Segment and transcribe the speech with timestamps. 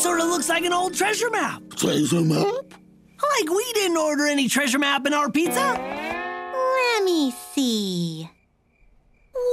[0.00, 1.62] sort of looks like an old treasure map.
[1.76, 2.46] Treasure map?
[3.22, 5.60] Like we didn't order any treasure map in our pizza.
[5.60, 8.30] Let me see.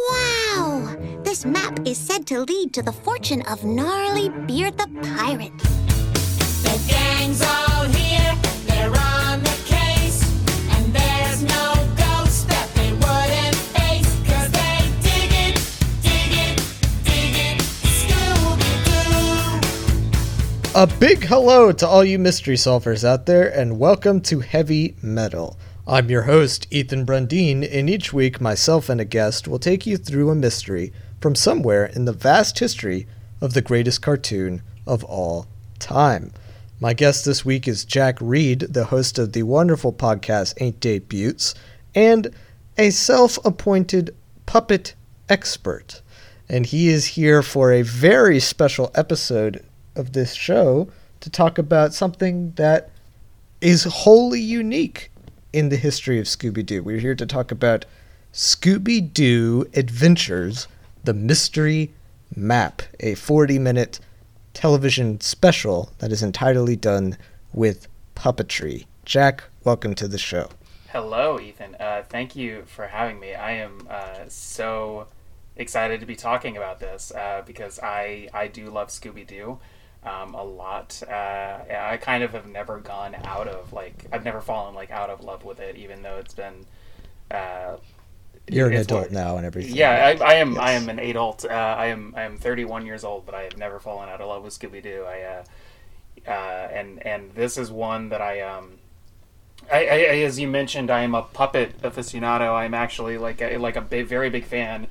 [0.10, 0.96] Wow!
[1.24, 5.58] This map is said to lead to the fortune of Gnarly Beard the Pirate.
[5.58, 7.84] The gang's all
[20.78, 25.58] A big hello to all you mystery solvers out there, and welcome to Heavy Meddle.
[25.88, 29.98] I'm your host, Ethan Brundeen, and each week myself and a guest will take you
[29.98, 33.08] through a mystery from somewhere in the vast history
[33.42, 35.48] of the greatest cartoon of all
[35.80, 36.32] time.
[36.80, 41.00] My guest this week is Jack Read, the host of the wonderful podcast Ain't Dey
[41.00, 41.56] Beauts,
[41.96, 42.30] and
[42.78, 44.94] a self appointed puppet
[45.28, 46.04] expert.
[46.48, 49.67] And he is here for a very special episode
[49.98, 50.88] of this show
[51.20, 52.90] to talk about something that
[53.60, 55.12] is wholly unique
[55.52, 56.84] in the history of Scooby Doo.
[56.84, 57.86] We're here to talk about
[58.32, 60.68] Scooby Doo Adventures
[61.04, 61.92] The Mystery
[62.36, 64.00] Map, a 40 minute
[64.54, 67.18] television special that is entirely done
[67.54, 68.86] with puppetry.
[69.06, 70.50] Jack, welcome to the show.
[70.90, 71.76] Hello, Ethan.
[71.80, 73.34] Uh, thank you for having me.
[73.34, 75.08] I am uh, so
[75.56, 79.60] excited to be talking about this uh, because I I do love Scooby Doo
[80.04, 81.02] um, a lot.
[81.08, 85.10] Uh, I kind of have never gone out of like I've never fallen like out
[85.10, 86.66] of love with it, even though it's been.
[87.30, 87.78] Uh,
[88.50, 89.76] You're an adult what- now and everything.
[89.76, 90.58] Yeah, I, I am.
[90.60, 91.44] I am an adult.
[91.46, 92.14] Uh, I am.
[92.16, 94.82] I am 31 years old, but I have never fallen out of love with Scooby
[94.82, 95.04] Doo.
[95.08, 95.44] I uh,
[96.30, 98.74] uh, and and this is one that I um.
[99.70, 102.54] I, I, I- as you mentioned, I am a puppet aficionado.
[102.56, 104.88] I'm actually like a, like a big, very big fan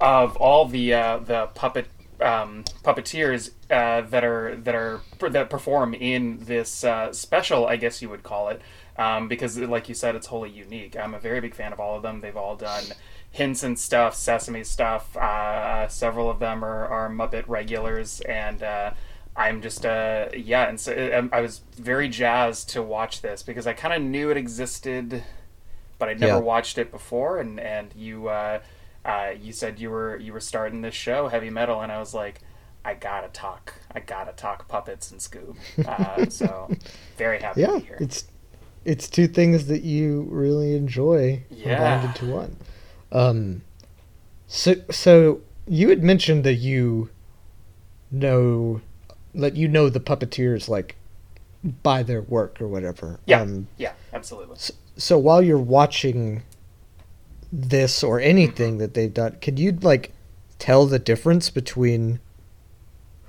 [0.00, 1.88] of all the uh, the puppet
[2.20, 5.00] um, puppeteers uh, that are that are
[5.30, 8.60] that perform in this uh, special, I guess you would call it,
[8.98, 10.96] um, because like you said, it's wholly unique.
[10.96, 12.20] I'm a very big fan of all of them.
[12.20, 12.84] They've all done
[13.32, 15.16] Henson stuff, Sesame stuff.
[15.16, 18.90] Uh, several of them are, are Muppet regulars, and uh,
[19.36, 20.68] I'm just uh, yeah.
[20.68, 24.30] And so um, I was very jazzed to watch this because I kind of knew
[24.30, 25.22] it existed
[25.98, 26.40] but I'd never Yeah.
[26.40, 27.38] watched it before.
[27.38, 28.28] And and you
[29.06, 32.12] uh, you said you were you were starting this show, heavy meddle, and I was
[32.12, 32.40] like,
[32.84, 35.56] I gotta talk, I gotta talk puppets and Scoob.
[35.86, 36.70] Uh, so
[37.16, 37.98] very happy Yeah, to be here.
[38.00, 38.24] it's
[38.84, 41.76] it's two things that you really enjoy Yeah.
[41.76, 42.56] combined into one.
[43.12, 43.62] Um,
[44.48, 47.10] so so you had mentioned that you
[48.10, 48.80] know
[49.34, 50.96] that you know the puppeteers like
[51.82, 53.18] by their work or whatever.
[53.26, 54.56] yeah, Um, yeah, absolutely.
[54.96, 56.42] so while you're watching
[57.56, 60.12] this or anything that they've done, can you like
[60.58, 62.20] tell the difference between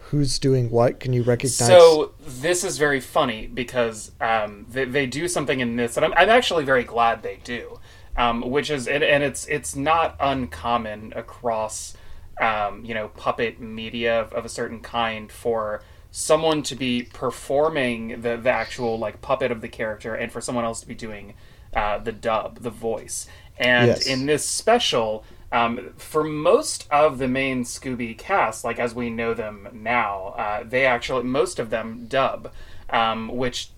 [0.10, 1.00] who's doing what?
[1.00, 1.56] Can you recognize?
[1.56, 6.14] So this is very funny because um, they, they do something in this, and I'm,
[6.14, 7.80] I'm actually very glad they do.
[8.18, 11.96] Um, which is and, and it's it's not uncommon across
[12.42, 18.22] um, you know puppet media of, of a certain kind for someone to be performing
[18.22, 21.36] the, the actual like puppet of the character and for someone else to be doing
[21.76, 24.06] uh, the dub the voice and Yes.
[24.08, 29.34] in this special um, for most of the main Scooby cast, like as we know
[29.34, 32.52] them now, uh, they actually most of them dub,
[32.90, 33.70] um, which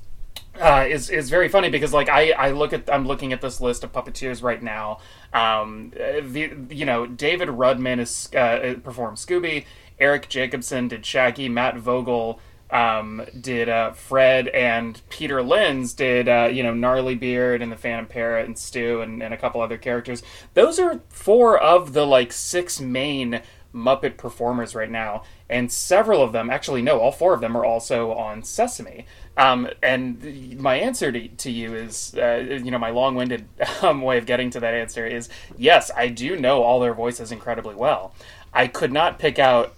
[0.59, 3.61] uh, is is very funny because like I, I look at I'm looking at this
[3.61, 4.99] list of puppeteers right now.
[5.31, 9.65] Um, the you know David Rudman is uh, performed Scooby,
[9.99, 12.39] Eric Jacobson did Shaggy, Matt Vogel
[12.71, 18.05] um, did uh, Fred, and Peter Linz did uh, you know Gnarlybeard and the Phantom
[18.05, 20.23] Parrot and Stu and, and a couple other characters.
[20.53, 23.41] Those are four of the like six main
[23.73, 27.65] Muppet performers right now, and several of them, actually, no, all four of them are
[27.65, 29.05] also on Sesame.
[29.37, 33.47] Um, and my answer to, to you is, uh, you know, my long winded
[33.81, 37.31] um, way of getting to that answer is yes, I do know all their voices
[37.31, 38.13] incredibly well.
[38.53, 39.75] I could not pick out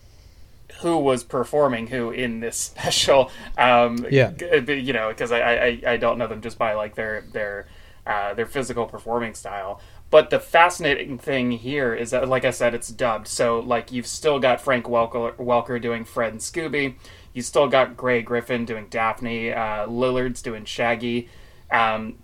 [0.81, 3.32] who was performing who in this special.
[3.58, 4.32] Um, Yeah.
[4.67, 7.67] you know, because I, I I don't know them just by like their their
[8.06, 9.79] uh, their physical performing style.
[10.09, 13.28] But the fascinating thing here is that, like I said, it's dubbed.
[13.28, 16.96] So like you've still got Frank Welker, Welker doing Fred and Scooby.
[17.34, 19.53] You still got Grey Griffin doing Daphne.
[19.53, 21.29] Uh, Lillard's doing Shaggy.
[21.72, 22.17] Um,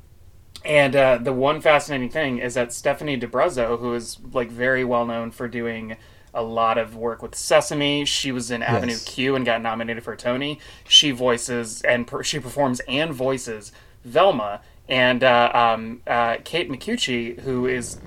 [0.65, 5.05] and uh, the one fascinating thing is that Stephanie D'Abruzzo, who is like very well
[5.05, 5.95] known for doing
[6.37, 9.03] a lot of work with Sesame, she was in Avenue Yes.
[9.03, 10.59] Q and got nominated for a Tony.
[10.87, 13.71] She voices and per- she performs and voices
[14.05, 17.97] Velma and uh, um, uh, Kate Micucci, who is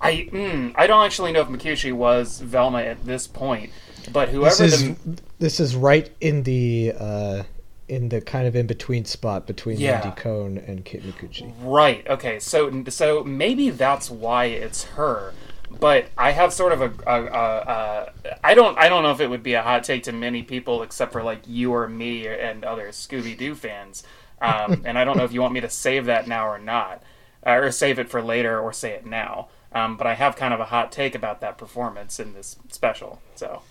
[0.00, 3.72] I mm, I don't actually know if Micucci was Velma at this point,
[4.12, 7.42] but whoever This is the this is right in the uh,
[7.88, 10.00] in the kind of in between spot between Yeah.
[10.00, 11.52] Mindy Cohn and Kate Micucci.
[11.62, 12.06] Right.
[12.08, 12.38] Okay.
[12.38, 15.32] So so maybe that's why it's her.
[15.78, 19.20] But I have sort of a, a, a, a I don't I don't know if
[19.20, 22.26] it would be a hot take to many people except for like you or me
[22.26, 24.02] and other Scooby Doo fans.
[24.40, 27.02] Um, and I don't know if you want me to save that now or not,
[27.44, 29.48] or save it for later or say it now.
[29.72, 33.20] Um, but I have kind of a hot take about that performance in this special.
[33.36, 33.62] So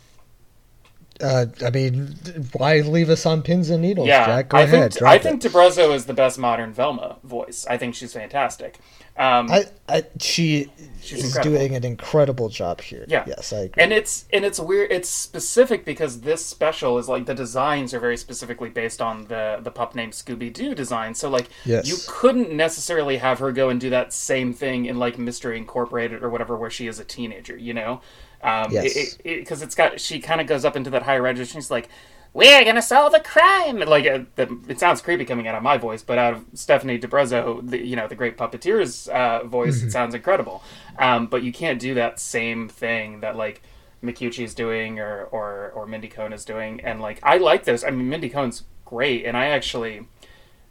[1.22, 2.16] Uh, I mean,
[2.54, 4.50] why leave us on pins and needles, yeah, Jack?
[4.50, 4.94] Go I ahead.
[4.94, 5.24] think I it.
[5.24, 7.66] think D'Abruzzo is the best modern Velma voice.
[7.70, 8.78] I think she's fantastic.
[9.18, 10.72] Um, I, I, she
[11.02, 13.04] She's is doing an incredible job here.
[13.10, 13.26] Yeah.
[13.28, 13.84] Yes, I agree.
[13.84, 14.94] and it's and it's weird.
[14.94, 19.60] It's specific because this special is like the designs are very specifically based on the
[19.62, 21.16] the pup named Scooby Doo design.
[21.16, 21.86] So like Yes.
[21.90, 26.24] you couldn't necessarily have her go and do that same thing in like Mystery Incorporated
[26.24, 27.58] or whatever, where she is a teenager.
[27.58, 28.00] You know,
[28.44, 28.94] um, Yes.
[28.94, 31.54] because it, it, 'cause it's got she kind of goes up into that higher register.
[31.60, 31.90] She's like.
[32.32, 33.80] We're gonna solve a crime.
[33.80, 37.00] Like uh, the, it sounds creepy coming out of my voice, but out of Stephanie
[37.00, 40.62] D'Abruzzo, the, you know, the great puppeteer's uh, voice, it sounds incredible.
[41.00, 43.64] Um, but you can't do that same thing that like
[44.04, 47.84] Micucci's doing or or or Mindy Cohn is doing, and like I like those.
[47.84, 50.06] I mean, Mindy Cohn's great, and I actually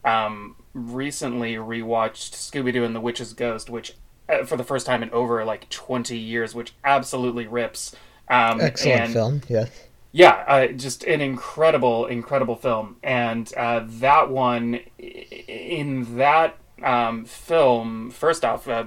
[0.05, 3.95] um, recently rewatched Scooby Doo and the Witch's Ghost, which
[4.45, 7.95] for the first time in over like twenty years, which absolutely rips.
[8.29, 9.43] Um, Excellent and- film.
[9.49, 9.71] Yes.
[10.13, 18.11] yeah, uh, just an incredible, incredible film, and uh, that one, in that um, film,
[18.11, 18.85] first off, uh,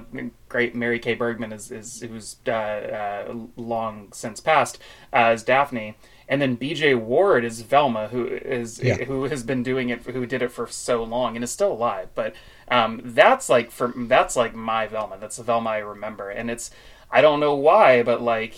[0.48, 4.78] great Mary Kay Bergman is, is who's uh, uh, long since passed
[5.12, 5.96] uh, as Daphne,
[6.28, 6.94] and then B.J.
[6.94, 8.96] Ward is Velma, who is Yeah.
[9.04, 12.08] who has been doing it, who did it for so long and is still alive.
[12.14, 12.34] But
[12.68, 15.18] um, that's like for that's like my Velma.
[15.20, 16.70] That's the Velma I remember, and it's
[17.10, 18.54] I don't know why, but like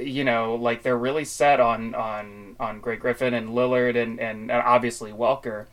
[0.00, 4.50] you know, like they're really set on on on Grey Griffin and Lillard and and
[4.52, 5.66] obviously Welker.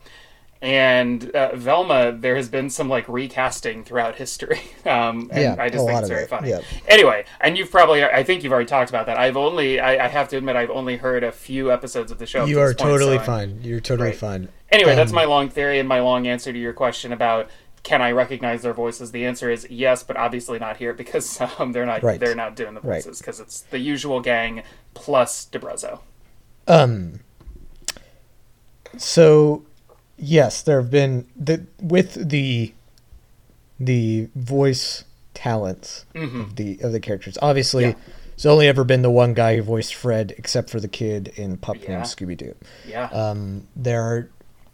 [0.64, 5.68] And uh, Velma, there has been some like recasting throughout history, um, and Yeah, I
[5.68, 6.48] just think it's very it, funny.
[6.48, 6.60] yeah.
[6.88, 9.18] Anyway, and you've probably, I think you've already talked about that.
[9.18, 12.24] I've only, I, I have to admit, I've only heard a few episodes of the
[12.24, 12.46] show.
[12.46, 13.60] You are point, totally so fine.
[13.62, 14.16] You're totally Right.
[14.16, 14.48] fine.
[14.72, 17.50] Anyway, that's Um, my long theory and my long answer to your question about
[17.82, 19.12] can I recognize their voices.
[19.12, 22.18] The answer is yes, but obviously not here because um, they're not Right.
[22.18, 24.62] they're not doing the voices because it's the usual gang
[24.94, 26.00] plus D'Abruzzo.
[26.66, 27.20] Um.
[28.96, 29.64] So,
[30.24, 32.72] yes, there have been the with the
[33.80, 35.04] the voice
[35.34, 37.36] talents of the of the characters.
[37.42, 37.98] Obviously, Mm-hmm.
[38.00, 38.14] Yeah.
[38.36, 41.56] there's only ever been the one guy who voiced Fred, except for the kid in
[41.56, 41.90] Pup Yeah.
[41.90, 42.54] named Scooby Doo.
[42.88, 44.28] Yeah, Um, there are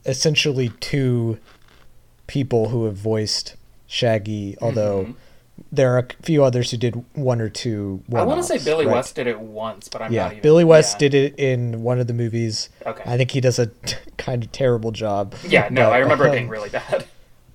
[0.06, 1.38] essentially two
[2.26, 3.56] people who have voiced
[3.86, 5.14] Shaggy, although
[5.72, 8.02] there are a few others who did one or two.
[8.14, 8.94] I want to say Billy right?
[8.94, 10.42] West did it once, but I'm Yeah, not even.
[10.42, 11.08] Billy West yeah.
[11.08, 12.68] did it in one of the movies.
[12.86, 13.02] Okay.
[13.06, 13.70] I think he does a
[14.18, 15.34] kind of terrible job.
[15.46, 17.04] Yeah, no, But, I remember it being um, really bad.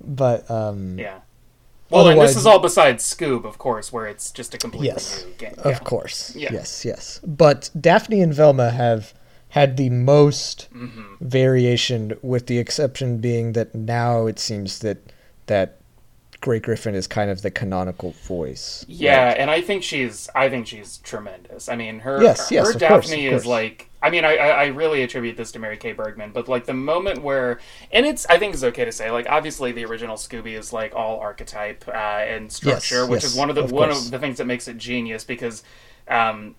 [0.01, 1.19] But um, Yeah.
[1.89, 5.23] Well, and this is all besides Scoob, of course, where it's just a completely yes,
[5.23, 5.53] new game.
[5.59, 5.79] of Yeah.
[5.79, 6.49] course, Yeah.
[6.51, 7.19] yes, yes.
[7.25, 9.13] But Daphne and Velma have
[9.49, 11.15] had the most Mm-hmm.
[11.21, 14.97] variation, with the exception being that now it seems that
[15.47, 15.77] that
[16.45, 18.85] Grey Griffin is kind of the canonical voice.
[18.87, 19.37] Yeah, right?
[19.39, 21.67] and I think she's I think she's tremendous.
[21.67, 24.65] I mean, her Yes, yes, her of course, Daphne is like I mean, I, I
[24.67, 27.59] really attribute this to Mary Kay Bergman, but like the moment where
[27.91, 30.93] and it's I think it's okay to say like obviously the original Scooby is like
[30.93, 34.05] all archetype uh, and structure, which yes, is one of the of one course.
[34.05, 35.63] of the things that makes it genius because
[36.07, 36.53] um,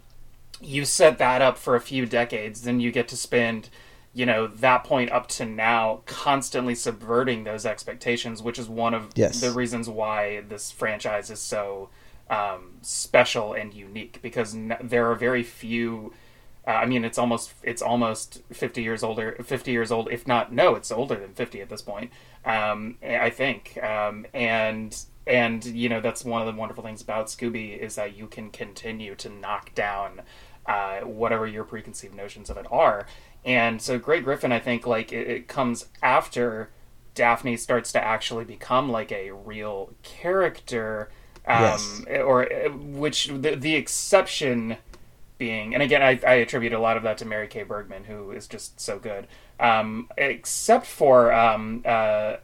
[0.60, 3.68] you set that up for a few decades, then you get to spend
[4.16, 9.10] you know that point up to now constantly subverting those expectations which is one of
[9.14, 9.40] Yes.
[9.40, 11.90] the reasons why this franchise is so
[12.30, 16.12] um, special and unique because n- there are very few
[16.68, 20.52] uh, I mean, it's almost it's almost fifty years older, fifty years old, if not
[20.52, 22.10] no, it's older than fifty at this point.
[22.44, 24.90] Um, I think, um, and
[25.28, 28.50] and you know that's one of the wonderful things about Scooby is that you can
[28.50, 30.22] continue to knock down
[30.66, 33.06] uh, whatever your preconceived notions of it are.
[33.46, 36.70] And so, Grey Griffin, I think, like it, it comes after
[37.14, 41.08] Daphne starts to actually become like a real character,
[41.46, 42.02] um, Yes.
[42.08, 44.76] or uh, which the, the exception
[45.38, 48.32] being, and again, I, I attribute a lot of that to Mary Kay Bergman, who
[48.32, 49.28] is just so good.
[49.60, 52.36] Um, except for, um, uh,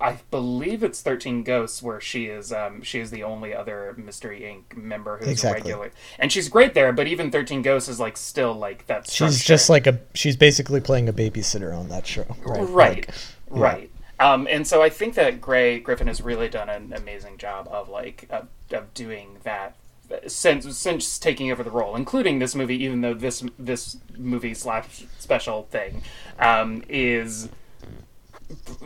[0.00, 4.40] I believe it's Thirteen Ghosts, where she is, um, she is the only other Mystery
[4.40, 4.76] Inc.
[4.76, 5.72] member who's Exactly.
[5.72, 6.92] regular, and she's great there.
[6.92, 9.08] But even Thirteen Ghosts is like still like that.
[9.10, 12.26] she's just like a she's basically playing a babysitter on that show.
[12.44, 12.68] Right.
[12.68, 13.10] right, Like,
[13.50, 13.90] right.
[14.18, 17.88] Um, and so I think that Grey Griffin has really done an amazing job of
[17.88, 19.76] like of, of doing that
[20.26, 25.04] since since taking over the role, including this movie, even though this this movie slash
[25.18, 26.02] special thing
[26.38, 27.48] um, is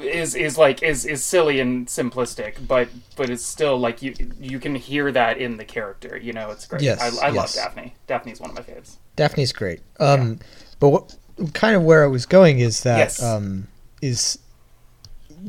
[0.00, 4.58] is is like is is silly and simplistic, but but it's still like you you
[4.58, 6.16] can hear that in the character.
[6.16, 6.82] You know, it's great.
[6.82, 7.54] Yes, I, I love yes.
[7.56, 7.94] Daphne.
[8.06, 8.98] Daphne's one of my favorites.
[9.16, 9.80] Daphne's great.
[9.98, 10.38] Um,
[10.78, 11.16] but what
[11.52, 13.22] kind of where I was going is that Yes.
[13.22, 13.68] um,
[14.00, 14.38] is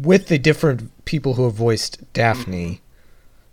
[0.01, 2.81] with the different people who have voiced Daphne,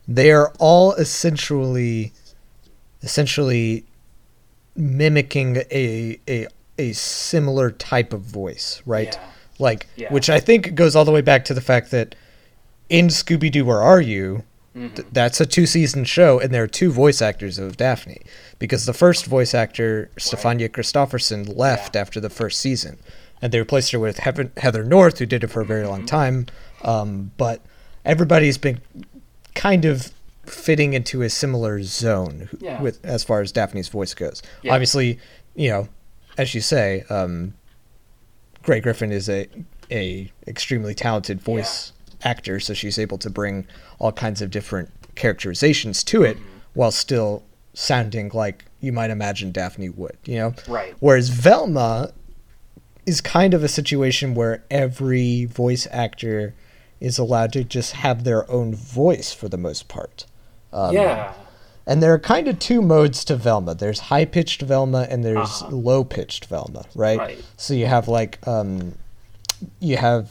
[0.06, 2.12] they are all essentially
[3.02, 3.84] essentially
[4.74, 6.46] mimicking a a
[6.78, 9.14] a similar type of voice, right?
[9.14, 9.28] Yeah.
[9.58, 10.12] Like, Yeah.
[10.12, 12.14] which I think goes all the way back to the fact that
[12.88, 14.44] in Scooby Doo, Where Are You?
[14.76, 14.94] Mm-hmm.
[14.94, 18.20] th- that's a two season show, and there are two voice actors of Daphne
[18.60, 22.02] because the first voice actor, Stefania Christopherson, left Yeah.
[22.02, 22.98] after the first season,
[23.42, 26.00] and they replaced her with Heather, Heather North, who did it for a very long
[26.00, 26.06] Mm-hmm.
[26.06, 26.46] time.
[26.82, 27.60] Um, but
[28.04, 28.80] everybody's been
[29.56, 30.12] kind of
[30.46, 32.80] fitting into a similar zone Yeah.
[32.80, 34.42] with as far as Daphne's voice goes.
[34.62, 34.74] Yeah.
[34.74, 35.18] Obviously,
[35.56, 35.88] you know,
[36.36, 37.54] as you say, um,
[38.62, 39.48] Grey Griffin is a
[39.90, 43.66] a extremely talented voice actor, so she's able to bring
[43.98, 46.48] all kinds of different characterizations to it Mm-hmm.
[46.74, 50.54] while still sounding like you might imagine Daphne would, you know?
[50.68, 50.94] Right.
[51.00, 52.12] Whereas Velma
[53.06, 56.54] is kind of a situation where every voice actor
[57.00, 60.26] is allowed to just have their own voice for the most part.
[60.72, 61.32] Um, yeah.
[61.88, 63.74] And there are kind of two modes to Velma.
[63.74, 65.74] There's high pitched Velma and there's Uh-huh.
[65.74, 67.18] low pitched Velma, right?
[67.18, 67.44] Right.
[67.56, 68.94] So you have like um,
[69.80, 70.30] you have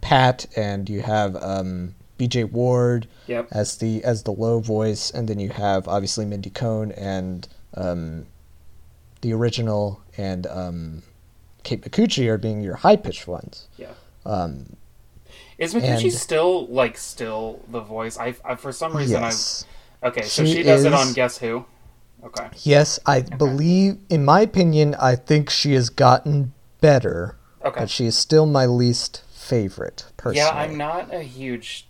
[0.00, 2.44] Pat and you have um, B.J.
[2.44, 3.48] Ward Yep.
[3.52, 8.26] as the as the low voice, and then you have obviously Mindy Cohn and um,
[9.20, 11.02] the original and um,
[11.64, 13.68] Kate Micucci are being your high pitched ones.
[13.78, 13.92] Yeah.
[14.26, 14.76] Um,
[15.58, 18.18] Is Micucci and- still like still the voice?
[18.18, 19.64] I, I for some reason yes.
[19.68, 19.73] I
[20.04, 20.22] okay.
[20.22, 21.64] So She she does it on Guess Who.
[22.24, 22.48] Okay.
[22.62, 27.80] Yes, I believe, in my opinion, I think she has gotten better, Okay.
[27.80, 30.38] but she is still my least favorite personally.
[30.38, 31.86] Yeah, I'm not a huge.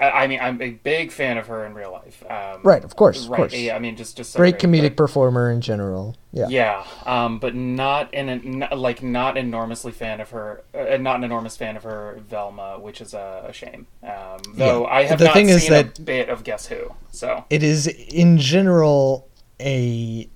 [0.00, 2.22] I, mean, I'm a big fan of her in real life.
[2.28, 3.36] Um, Right, of course, of right.
[3.38, 3.54] course.
[3.54, 6.16] Yeah, I mean, just just so Great comedic but- performer in general.
[6.32, 6.48] Yeah.
[6.48, 10.62] Yeah, um, but not in a, like not enormously fan of her.
[10.74, 13.86] Uh, not an enormous fan of her Velma, which is a, a shame.
[14.02, 14.88] Um, though Yeah.
[14.92, 16.94] I have The not thing seen is a that- bit of Guess Who.
[17.10, 19.26] So It is, in general,
[19.60, 20.28] a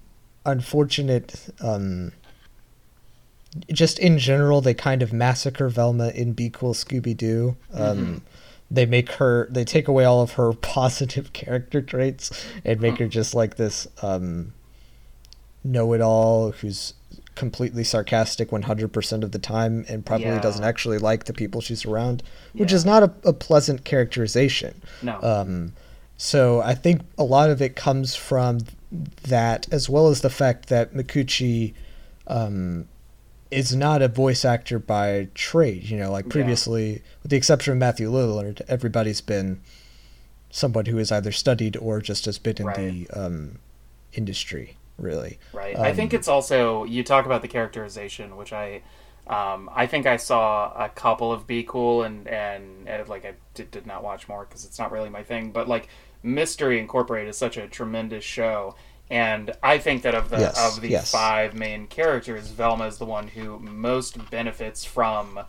[0.46, 1.48] unfortunate.
[1.60, 2.12] Um,
[3.70, 7.56] just in general, they kind of massacre Velma in Be Cool Scooby Doo.
[7.72, 8.16] Um, Mm-hmm.
[8.72, 12.30] They make her, they take away all of her positive character traits
[12.64, 14.54] and make her just like this um,
[15.62, 16.94] know it all who's
[17.34, 20.40] completely sarcastic 100% of the time and probably Yeah.
[20.40, 22.22] doesn't actually like the people she's around,
[22.54, 22.76] which Yeah.
[22.76, 24.80] is not a, a pleasant characterization.
[25.02, 25.20] no.
[25.22, 25.72] Um,
[26.16, 28.58] so I think a lot of it comes from
[29.24, 31.74] that, as well as the fact that Micucci
[32.28, 32.86] um,
[33.52, 35.84] is not a voice actor by trade.
[35.84, 36.32] You know, like Yeah.
[36.32, 39.60] previously, with the exception of Matthew Lillard, everybody's been
[40.50, 42.76] someone who has either studied or just has been in Right.
[42.76, 43.58] the um,
[44.12, 44.76] industry.
[44.98, 45.76] Really, Right.
[45.76, 48.82] I think Um, it's also you talk about the characterization, which I,
[49.26, 53.32] um, I think I saw a couple of Be Cool and and, and like I
[53.54, 55.50] did, did not watch more because it's not really my thing.
[55.50, 55.88] But like
[56.22, 58.76] Mystery Incorporated is such a tremendous show,
[59.10, 61.10] and I think that of the Yes, of the yes.
[61.10, 65.40] five main characters, Velma is the one who most benefits from.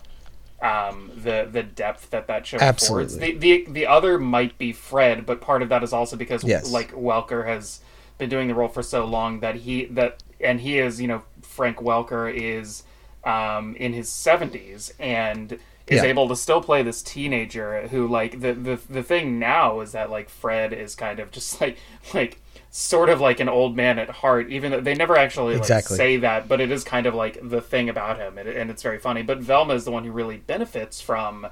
[0.62, 3.18] Um, the the depth that that show affords.
[3.18, 3.32] Absolutely.
[3.32, 6.70] The, the the other might be Fred, but part of that is also because Yes.
[6.72, 7.80] like Welker has
[8.16, 11.22] been doing the role for so long that he that and he is you know
[11.42, 12.84] Frank Welker is
[13.24, 16.08] um, in his seventies and is Yeah.
[16.08, 20.10] able to still play this teenager who like the, the the thing now is that
[20.10, 21.76] like Fred is kind of just like
[22.14, 25.60] like sort of like an old man at heart even though they never actually like
[25.62, 25.96] Exactly.
[25.96, 28.82] say that but it is kind of like the thing about him and, and it's
[28.82, 31.46] very funny but Velma is the one who really benefits from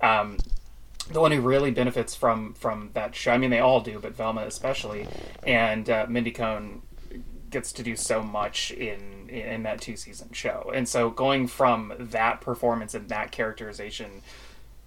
[0.00, 0.38] um,
[1.10, 3.32] the one who really benefits from from that show.
[3.32, 5.06] I mean, they all do, but Velma especially,
[5.44, 6.82] and uh, Mindy Cohn
[7.50, 10.70] gets to do so much in in that two season show.
[10.74, 14.22] And so going from that performance and that characterization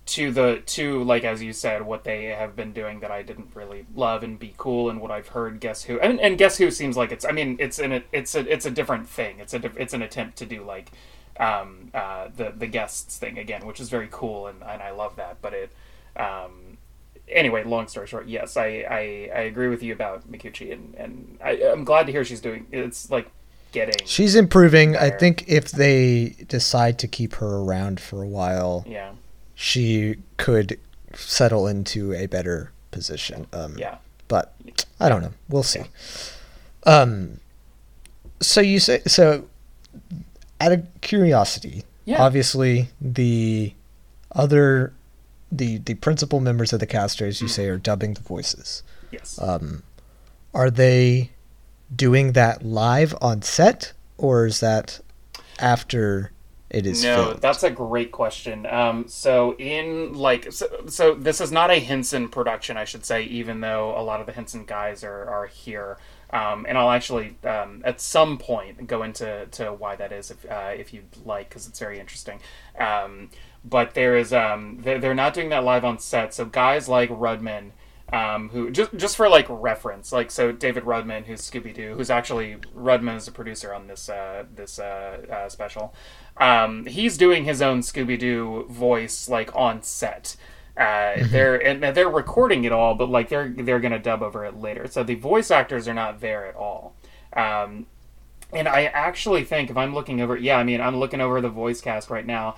[0.05, 3.49] to the to like as you said what they have been doing that I didn't
[3.55, 6.69] really love and be cool and what I've heard guess who and, and guess who
[6.69, 9.61] seems like it's I mean it's an it's a it's a different thing it's a
[9.75, 10.91] it's an attempt to do like
[11.39, 15.15] um uh the the guests thing again which is very cool and, and I love
[15.15, 15.71] that but it
[16.15, 16.77] um
[17.27, 21.39] anyway long story short yes I I, I agree with you about Micucci and and
[21.43, 23.31] I, I'm glad to hear she's doing it's like
[23.75, 24.95] getting she's improving.
[24.97, 29.11] I think if they decide to keep her around for a while, yeah
[29.57, 30.79] she could
[31.13, 33.47] settle into a better position.
[33.53, 34.55] Um, yeah but
[34.99, 35.33] I don't know.
[35.49, 35.83] We'll see.
[36.85, 37.39] Um,
[38.41, 39.45] so you say so.
[40.61, 42.21] Out of curiosity, Yeah.
[42.23, 43.73] obviously the
[44.31, 44.93] other
[45.51, 48.81] the the principal members of the cast, as you say, are dubbing the voices.
[49.11, 49.37] Yes.
[49.41, 49.83] Um,
[50.53, 51.29] are they
[51.93, 54.99] doing that live on set, or is that
[55.59, 56.31] after
[56.69, 57.41] it is no, filmed?
[57.41, 58.65] that's a great question.
[58.65, 63.23] Um, so in like, so, so this is not a Henson production, I should say,
[63.23, 65.97] even though a lot of the Henson guys are are here.
[66.31, 70.49] Um, and I'll actually um, at some point go into to why that is if
[70.49, 72.39] uh, if you'd like because it's very interesting.
[72.79, 73.29] Um,
[73.63, 76.33] but there is um, they're, they're not doing that live on set.
[76.33, 77.71] So guys like Rudman.
[78.13, 82.11] Um, who just just for like reference, like so David Rudman, who's Scooby Doo, who's
[82.11, 85.93] actually Rudman is a producer on this uh, this uh, uh, special.
[86.37, 90.35] Um, he's doing his own Scooby Doo voice like on set.
[90.77, 94.55] Uh, they're and they're recording it all, but like they're they're gonna dub over it
[94.55, 94.87] later.
[94.87, 96.95] So the voice actors are not there at all.
[97.33, 97.87] Um,
[98.53, 101.49] and I actually think if I'm looking over, yeah, I mean I'm looking over the
[101.49, 102.55] voice cast right now.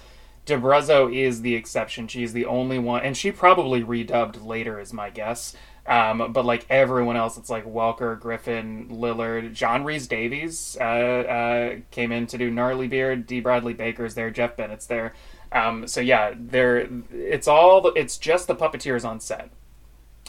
[0.47, 2.07] D'Abruzzo is the exception.
[2.07, 5.55] She's the only one, and she probably redubbed later, is my guess.
[5.85, 12.11] Um, but like everyone else, it's like Welker, Griffin, Lillard, John Rhys-Davies uh, uh, came
[12.11, 13.25] in to do Gnarlybeard.
[13.25, 13.39] D.
[13.39, 14.31] Bradley Baker's there.
[14.31, 15.13] Jeff Bennett's there.
[15.51, 16.89] Um, so yeah, there.
[17.11, 17.87] It's all.
[17.95, 19.49] It's just the puppeteers on set.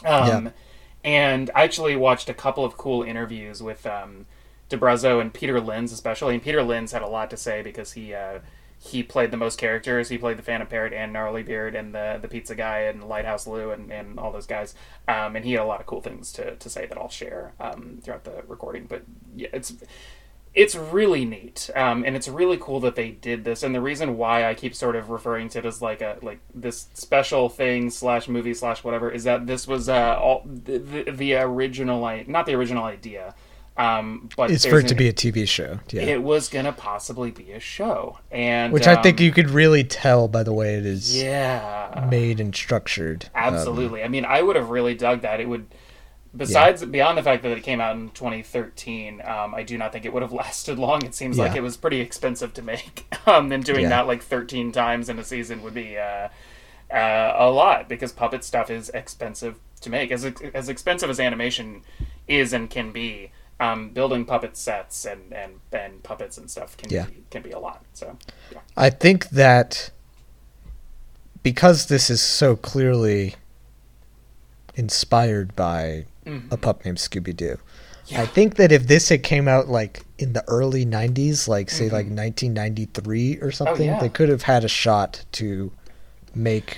[0.05, 0.51] Um, Yeah.
[1.01, 4.25] And I actually watched a couple of cool interviews with um,
[4.67, 6.33] D'Abruzzo and Peter Linz, especially.
[6.33, 8.39] And Peter Linz had a lot to say because he uh,
[8.81, 10.07] he played the most characters.
[10.07, 13.71] He played the Phantom Parrot and Gnarlybeard and the the Pizza Guy and Lighthouse Lou
[13.71, 14.73] and, and all those guys.
[15.07, 17.53] Um, and he had a lot of cool things to, to say that I'll share
[17.59, 18.85] um, throughout the recording.
[18.87, 19.03] But
[19.35, 19.73] yeah, it's
[20.55, 24.17] it's really neat um, and it's really cool that they did this and the reason
[24.17, 27.89] why i keep sort of referring to it as like a like this special thing
[27.89, 32.47] slash movie slash whatever is that this was uh all the, the, the original not
[32.47, 33.35] the original idea
[33.79, 35.79] um but it's for it to be a TV show.
[35.89, 36.01] Yeah.
[36.03, 39.83] it was gonna possibly be a show and Which I think um, you could really
[39.83, 43.25] tell by the way it is yeah made and structured.
[43.35, 44.03] Um, Absolutely.
[44.03, 45.39] I mean, I would have really dug that.
[45.39, 45.65] It would,
[46.35, 50.05] besides beyond the fact that it came out in 2013, um, I do not think
[50.05, 51.03] it would have lasted long.
[51.05, 53.05] It seems like it was pretty expensive to make.
[53.25, 53.89] Um, and doing Yeah.
[53.89, 56.29] that like 13 times in a season would be uh,
[56.91, 60.11] uh, a lot because puppet stuff is expensive to make.
[60.11, 61.83] As as expensive as animation
[62.27, 63.31] is and can be.
[63.61, 67.05] Um, building puppet sets and, and, and puppets and stuff can Yeah.
[67.05, 67.83] be, can be a lot.
[67.93, 68.17] So
[68.51, 68.59] yeah.
[68.77, 69.91] I think that
[71.43, 73.35] because this is so clearly
[74.75, 76.05] inspired by
[76.51, 77.57] a pup named Scooby Doo,
[78.15, 81.85] I think that if this had came out like in the early '90s, like say
[81.85, 83.99] like 1993 or something, yeah.
[83.99, 85.71] they could have had a shot to
[86.33, 86.77] make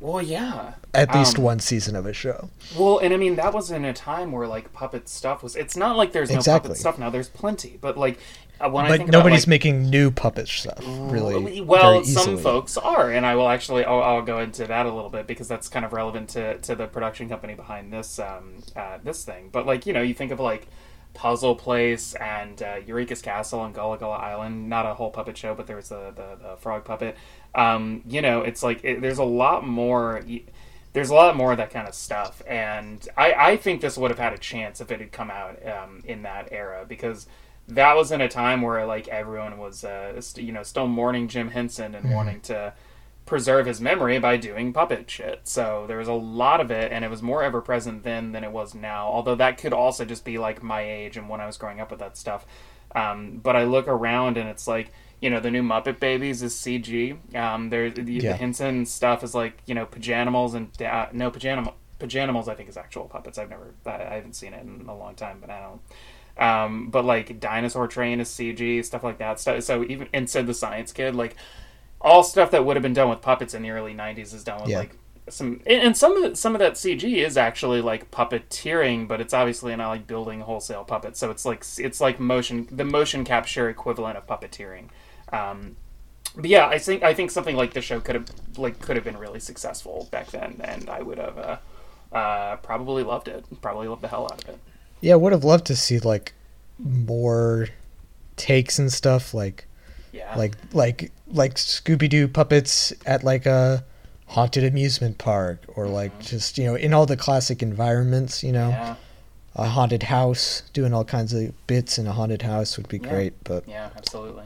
[0.00, 0.74] Well, yeah.
[0.94, 2.50] At least Um, one season of a show.
[2.76, 5.56] Well, and I mean that was in a time where like puppet stuff was.
[5.56, 6.68] It's not like there's no Exactly.
[6.68, 7.10] puppet stuff now.
[7.10, 8.18] There's plenty, but like
[8.60, 11.62] uh, when I But think nobody's about, like, making new puppet stuff, really.
[11.62, 15.08] well, some folks are, and I will actually I'll, I'll go into that a little
[15.08, 18.98] bit because that's kind of relevant to, to the production company behind this um, uh,
[19.02, 19.48] this thing.
[19.50, 20.66] But like you know, you think of like
[21.14, 24.68] Puzzle Place and uh, Eureka's Castle and Gullah Gullah Island.
[24.68, 27.16] Not a whole puppet show, but there was the the, the frog puppet.
[27.54, 30.22] Um, you know, it's like it, there's a lot more.
[30.92, 34.10] There's a lot more of that kind of stuff, and I, I think this would
[34.10, 37.26] have had a chance if it had come out um, in that era because
[37.68, 41.28] that was in a time where like everyone was uh, st- you know still mourning
[41.28, 42.72] Jim Henson and wanting to
[43.30, 45.42] preserve his memory by doing puppet shit.
[45.44, 48.42] So there was a lot of it, and it was more ever present then than
[48.42, 49.06] it was now.
[49.06, 51.92] Although that could also just be like my age and when I was growing up
[51.92, 52.44] with that stuff.
[52.92, 56.54] Um, but I look around and it's like you know the new Muppet Babies is
[56.54, 57.16] CG.
[57.36, 58.32] Um, there's the, Yeah.
[58.32, 62.68] the Henson stuff is like you know Pajanimals and uh, no Pajanimal Pajanimals I think
[62.68, 63.38] is actual puppets.
[63.38, 65.80] I've never I, I haven't seen it in a long time, but I don't.
[66.38, 69.38] Um, but like Dinosaur Train is CG stuff like that.
[69.40, 71.36] So, so even and Sid the Science Kid like
[72.00, 74.62] all stuff that would have been done with puppets in the early '90s is done
[74.62, 74.78] with Yeah.
[74.78, 74.96] like
[75.28, 79.76] some and some of some of that CG is actually like puppeteering, but it's obviously
[79.76, 81.18] not like building wholesale puppets.
[81.20, 84.88] So it's like it's like motion the motion capture equivalent of puppeteering.
[85.32, 85.76] Um,
[86.36, 89.04] but yeah, I think I think something like the show could have like could have
[89.04, 91.56] been really successful back then, and I would have uh,
[92.16, 93.44] uh, probably loved it.
[93.60, 94.58] Probably loved the hell out of it.
[95.00, 96.32] Yeah, would have loved to see like
[96.78, 97.68] more
[98.36, 99.66] takes and stuff like
[100.12, 103.84] Yeah, like like like Scooby Doo puppets at like a
[104.26, 108.44] haunted amusement park or like just you know in all the classic environments.
[108.44, 108.94] You know, yeah,
[109.56, 113.08] a haunted house doing all kinds of bits in a haunted house would be Yeah.
[113.08, 113.32] great.
[113.42, 114.44] But yeah, absolutely.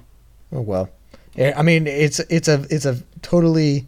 [0.52, 0.88] Oh well.
[1.38, 3.86] I mean it's it's a it's a totally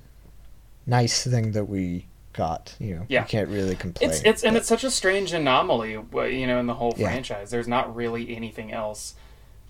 [0.86, 2.74] nice thing that we got.
[2.78, 3.22] You know, Yeah.
[3.22, 4.10] you can't really complain.
[4.10, 7.06] It's it's and it's such a strange anomaly, you know, in the whole Yeah.
[7.08, 7.50] franchise.
[7.50, 9.14] There's not really anything else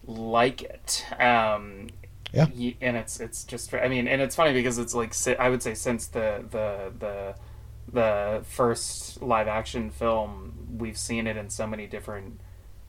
[0.07, 1.05] like it.
[1.21, 1.89] Um,
[2.33, 2.47] Yeah.
[2.81, 5.75] and it's it's just I mean, and it's funny because it's like I would say
[5.75, 7.35] since the the the
[7.93, 12.41] the first live action film, we've seen it in so many different,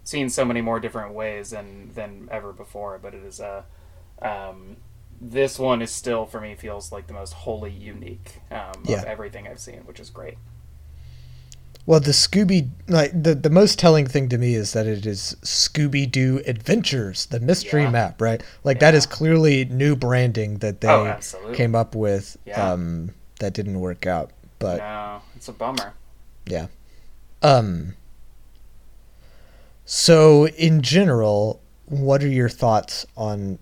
[0.03, 2.97] seen so many more different ways than than ever before.
[2.97, 3.65] But it is a,
[4.21, 4.77] um,
[5.19, 8.97] this one is still for me feels like the most wholly unique um, Yeah.
[8.99, 10.37] of everything I've seen, which is great.
[11.85, 15.37] Well, the Scooby like the the most telling thing to me is that it is
[15.41, 17.91] Scooby Doo Adventures, the mystery Yeah.
[17.91, 18.43] map, right?
[18.65, 18.97] Like that Yeah.
[18.97, 21.17] is clearly new branding that they Oh,
[21.53, 22.35] came up with.
[22.45, 22.73] Yeah.
[22.73, 25.93] Um, that didn't work out, but no, it's a bummer.
[26.45, 26.67] yeah.
[27.41, 27.93] Um.
[29.85, 33.59] So, in general, what are your thoughts on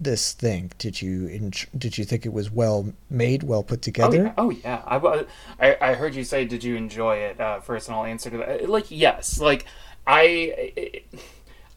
[0.00, 0.72] this thing?
[0.78, 4.16] Did you en- did you think it was well made, well put Oh together?
[4.16, 4.82] yeah, oh yeah.
[4.86, 5.26] I,
[5.60, 7.40] I I heard you say, did you enjoy it?
[7.40, 8.68] Uh, first, and I'll answer to that.
[8.68, 9.66] Like yes, like
[10.06, 10.22] I.
[10.76, 11.04] It,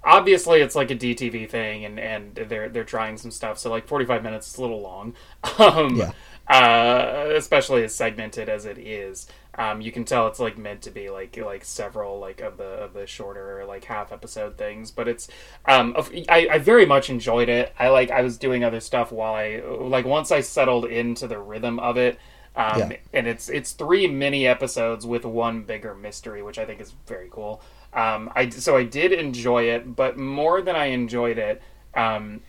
[0.04, 3.58] obviously, it's like a DTV thing, and and they're they're trying some stuff.
[3.60, 5.16] So like forty five minutes is a little long.
[5.60, 6.14] Um, Yeah.
[6.48, 9.28] Uh, especially as segmented as it is.
[9.56, 12.64] Um, you can tell it's like meant to be like like several like of the
[12.64, 15.28] of the shorter like half episode things, but it's
[15.66, 15.96] um
[16.28, 17.74] I, I very much enjoyed it.
[17.78, 21.38] I like I was doing other stuff while I like once I settled into the
[21.40, 22.20] rhythm of it.
[22.56, 22.94] Um, Yeah.
[23.14, 27.28] and it's it's three mini episodes with one bigger mystery, which I think is very
[27.32, 27.62] cool.
[27.94, 31.62] Um, I so I did enjoy it, but more than I enjoyed it,
[31.96, 32.42] um,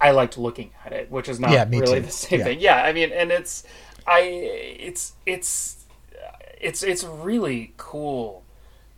[0.00, 2.00] I liked looking at it, which is not Yeah, really too.
[2.00, 2.44] the same Yeah.
[2.44, 2.60] thing.
[2.60, 3.64] Yeah, I mean, and it's
[4.06, 5.77] I it's it's
[6.60, 8.44] it's it's really cool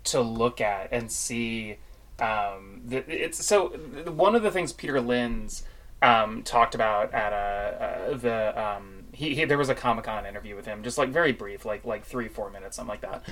[0.04, 1.76] to look at and see.
[2.18, 5.62] Um, the, it's so one of the things Peter Linz
[6.02, 10.26] um, talked about at uh, uh, the um, he, he there was a Comic Con
[10.26, 13.24] interview with him, just like very brief, like like three four minutes, something like that.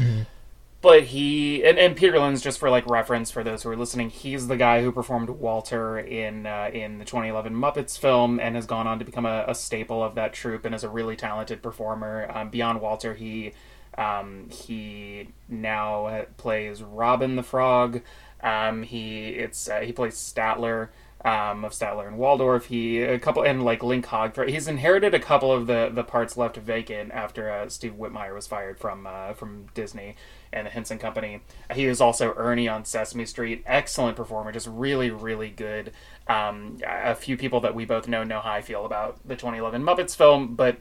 [0.81, 4.11] But he and, and Peter Linz, just for like reference for those who are listening,
[4.11, 8.65] he's the guy who performed Walter in uh, in the 2011 Muppets film and has
[8.65, 11.63] gone on to become a, a staple of that troupe and is a really talented
[11.63, 12.31] performer.
[12.33, 13.55] Um, beyond Walter, he
[13.99, 18.01] um, he now plays Robin the Frog.
[18.43, 20.91] Um, he it's uh, he plays Statler
[21.25, 22.67] um, of Statler and Waldorf.
[22.67, 24.39] He a couple and like Link Hog.
[24.49, 28.47] He's inherited a couple of the the parts left vacant after uh, Steve Whitmire was
[28.47, 30.15] fired from uh, from Disney
[30.53, 31.41] and the Henson Company.
[31.75, 33.65] He was also Ernie on Sesame Street.
[33.67, 35.93] Excellent performer, just really really good.
[36.29, 39.83] Um, a few people that we both know know how I feel about the 2011
[39.83, 40.79] Muppets film, but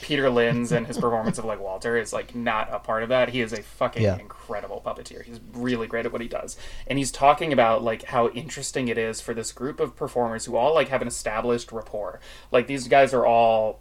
[0.00, 3.30] Peter Linz and his performance of like Walter is like not a part of that.
[3.30, 4.18] He is a fucking Yeah.
[4.18, 5.24] incredible puppeteer.
[5.24, 6.56] He's really great at what he does.
[6.86, 10.56] And he's talking about like how interesting it is for this group of performers who
[10.56, 12.20] all like have an established rapport.
[12.50, 13.80] Like these guys are all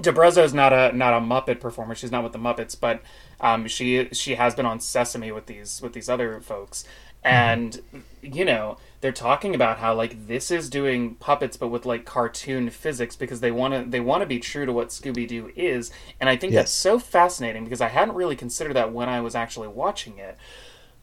[0.00, 1.94] D'Abruzzo is not a not a Muppet performer.
[1.94, 3.00] She's not with the Muppets, but
[3.40, 6.84] um, she she has been on Sesame with these with these other folks,
[7.22, 7.80] and
[8.20, 12.70] you know they're talking about how like this is doing puppets, but with like cartoon
[12.70, 15.90] physics because they want to they want to be true to what Scooby Doo is,
[16.18, 16.62] and I think Yes.
[16.62, 20.38] that's so fascinating because I hadn't really considered that when I was actually watching it,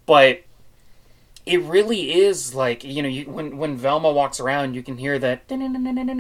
[0.08, 0.42] but
[1.46, 5.18] it really is like you know you, when when Velma walks around, you can hear
[5.20, 5.40] the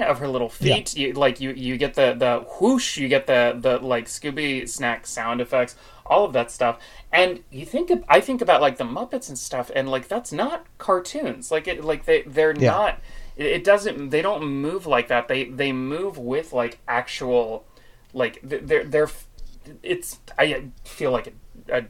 [0.09, 0.95] of her little feet.
[0.95, 5.05] You, like you you get the the whoosh, you get the the like Scooby snack
[5.05, 6.79] sound effects, all of that stuff.
[7.11, 10.31] And you think of, I think about like the Muppets and stuff, and like that's
[10.31, 11.51] not cartoons.
[11.51, 12.71] Like it like they they're Yeah.
[12.71, 12.99] not.
[13.35, 14.09] It, it doesn't.
[14.09, 15.27] They don't move like that.
[15.27, 17.65] They they move with like actual
[18.13, 19.09] like they're they're.
[19.83, 21.33] It's I feel like
[21.69, 21.85] a, a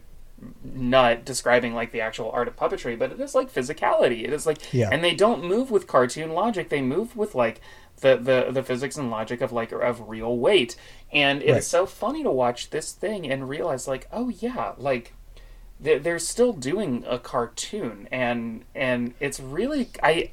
[0.63, 4.23] nut describing like the actual art of puppetry, but it is like physicality.
[4.23, 4.89] It is like, Yeah.
[4.91, 6.69] and they don't move with cartoon logic.
[6.69, 7.61] They move with like
[8.01, 10.75] the the the physics and logic of like of real weight.
[11.11, 11.63] And it's Right.
[11.63, 15.13] so funny to watch this thing and realize like, oh yeah, like
[15.79, 20.31] they're, they're still doing a cartoon, and and it's really I.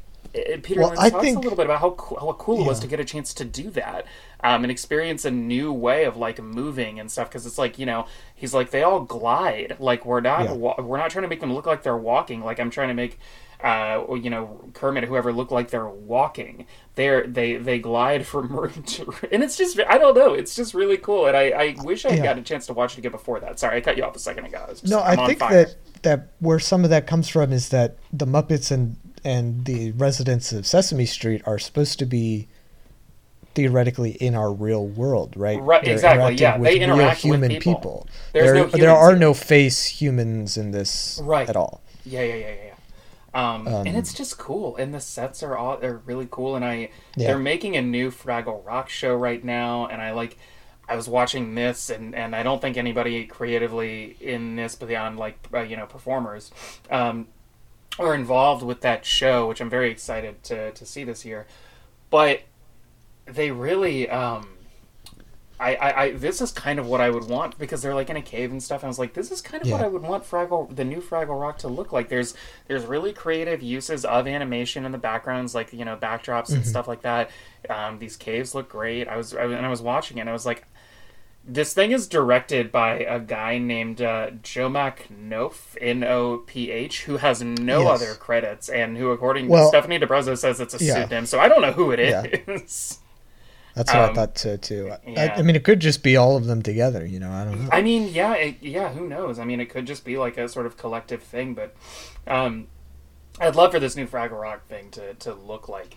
[0.62, 1.90] Peter Well, talks think- a little bit about how
[2.20, 4.04] how cool it was to get a chance to do that
[4.44, 7.86] um, and experience a new way of like moving and stuff because it's like you
[7.86, 10.52] know he's like they all glide like we're not Yeah.
[10.52, 12.94] wa- we're not trying to make them look like they're walking like I'm trying to
[12.94, 13.18] make
[13.64, 18.24] uh, or, you know Kermit or whoever look like they're walking they're they they glide
[18.24, 21.36] from room to room and it's just I don't know it's just really cool and
[21.36, 22.24] I, I wish I had Yeah.
[22.26, 24.20] gotten a chance to watch it again before that sorry I cut you off a
[24.20, 25.64] second ago I just, No, I'm I think fire.
[25.64, 25.74] that
[26.04, 30.52] that where some of that comes from is that the Muppets and and the residents
[30.52, 32.46] of Sesame Street are supposed to be
[33.58, 35.60] theoretically in our real world, right?
[35.60, 38.06] Right, They're exactly, yeah, with they real interact with human people.
[38.32, 41.48] There, no there are no face humans in this Right.
[41.48, 41.82] at all.
[42.04, 42.54] Yeah, yeah, yeah, yeah.
[42.66, 42.74] yeah.
[43.34, 46.90] Um, and it's just cool, and the sets are all they're really cool, and I
[47.16, 47.26] Yeah.
[47.28, 50.38] they're making a new Fraggle Rock show right now, and I like.
[50.90, 55.36] I was watching this, and, and I don't think anybody creatively in this beyond like
[55.52, 56.50] uh, you know performers
[56.90, 57.26] um,
[57.98, 61.46] are involved with that show, which I'm very excited to to see this year.
[62.08, 62.40] But
[63.30, 64.48] they really, um,
[65.60, 68.16] I, I, I this is kind of what I would want because they're like in
[68.16, 68.82] a cave and stuff.
[68.82, 71.00] And I was like, this is kind of what I would want Fraggle, the new
[71.00, 72.08] Fraggle Rock, to look like.
[72.08, 72.34] There's
[72.68, 76.86] there's really creative uses of animation in the backgrounds, like you know backdrops and stuff
[76.86, 77.30] like that.
[77.68, 79.08] Um, these caves look great.
[79.08, 80.64] I was I, and I was watching it, and I was like,
[81.44, 87.02] this thing is directed by a guy named uh, Jomak Noph, N O P H,
[87.02, 87.90] who has no Yes.
[88.02, 90.94] other credits, and who, according Well- to Stephanie D'Abruzzo, says it's a Yeah.
[90.94, 91.26] pseudonym.
[91.26, 93.00] So I don't know who it is.
[93.78, 93.84] Yeah.
[93.84, 94.92] That's what I Um, thought so too.
[95.16, 95.28] I.
[95.36, 97.06] I mean, it could just be all of them together.
[97.06, 97.70] You know, I don't know.
[97.72, 98.90] I mean, yeah, it, yeah.
[98.90, 99.38] Who knows?
[99.38, 101.74] I mean, it could just be like a sort of collective thing, but
[102.26, 102.66] um,
[103.40, 105.96] I'd love for this new Fraggle Rock thing to to look like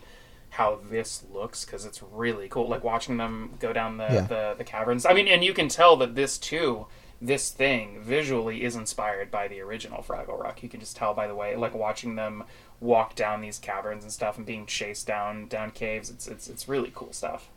[0.56, 2.68] how this looks because it's really cool.
[2.68, 4.22] Like watching them go down the, Yeah.
[4.22, 5.06] the the caverns.
[5.06, 6.88] I mean, and you can tell that this too.
[7.24, 10.64] This thing visually is inspired by the original Fraggle Rock.
[10.64, 12.46] You can just tell by the way, like watching them
[12.80, 16.10] walk down these caverns and stuff, and being chased down down caves.
[16.10, 17.51] It's it's it's really cool stuff.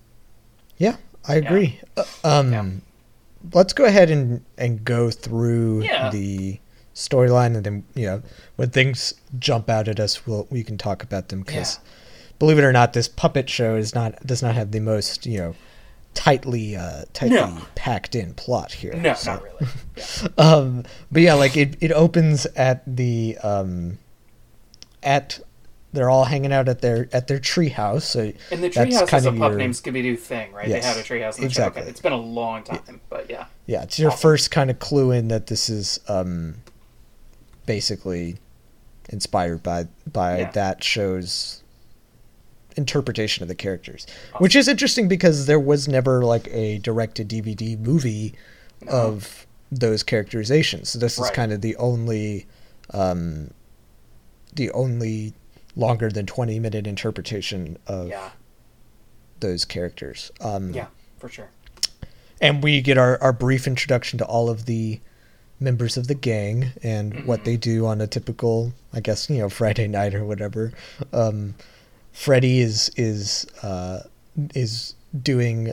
[0.79, 1.81] Yeah, I agree.
[1.97, 2.65] Uh, Um, Yeah.
[3.53, 6.11] let's go ahead and and go through Yeah.
[6.11, 6.59] the
[6.95, 8.23] storyline, and then you know
[8.57, 11.79] when things jump out at us, we'll we can talk about them because,
[12.39, 15.39] believe it or not, this puppet show is not does not have the most you
[15.39, 15.55] know
[16.15, 17.63] tightly uh, tightly No.
[17.75, 18.95] packed in plot here.
[18.95, 19.67] No, So- not really.
[19.97, 20.05] Yeah.
[20.39, 23.99] um but yeah like it, it opens at the um
[25.03, 25.41] at
[25.95, 29.33] they're all hanging out at their at their treehouse so And the treehouse is a
[29.33, 30.69] pup your- named Scooby Doo thing, right?
[30.69, 31.81] Yes, they had a treehouse in the exactly.
[31.81, 31.83] show.
[31.85, 33.47] Okay, It's been a long time, but yeah.
[33.67, 34.21] yeah it's your Awesome.
[34.21, 36.57] first kind of clue in that this is um
[37.67, 38.37] basically
[39.09, 40.51] inspired by by Yeah.
[40.53, 41.63] that show's
[42.77, 44.05] interpretation of the characters
[44.39, 48.35] which is interesting because there was never like a direct to dvd movie
[48.89, 52.47] of those characterizations so this is kind of the only
[52.93, 53.51] um
[54.55, 55.35] the only
[55.77, 58.31] longer than 20 minute interpretation of Yeah.
[59.41, 60.87] those characters um Yeah,
[61.19, 61.51] for sure.
[62.41, 65.01] and we get our, our brief introduction to all of the
[65.61, 69.49] members of the gang and what they do on a typical i guess you know
[69.49, 70.73] friday night or whatever
[71.13, 71.55] um
[72.13, 74.01] freddy is is uh
[74.55, 75.73] is doing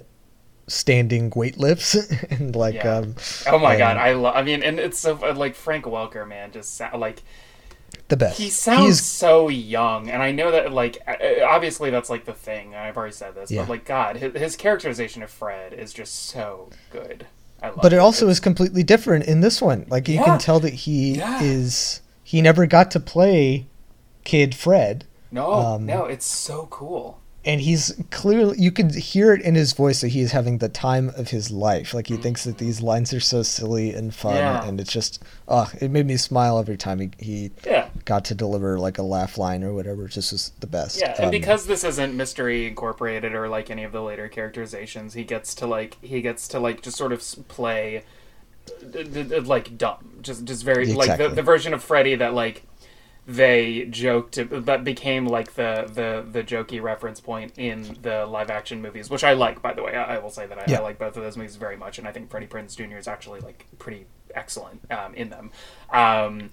[0.67, 1.95] standing weight lifts
[2.29, 2.97] and like Yeah.
[2.97, 3.15] um
[3.47, 4.35] Oh my and god, I love.
[4.35, 7.23] I mean, and it's so like Frank Welker, man, just sa- like
[8.12, 11.00] the best he sounds He's- so young, and I know that like
[11.43, 12.76] obviously that's like the thing.
[12.76, 13.62] I've already said this, Yeah.
[13.63, 17.26] but like God, his, his characterization of Fred is just so good.
[17.63, 20.26] I love but it also It's- is completely different in this one like you Yeah.
[20.26, 21.41] can tell that he Yeah.
[21.43, 23.67] is he never got to play
[24.24, 27.19] kid fred no, um, no, it's so cool.
[27.45, 30.69] and he's clearly you can hear it in his voice that he is having the
[30.69, 34.38] time of his life like he thinks that these lines are so silly and fun
[34.38, 37.80] and it's just oh it made me smile every time he, he Yeah.
[38.05, 41.25] Got to deliver like a laugh line or whatever just was the best Yeah, and
[41.25, 45.53] Um, because this isn't Mystery Incorporated or like any of the later characterizations, he gets
[45.55, 48.03] to like he gets to like just sort of play
[49.43, 52.63] like dumb, just just very like the, the version of Freddy that like
[53.27, 58.81] they joked that became like the the the jokey reference point in the live action
[58.81, 59.95] movies, which I like by the way.
[59.95, 60.79] I, I will say that I, Yeah.
[60.79, 62.97] I like both of those movies very much, and I think Freddie Prinze Jr.
[62.97, 65.51] is actually like pretty excellent um, in them.
[65.91, 66.49] Um,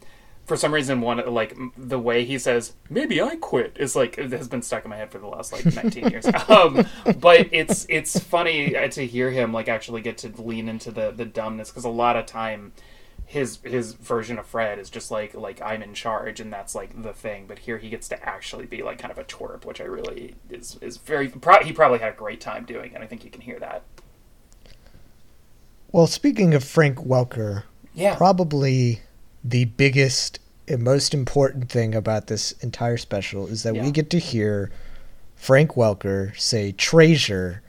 [0.48, 4.32] for some reason one like the way he says maybe i quit is like it
[4.32, 6.26] has been stuck in my head for the last like 19 years.
[6.48, 6.86] Um
[7.20, 11.10] but it's it's funny uh, to hear him like actually get to lean into the
[11.10, 12.72] the dumbness because a lot of time
[13.26, 17.02] his his version of fred is just like like i'm in charge and that's like
[17.02, 17.44] the thing.
[17.46, 20.36] But here he gets to actually be like kind of a twerp which i really
[20.48, 23.30] is is very pro- he probably had a great time doing it i think you
[23.30, 23.82] can hear that.
[25.92, 28.14] Well speaking of frank welker yeah.
[28.16, 29.00] probably
[29.44, 33.82] the biggest and most important thing about this entire special is that Yeah.
[33.84, 34.70] we get to hear
[35.36, 37.62] Frank Welker say treasure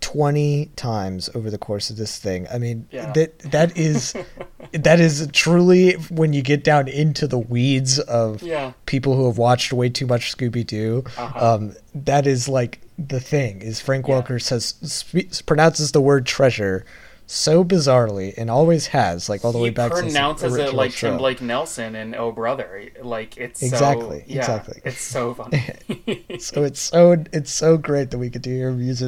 [0.00, 2.46] 20 times over the course of this thing.
[2.52, 3.12] I mean, Yeah.
[3.12, 4.14] that that is
[4.72, 8.72] that is truly when you get down into the weeds of Yeah.
[8.86, 11.02] people who have watched way too much Scooby Doo.
[11.16, 11.54] Uh-huh.
[11.54, 14.06] Um, that is like the thing is Frank.
[14.06, 16.84] Welker says spe- pronounces the word treasure
[17.28, 20.92] so bizarrely and always has like all the he way back the pronounces it like
[20.92, 21.18] Tim.
[21.18, 22.88] Blake Nelson and Oh Brother.
[23.02, 24.80] Like it's so- Exactly, yeah, exactly.
[24.84, 25.62] It's so funny.
[26.38, 29.02] so it's so it's so great that we get to hear it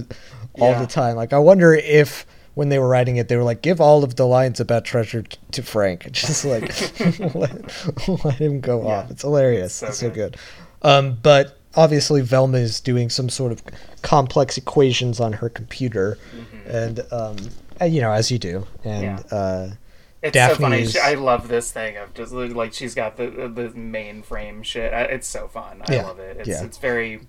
[0.58, 0.80] all Yeah.
[0.80, 1.14] the time.
[1.16, 4.16] Like I wonder if when they were writing it, they were like, give all of
[4.16, 6.74] the lines about treasure t- to Frank, just like
[7.36, 8.88] let, let him go Yeah.
[8.98, 9.10] off.
[9.12, 9.80] It's hilarious.
[9.80, 10.36] It's It's so so, good.
[10.82, 13.62] Um, but obviously Velma is doing some sort of
[14.02, 16.18] complex equations on her computer,
[16.66, 17.36] and um,
[17.86, 19.02] you know as you do, and.
[19.02, 19.36] Yeah.
[19.36, 19.70] uh,
[20.20, 20.86] It's Daphne so funny.
[20.86, 24.92] She, I love this thing of just like she's got the the mainframe shit.
[24.92, 25.82] Uh, It's so fun.
[25.86, 26.02] I Yeah.
[26.06, 26.38] love it.
[26.38, 26.64] It's Yeah.
[26.64, 27.20] it's very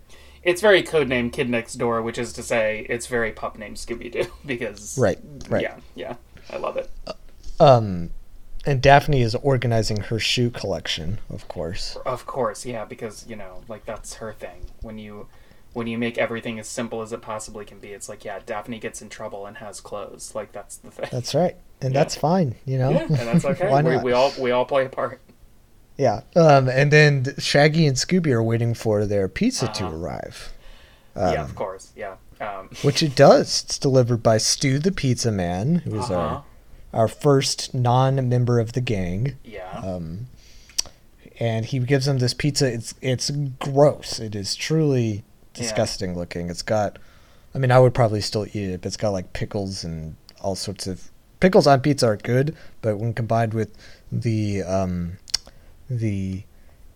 [0.41, 4.11] it's very codename Kid Next Door, which is to say it's very pup named Scooby
[4.11, 5.61] Doo because Right, right.
[5.61, 6.15] yeah yeah
[6.49, 6.89] I love it.
[7.59, 8.09] um,
[8.65, 11.95] and Daphne is organizing her shoe collection, of course.
[12.05, 14.65] Of course, yeah, because you know like that's her thing.
[14.81, 15.27] When you
[15.79, 18.79] when you make everything as simple as it possibly can be, it's like yeah, Daphne
[18.79, 20.35] gets in trouble and has clothes.
[20.35, 21.07] Like that's the thing.
[21.09, 22.91] That's right, and that's fine, you know.
[22.91, 23.69] yeah, and that's okay.
[23.71, 24.03] Why we, not?
[24.03, 25.21] we all we all play a part.
[25.95, 26.21] Yeah.
[26.35, 29.95] Um, and then Shaggy and Scooby are waiting for their pizza to Uh-huh.
[29.95, 30.51] arrive,
[31.15, 31.93] yeah, Um, of course.
[31.95, 32.15] Yeah.
[32.41, 33.63] Um, which it does.
[33.63, 36.15] It's delivered by Stu the Pizza Man, who is uh-huh.
[36.15, 36.43] our
[36.93, 39.37] our first non-member of the gang.
[39.45, 39.79] Yeah.
[39.81, 40.27] Um,
[41.39, 42.69] and he gives them this pizza.
[42.69, 44.19] It's it's gross.
[44.19, 46.49] It is truly disgusting looking.
[46.49, 46.97] It's got,
[47.53, 50.55] I mean, I would probably still eat it, but it's got like pickles and all
[50.55, 51.09] sorts of
[51.39, 53.69] pickles on pizza are good, but when combined with
[54.11, 55.13] the um,
[55.89, 56.43] the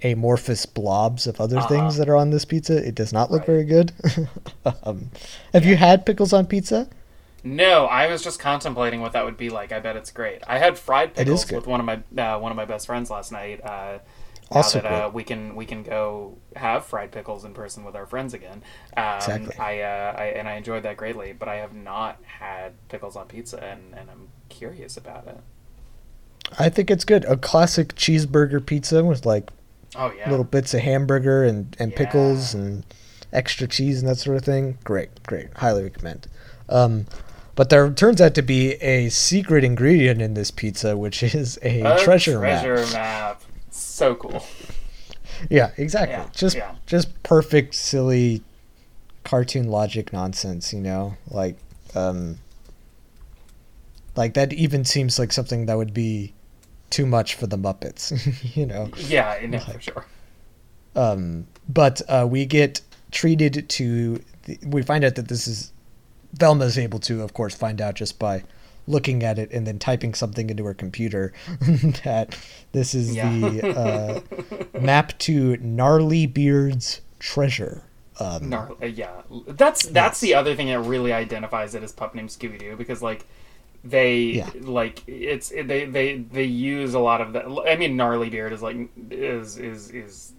[0.04, 1.68] amorphous blobs of other Uh-huh.
[1.68, 3.48] things that are on this pizza, it does not look Right.
[3.48, 3.92] very good.
[4.84, 5.10] um,
[5.54, 6.88] have you had pickles on pizza?
[7.46, 9.72] No, I was just contemplating what that would be like.
[9.74, 10.42] I bet it's great.
[10.48, 13.32] I had fried pickles with one of my uh, one of my best friends last
[13.34, 13.62] night.
[13.63, 14.00] Uh,
[14.54, 17.96] now Also that uh, we can we can go have fried pickles in person with
[17.96, 18.62] our friends again.
[18.96, 19.56] Um, Exactly.
[19.60, 23.28] I, uh, I and I enjoyed that greatly, but I have not had pickles on
[23.28, 25.39] pizza, and, and I'm curious about it.
[26.60, 27.26] I think it's good.
[27.26, 29.50] A classic cheeseburger pizza with like
[29.96, 32.86] Oh yeah, little bits of hamburger and, and pickles and
[33.32, 34.78] extra cheese and that sort of thing.
[34.84, 35.48] Great, great.
[35.58, 36.28] Highly recommend.
[36.70, 37.06] Um,
[37.56, 41.82] but there turns out to be a secret ingredient in this pizza, which is a,
[41.82, 42.94] A treasure, treasure map.
[42.94, 43.44] map.
[43.93, 44.43] So cool.
[45.51, 46.15] Yeah, exactly.
[46.15, 46.73] Yeah, just yeah.
[46.88, 48.41] just perfect, silly,
[49.23, 50.73] cartoon logic nonsense.
[50.73, 51.58] You know, like
[51.93, 52.39] um,
[54.15, 56.34] like that even seems like something that would be
[56.89, 58.56] too much for the Muppets.
[58.56, 58.89] you know.
[58.97, 60.06] Yeah, I know for sure.
[60.95, 65.71] um, but uh, we get treated to the, we find out that this is
[66.36, 68.43] Velma's able to of course find out just by
[68.88, 71.32] looking at it and then typing something into her computer
[72.04, 72.38] that
[72.74, 73.30] this is Yeah.
[73.39, 73.80] the
[74.76, 77.84] uh, map to Gnarlybeard's treasure
[78.19, 82.13] um, Gnar- uh, yeah, that's that's the other thing that really identifies it as pup
[82.13, 83.26] named Scooby Doo because like
[83.84, 84.52] they Yeah.
[84.62, 87.46] like it's they they they use a lot of that.
[87.67, 88.78] I mean, Gnarlybeard is like
[89.10, 90.34] is is is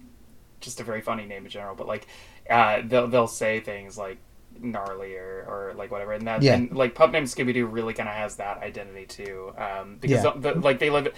[0.61, 2.07] just a very funny name in general, but like
[2.49, 4.19] uh, they'll they'll say things like
[4.61, 6.55] gnarly or, or like whatever and that Yeah.
[6.55, 10.33] and like pup named Scooby-Doo really kind of has that identity too um, because Yeah.
[10.35, 11.13] the, the, like they live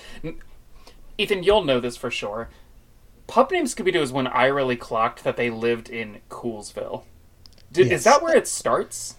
[1.17, 2.50] Ethan you'll know this for sure
[3.28, 7.04] Pup Named Scooby Doo is when I really clocked that they lived in Coolsville.
[7.73, 8.00] Did, Yes.
[8.00, 9.17] Is that where it starts?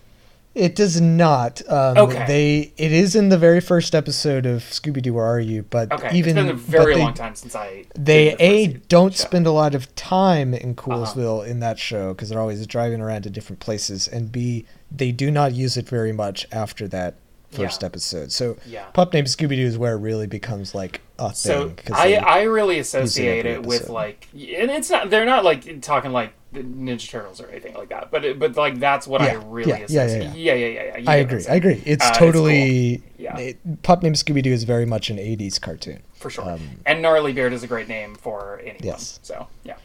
[0.59, 1.63] It does not.
[1.69, 2.25] Um, Okay.
[2.27, 5.15] They it is in the very first episode of Scooby Doo.
[5.15, 5.63] Where are you?
[5.63, 7.85] But Okay, even it's been a very they- long time since I.
[7.95, 9.23] They the a don't show.
[9.25, 10.83] spend a lot of time in Uh-huh.
[10.91, 15.13] Coolsville in that show because they're always driving around to different places, and b they
[15.13, 17.15] do not use it very much after that
[17.51, 17.87] first Yeah.
[17.87, 18.31] episode.
[18.33, 18.85] So Yeah.
[18.93, 21.77] Pup Named Scooby Doo is where it really becomes like a So thing.
[21.77, 25.81] 'cause I I really associate every it with like, and it's not they're not like
[25.81, 29.35] talking like Ninja Turtles or anything like that, but it, but like that's what I
[29.35, 30.35] really yeah, yeah, yeah.
[30.35, 30.97] Yeah, yeah, yeah.
[30.99, 31.11] yeah.
[31.11, 31.45] I agree.
[31.47, 31.83] I'm agree.
[31.85, 33.07] It's Uh, it's totally cool.
[33.19, 33.39] Yeah.
[33.39, 36.01] it- Pup Named Scooby Doo is very much an '80s cartoon.
[36.15, 36.51] for sure.
[36.51, 38.79] um, and Gnarlybeard is a great name for anyone.
[38.83, 39.21] Yes.
[39.23, 39.77] So yeah.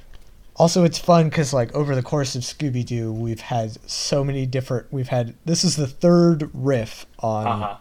[0.56, 4.46] Also, it's fun because like over the course of Scooby Doo, we've had so many
[4.46, 4.86] different.
[4.92, 7.76] We've had this is the third riff on Uh huh.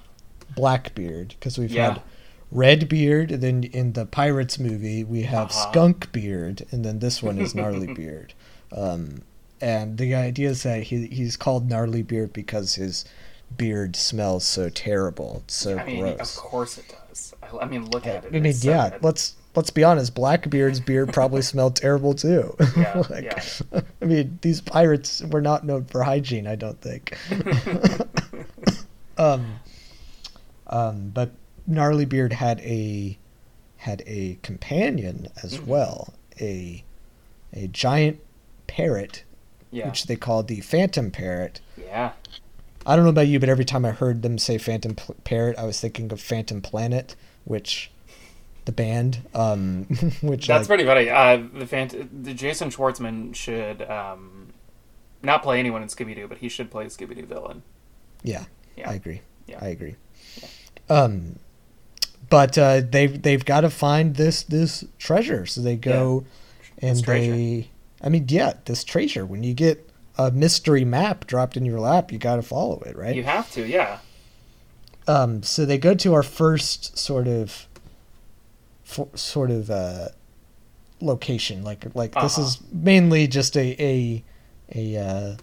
[0.56, 1.92] Blackbeard because we've Yeah.
[1.94, 2.02] had
[2.50, 5.70] Redbeard, and then in the Pirates movie we have Uh-huh.
[5.70, 8.34] Skunk Beard, and then this one is Gnarly Beard.
[8.74, 9.22] Um,
[9.60, 13.04] and the idea is that he he's called Gnarlybeard because his
[13.56, 16.36] beard smells so terrible, it's so I mean, gross.
[16.36, 17.34] of course it does.
[17.42, 18.34] I, I mean, look at it.
[18.34, 18.98] I mean, so yeah.
[19.02, 20.14] Let's let's be honest.
[20.14, 22.56] Blackbeard's beard probably smelled terrible too.
[22.76, 23.80] Yeah, like, yeah.
[24.00, 26.46] I mean, these pirates were not known for hygiene.
[26.46, 27.16] I don't think.
[29.18, 29.60] um,
[30.66, 31.30] um, but
[31.68, 33.18] Gnarlybeard had a
[33.76, 35.66] had a companion as Mhm.
[35.66, 36.82] well, a
[37.52, 38.20] a giant
[38.76, 39.24] parrot,
[39.70, 41.60] yeah, which they called the phantom parrot.
[41.78, 42.12] yeah.
[42.84, 45.56] I don't know about you, but every time I heard them say Phantom P- Parrot,
[45.56, 47.14] I was thinking of Phantom Planet,
[47.44, 47.92] which
[48.64, 49.84] the band, um,
[50.20, 51.08] which That's like, pretty funny.
[51.08, 54.48] Uh, the, fant- the Jason Schwartzman should um,
[55.22, 57.62] not play anyone in Scooby Doo, but he should play Scooby Doo villain.
[58.24, 58.46] yeah,
[58.76, 58.90] Yeah.
[58.90, 59.20] I agree.
[59.46, 59.58] Yeah.
[59.60, 59.94] I agree.
[60.90, 61.38] Um,
[62.28, 66.24] but uh, they've they've got to find this this treasure, so they go
[66.78, 67.70] and they
[68.02, 69.24] I mean, yeah, this treasure.
[69.24, 69.88] When you get
[70.18, 73.14] a mystery map dropped in your lap, you got to follow it, right?
[73.14, 73.98] You have to, yeah.
[75.06, 77.66] um, so they go to our first sort of,
[78.84, 80.08] for, sort of uh,
[81.00, 81.62] location.
[81.64, 82.46] Like like this Uh-huh.
[82.46, 84.24] is mainly just a a
[84.74, 85.36] a uh,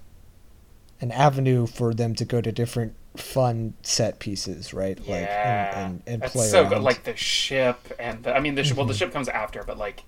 [1.02, 4.98] an avenue for them to go to different fun set pieces, right?
[5.00, 6.70] Like Yeah, and, and, and that's play so around.
[6.74, 6.82] good.
[6.84, 8.78] Like the ship and the, I mean, the ship.
[8.78, 8.92] Well, Mm-hmm.
[8.92, 10.04] the ship comes after, but like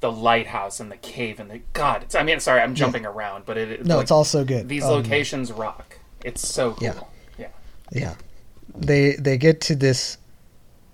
[0.00, 2.02] the lighthouse and the cave and the God.
[2.02, 3.70] It's, I mean, sorry, I'm jumping around, but it.
[3.70, 4.68] it no, like, it's also good.
[4.68, 5.98] These Um, locations rock.
[6.24, 6.82] It's so cool.
[6.82, 7.00] yeah.
[7.38, 7.48] Yeah.
[7.92, 8.14] Yeah.
[8.76, 10.18] They they get to this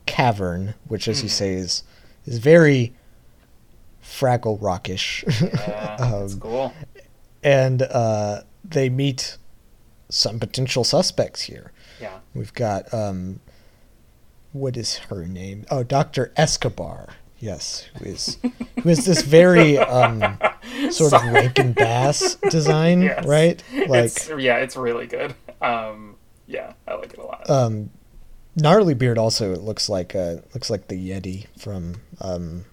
[0.07, 1.33] cavern, which as you Hmm.
[1.33, 1.83] say is
[2.27, 2.93] is very
[4.05, 5.25] Fraggle Rockish.
[5.27, 6.73] Yeah, that's Um, cool.
[7.43, 9.37] and uh, they meet
[10.09, 11.73] some potential suspects here.
[12.01, 12.19] Yeah.
[12.35, 13.41] We've got um
[14.53, 15.65] what is her name?
[15.71, 16.31] Oh, Dr.
[16.37, 17.09] Escobar.
[17.43, 18.39] Yes, who is
[18.83, 20.39] who is this very um
[20.91, 23.27] sort of Rankin Bass design, Yes.
[23.27, 23.63] right?
[23.89, 25.35] Like it's, yeah, it's really good.
[25.61, 26.15] Um,
[26.47, 27.51] yeah, I like it a lot.
[27.51, 27.91] um
[28.57, 32.65] Gnarlybeard also looks like uh looks like the yeti from um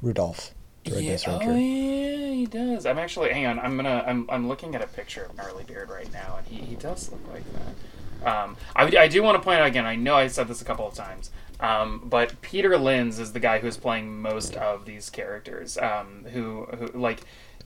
[0.00, 0.52] rudolph
[0.84, 2.84] yeah, oh yeah, he does.
[2.84, 3.58] I'm actually hang on.
[3.58, 4.04] I'm gonna.
[4.06, 4.28] I'm.
[4.28, 7.42] I'm looking at a picture of Gnarlybeard right now, and he, he does look like
[7.54, 8.30] that.
[8.44, 9.86] Um, I, I do want to point out again.
[9.86, 11.30] I know I said this a couple of times,
[11.60, 15.78] um, but Peter Linz is the guy who's playing most of these characters.
[15.78, 17.20] Um, who, who like.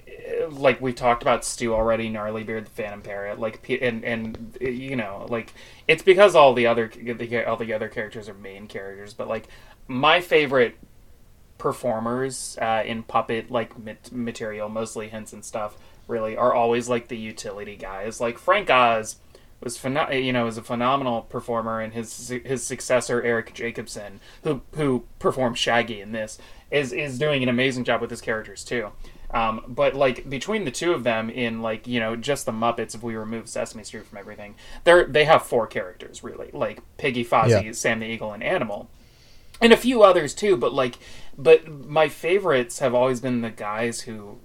[0.06, 4.68] eh, Like we talked about Stu already, Gnarlybeard, the Phantom Parrot, like and and eh,
[4.70, 5.52] you know, like
[5.86, 9.48] it's because all the other the, all the other characters are main characters, but like
[9.86, 10.76] my favorite
[11.58, 15.76] performers uh, in puppet like mat- material, mostly Henson and stuff,
[16.06, 18.20] really are always like the utility guys.
[18.20, 19.16] Like Frank Oz
[19.60, 24.62] was pheno- you know was a phenomenal performer, and his his successor Eric Jacobson, who
[24.74, 26.38] who performed Shaggy in this,
[26.70, 28.90] is is doing an amazing job with his characters too.
[29.30, 32.94] Um, but like between the two of them in like you know just the Muppets,
[32.94, 34.54] if we remove Sesame Street from everything,
[34.84, 37.72] they're they have four characters really, like Piggy, Fozzie, Yeah.
[37.72, 38.88] Sam the Eagle, and Animal
[39.60, 40.98] and a few others too but like
[41.36, 44.38] but my favorites have always been the guys who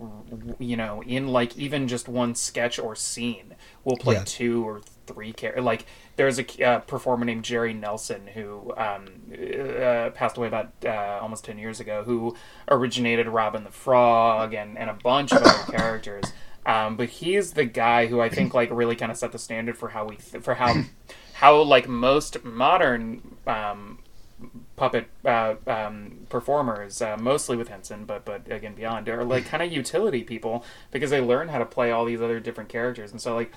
[0.58, 3.54] you know in like even just one sketch or scene
[3.84, 4.24] will play Yeah.
[4.26, 5.86] two or three char- like
[6.16, 11.46] there's a uh, performer named jerry nelson who um, uh, passed away about uh, almost
[11.46, 12.36] 10 years ago who
[12.70, 16.26] originated robin the frog and, and a bunch of other characters
[16.66, 19.78] um, but he's the guy who i think like really kind of set the standard
[19.78, 20.84] for how we th- for how
[21.34, 24.00] how like most modern um,
[24.76, 29.64] puppet uh, um, performers, uh, mostly with Henson, but but again beyond, are like kind
[29.64, 33.22] of utility people because they learn how to play all these other different characters, and
[33.22, 33.52] so like.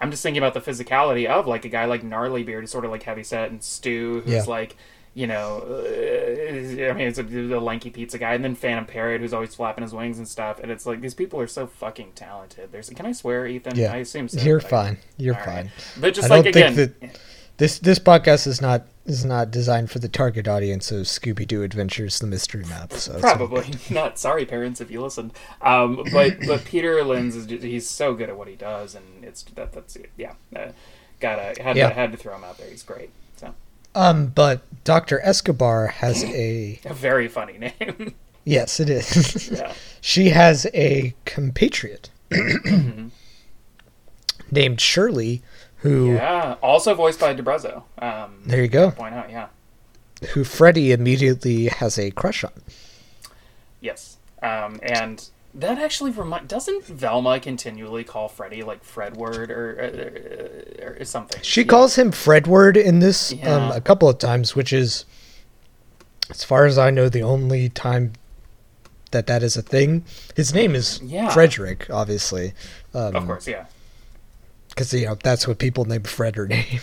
[0.00, 2.90] I'm just thinking about the physicality of like a guy like Gnarlybeard, who's sort of
[2.90, 4.42] like heavy set, and Stew, who's Yeah.
[4.46, 4.76] like,
[5.14, 9.20] you know, uh, I mean, it's a, a lanky pizza guy, and then Phantom Parrot,
[9.20, 10.60] who's always flapping his wings and stuff.
[10.60, 12.70] And it's like these people are so fucking talented.
[12.70, 13.74] There's, can I swear, Ethan?
[13.76, 13.92] Yeah.
[13.92, 14.40] I assume so.
[14.40, 14.98] You're but- fine.
[15.16, 15.46] You're fine.
[15.46, 15.70] right.
[16.00, 17.18] But just I like again, think that
[17.58, 21.62] this this podcast is not is not designed for the target audience of Scooby Doo
[21.62, 22.92] Adventures: The Mystery Map.
[22.92, 24.18] So Probably not.
[24.18, 25.32] Sorry, parents, if you listened.
[25.62, 29.24] Um, but but Peter Linz is just, he's so good at what he does, and
[29.24, 30.32] it's that that's yeah.
[30.54, 30.68] Uh,
[31.20, 31.88] gotta had Yeah.
[31.88, 32.68] to had to throw him out there.
[32.70, 33.10] He's great.
[33.36, 33.54] So
[33.94, 35.20] Um, but Dr.
[35.20, 38.14] Escobar has a a very funny name.
[38.44, 39.50] yes, it is.
[39.50, 39.72] yeah.
[40.00, 43.08] she has a compatriot Mm-hmm.
[44.50, 45.42] named Shirley,
[45.78, 46.56] who Yeah.
[46.62, 47.82] Also voiced by D'Abruzzo.
[47.98, 49.30] Um, there you go, point out.
[49.30, 49.46] Yeah.
[50.34, 52.52] who Freddie immediately has a crush on.
[53.80, 54.16] Yes.
[54.42, 61.04] Um, and that actually remind doesn't Velma continually call Freddy like Fredward or, or, or
[61.04, 61.40] something?
[61.42, 61.66] She Yeah.
[61.68, 65.04] calls him Fredward in this um, a couple of times, which is,
[66.30, 68.12] as far as I know, the only time
[69.12, 70.04] that that is a thing.
[70.36, 71.30] His name is Yeah.
[71.30, 72.52] Frederick, obviously,
[72.92, 73.64] Of course, yeah.
[74.78, 76.78] Because you know that's what people named Fred or name.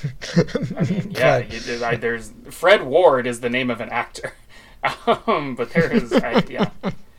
[0.77, 4.33] I mean, yeah, But- you, I, there's Fred Ward is the name of an actor,
[5.27, 6.69] um, but there is, I, yeah,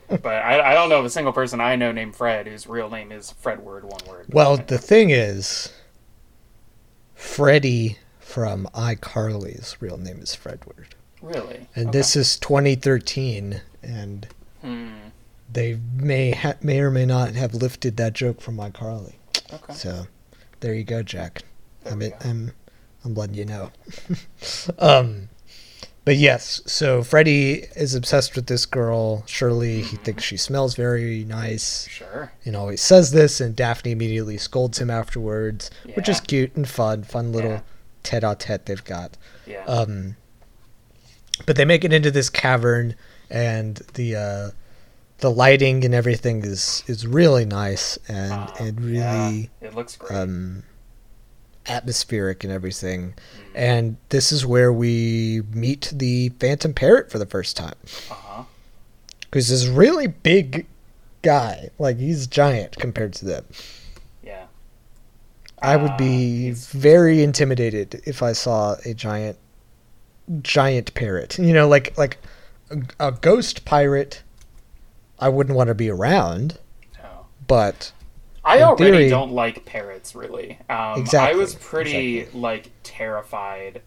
[0.07, 2.89] but I, I don't know of a single person I know named Fred whose real
[2.91, 4.27] name is Fred Ward, one word.
[4.29, 5.73] well, the thing is,
[7.15, 10.95] Freddie from iCarly's real name is Fred Ward.
[11.21, 11.97] really, and Okay.
[11.97, 14.27] this is 2013, and
[14.61, 14.89] Hmm.
[15.51, 19.13] they may ha- may or may not have lifted that joke from iCarly.
[19.51, 19.73] Okay.
[19.73, 20.07] So,
[20.59, 21.43] there you go, Jack.
[21.85, 22.13] I'm it.
[22.23, 22.51] I'm
[23.05, 23.71] I'm letting you know.
[24.79, 25.29] um,
[26.03, 29.81] but yes, so Freddie is obsessed with this girl, Shirley.
[29.81, 29.89] Mm-hmm.
[29.89, 32.31] He thinks she smells very nice Sure.
[32.45, 37.03] and always says this, and Daphne immediately scolds him afterwards, which is cute and fun,
[37.03, 37.61] fun little Yeah.
[38.03, 39.17] tete-a-tete they've got.
[39.45, 39.63] Yeah.
[39.65, 40.15] Um,
[41.45, 42.95] but they make it into this cavern,
[43.29, 44.49] and the uh,
[45.19, 49.95] the lighting and everything is is really nice and Uh, and yeah, really it looks
[49.95, 50.15] great.
[50.17, 50.63] um,
[51.67, 53.13] atmospheric and everything.
[53.55, 57.73] And this is where we meet the Phantom Parrot for the first time.
[58.09, 58.43] uh-huh.
[59.21, 60.65] Because this really big
[61.23, 63.45] guy, like he's giant compared to them.
[64.23, 64.45] Yeah.
[65.61, 69.37] I would Ah, be he's- very intimidated if I saw a giant,
[70.41, 71.37] giant parrot.
[71.37, 72.17] You know, like like
[72.69, 74.21] a, a ghost pirate.
[75.19, 76.59] I wouldn't want to be around,
[77.01, 77.25] No.
[77.47, 77.91] but
[78.45, 80.59] I already theory- don't like parrots really.
[80.69, 82.39] Um, Exactly, I was pretty exactly.
[82.41, 83.81] like terrified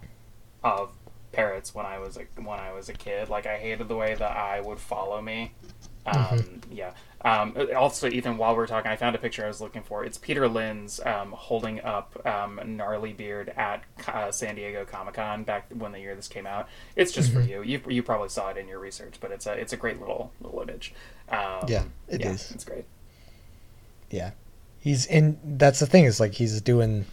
[0.64, 0.90] of
[1.32, 3.28] parrots when I was a, when I was a kid.
[3.28, 5.52] Like I hated the way that eye would follow me.
[6.06, 6.72] Um, Mm-hmm.
[6.72, 6.92] Yeah.
[7.22, 10.04] Um, also, Ethan, while we're talking, I found a picture I was looking for.
[10.06, 15.66] It's Peter Linz um, holding up um, Gnarlybeard at uh, San Diego Comic Con back
[15.74, 16.68] when the year this came out.
[16.96, 17.40] It's just Mm-hmm.
[17.40, 17.62] for you.
[17.62, 20.32] You you probably saw it in your research, but it's a it's a great little
[20.40, 20.94] little image.
[21.30, 22.50] Um, Yeah, it yeah, is.
[22.52, 22.84] It's great.
[24.10, 24.30] yeah,
[24.80, 25.38] he's in.
[25.44, 27.06] That's the thing is like he's doing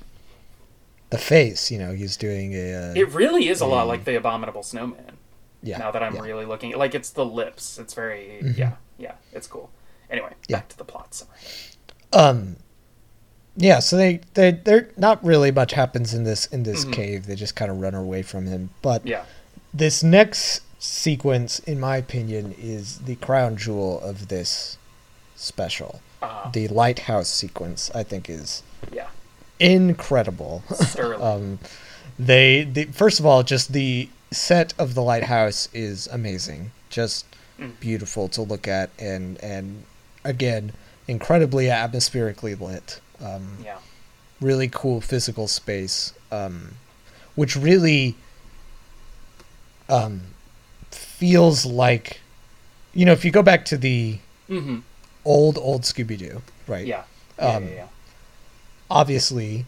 [1.10, 1.70] the face.
[1.72, 2.74] You know, he's doing a.
[2.74, 5.18] Uh, It really is a lot like the Abominable Snowman.
[5.64, 5.78] yeah.
[5.78, 6.20] now that I'm yeah.
[6.22, 6.28] Mm-hmm.
[6.28, 7.78] really looking, like it's the lips.
[7.80, 9.14] It's very yeah yeah.
[9.34, 9.70] It's cool.
[10.10, 10.58] Anyway, Yeah.
[10.58, 11.38] back to the plot summary.
[12.14, 12.56] Um.
[13.60, 17.26] Yeah, so they they they're not really much happens in this in this cave.
[17.26, 18.70] They just kind of run away from him.
[18.82, 19.08] But Mm-hmm.
[19.10, 19.24] Yeah.
[19.74, 24.78] this next sequence, in my opinion, is the crown jewel of this
[25.36, 26.02] special.
[26.22, 29.08] Uh, The lighthouse sequence, I think, is yeah.
[29.60, 30.64] incredible.
[31.22, 31.60] Um,
[32.20, 37.26] they, the first of all, just the set of the lighthouse is amazing, just
[37.60, 37.80] Mm.
[37.80, 39.84] beautiful to look at, and and
[40.24, 40.74] again,
[41.08, 43.00] incredibly atmospherically lit.
[43.20, 43.80] Um, yeah.
[44.40, 46.76] really cool physical space, um,
[47.34, 48.16] which really
[49.90, 50.22] um,
[51.18, 52.20] feels like,
[52.94, 54.78] you know, if you go back to the Mm-hmm.
[55.26, 56.88] old old Scooby Doo, right?
[56.88, 57.04] Yeah.
[57.38, 57.88] Yeah, Um, yeah, yeah.
[58.90, 59.66] obviously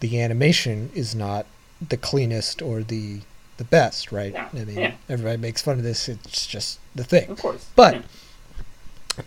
[0.00, 1.46] the animation is not
[1.88, 3.20] the cleanest or the
[3.58, 4.32] the best, right?
[4.32, 4.94] Yeah, I mean, yeah.
[5.08, 6.08] everybody makes fun of this.
[6.08, 7.30] It's just the thing.
[7.30, 7.64] Of course.
[7.76, 8.02] But Yeah.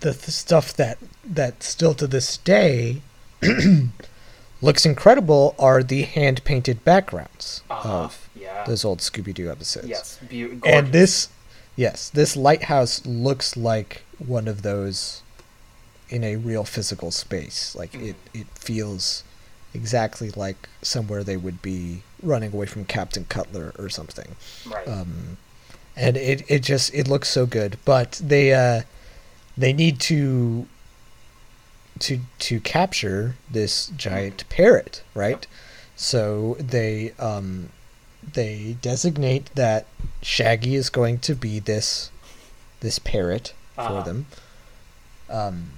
[0.01, 3.01] the, the stuff that that still to this day
[4.61, 7.89] looks incredible are the hand painted backgrounds Uh-huh.
[8.05, 8.63] of yeah.
[8.65, 9.87] those old Scooby Doo episodes.
[9.87, 10.19] yes.
[10.29, 11.29] Be- And this,
[11.75, 15.21] yes, this lighthouse looks like one of those
[16.09, 17.75] in a real physical space.
[17.75, 18.39] Like it, Mm-hmm.
[18.41, 19.23] it feels
[19.73, 24.35] exactly like somewhere they would be running away from Captain Cutler or something.
[24.65, 24.87] right.
[24.87, 25.37] Um,
[25.97, 27.77] and it, it just it looks so good.
[27.85, 28.81] But they uh,
[29.57, 30.67] they need to
[31.99, 35.47] to to capture this giant parrot, right?
[35.95, 37.69] So they um,
[38.33, 39.85] they designate that
[40.25, 42.09] Shaggy is going to be this
[42.79, 44.01] this parrot for Uh-huh.
[44.01, 44.25] them,
[45.29, 45.69] um,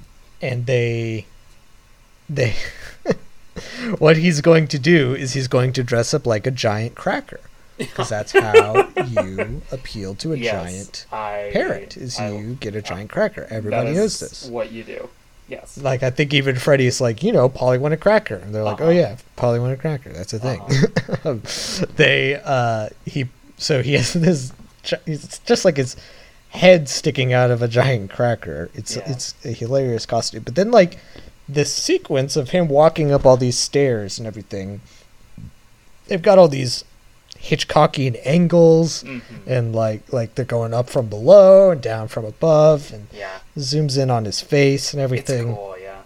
[0.42, 1.26] and they
[2.30, 2.56] they
[4.00, 7.40] what he's going to do is he's going to dress up like a giant cracker
[7.78, 12.76] because that's how you appeal to a yes, giant I, parrot is I- you get
[12.76, 15.10] a giant cracker everybody knows this What you do.
[15.50, 15.78] Yes.
[15.78, 18.82] like i think even freddy's like you know polly want a cracker and they're like
[18.82, 18.92] oh Uh-huh.
[18.94, 20.62] yeah polly want a cracker that's a thing
[21.24, 21.42] Um,
[21.96, 23.28] they uh he
[23.58, 24.54] so he has this.
[25.06, 25.96] It's just like his
[26.50, 29.04] head sticking out of a giant cracker it's Yeah.
[29.12, 30.98] it's a hilarious costume but then like
[31.48, 34.80] this sequence of him walking up all these stairs and everything
[36.08, 36.86] they've got all these
[37.38, 39.22] hitchcockian angles Mhm.
[39.46, 43.40] and like like they're going up from below and down from above and Yeah.
[43.58, 45.76] zooms in on his face and It's everything cool.
[45.82, 46.04] Yeah.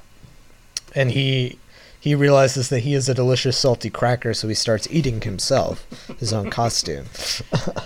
[0.96, 1.60] and he
[2.02, 5.88] he realizes that he is a delicious salty cracker so he starts eating himself
[6.20, 7.06] his own costume.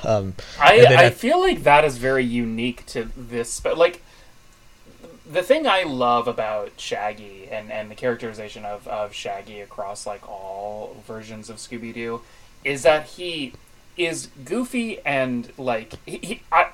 [0.03, 4.03] Um, I, then I feel like that is very unique to this, but like
[5.30, 10.28] the thing I love about Shaggy and, and the characterization of, of Shaggy across like
[10.30, 12.22] all versions of Scooby Doo
[12.63, 13.53] is that he
[13.97, 16.68] is goofy and like he, he I,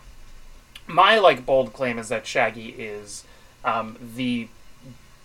[0.88, 3.24] my like bold claim is that Shaggy is
[3.64, 4.50] um, the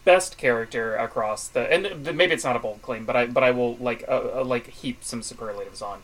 [0.06, 3.50] best character across the and maybe it's not a bold claim, but I but I
[3.50, 6.00] will like uh, uh, like heap some superlatives on.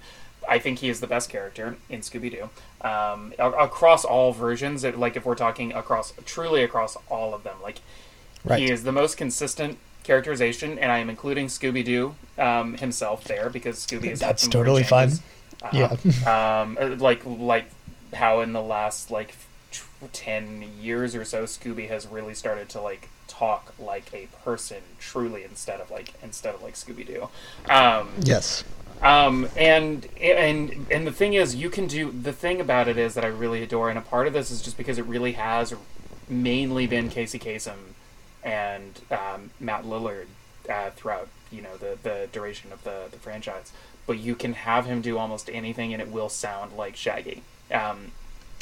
[0.46, 2.50] I think he is the best character in Scooby Doo
[2.86, 4.84] um, across all versions.
[4.84, 7.78] Like if we're talking across truly across all of them, like
[8.44, 8.58] Right.
[8.58, 13.48] he is the most consistent characterization, and I am including Scooby Doo um, himself there
[13.50, 15.20] because Scooby is That's had some weird totally.
[15.72, 15.84] Yeah.
[15.84, 16.62] Uh-huh.
[16.62, 17.66] um, uh, like like
[18.12, 19.36] how in the last like
[20.12, 23.08] ten years or so, Scooby has really started to like
[23.42, 27.28] talk like a person truly instead of like instead of like Scooby Doo.
[27.68, 28.64] Um, yes
[29.02, 33.14] um, and and and the thing is, you can do the thing about it is
[33.14, 35.74] that I really adore, and a part of this is just because it really has
[36.28, 37.94] mainly been Casey Kasem
[38.44, 40.26] and um, Matt Lillard
[40.70, 43.72] uh, throughout you know the the duration of the the franchise.
[44.06, 47.42] But you can have him do almost anything, and it will sound like Shaggy.
[47.72, 48.12] Um,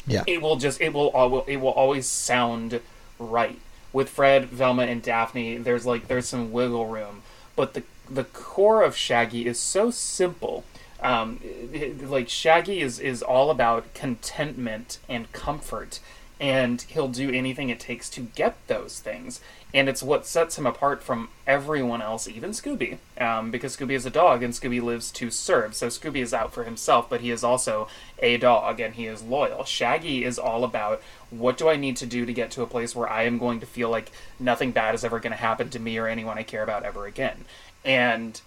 [0.07, 0.23] Yeah.
[0.25, 2.79] it will just it will al- it will always sound
[3.19, 3.59] right
[3.93, 5.57] with Fred, Velma, and Daphne.
[5.57, 7.23] There's like there's some wiggle room,
[7.55, 10.63] but the the core of Shaggy is so simple.
[11.01, 11.39] Um,
[11.73, 15.99] it- like Shaggy is is all about contentment and comfort,
[16.41, 19.39] and he'll do anything it takes to get those things.
[19.75, 24.07] And it's what sets him apart from everyone else, even Scooby, um, because Scooby is
[24.07, 25.75] a dog and Scooby lives to serve.
[25.75, 27.87] So Scooby is out for himself, but he is also
[28.19, 29.63] a dog and he is loyal.
[29.65, 32.95] Shaggy is all about what do I need to do to get to a place
[32.95, 35.79] where I am going to feel like nothing bad is ever going to happen to
[35.79, 37.45] me or anyone I care about ever again.
[37.85, 38.41] And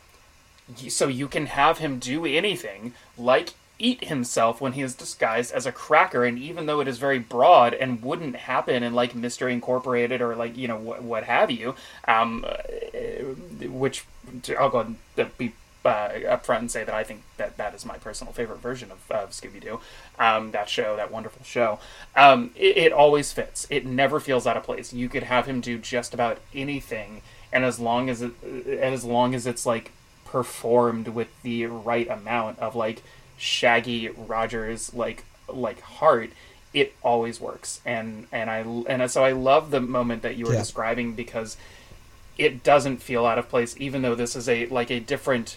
[0.89, 3.51] so you can have him do anything like
[3.85, 7.19] eat himself when he is disguised as a cracker and even though it is very
[7.19, 11.51] broad and wouldn't happen in like mystery incorporated or like you know what, what have
[11.51, 11.75] you
[12.09, 12.55] um uh,
[13.69, 14.05] which
[14.59, 14.97] i'll go and
[15.37, 15.53] be
[15.85, 19.11] uh, upfront and say that i think that that is my personal favorite version of,
[19.11, 19.79] of scooby-doo
[20.19, 21.79] um, that show that wonderful show.
[22.17, 23.67] Um, it, it always fits.
[23.69, 24.93] It never feels out of place.
[24.93, 27.23] You could have him do just about anything
[27.53, 29.93] and as long as it as long as it's like
[30.25, 33.03] performed with the right amount of like
[33.45, 36.31] shaggy rogers like like heart
[36.73, 37.81] it always works.
[37.85, 40.61] And and i and so i love the moment that you were Yeah.
[40.61, 41.57] describing because
[42.39, 45.57] it doesn't feel out of place even though this is a like a different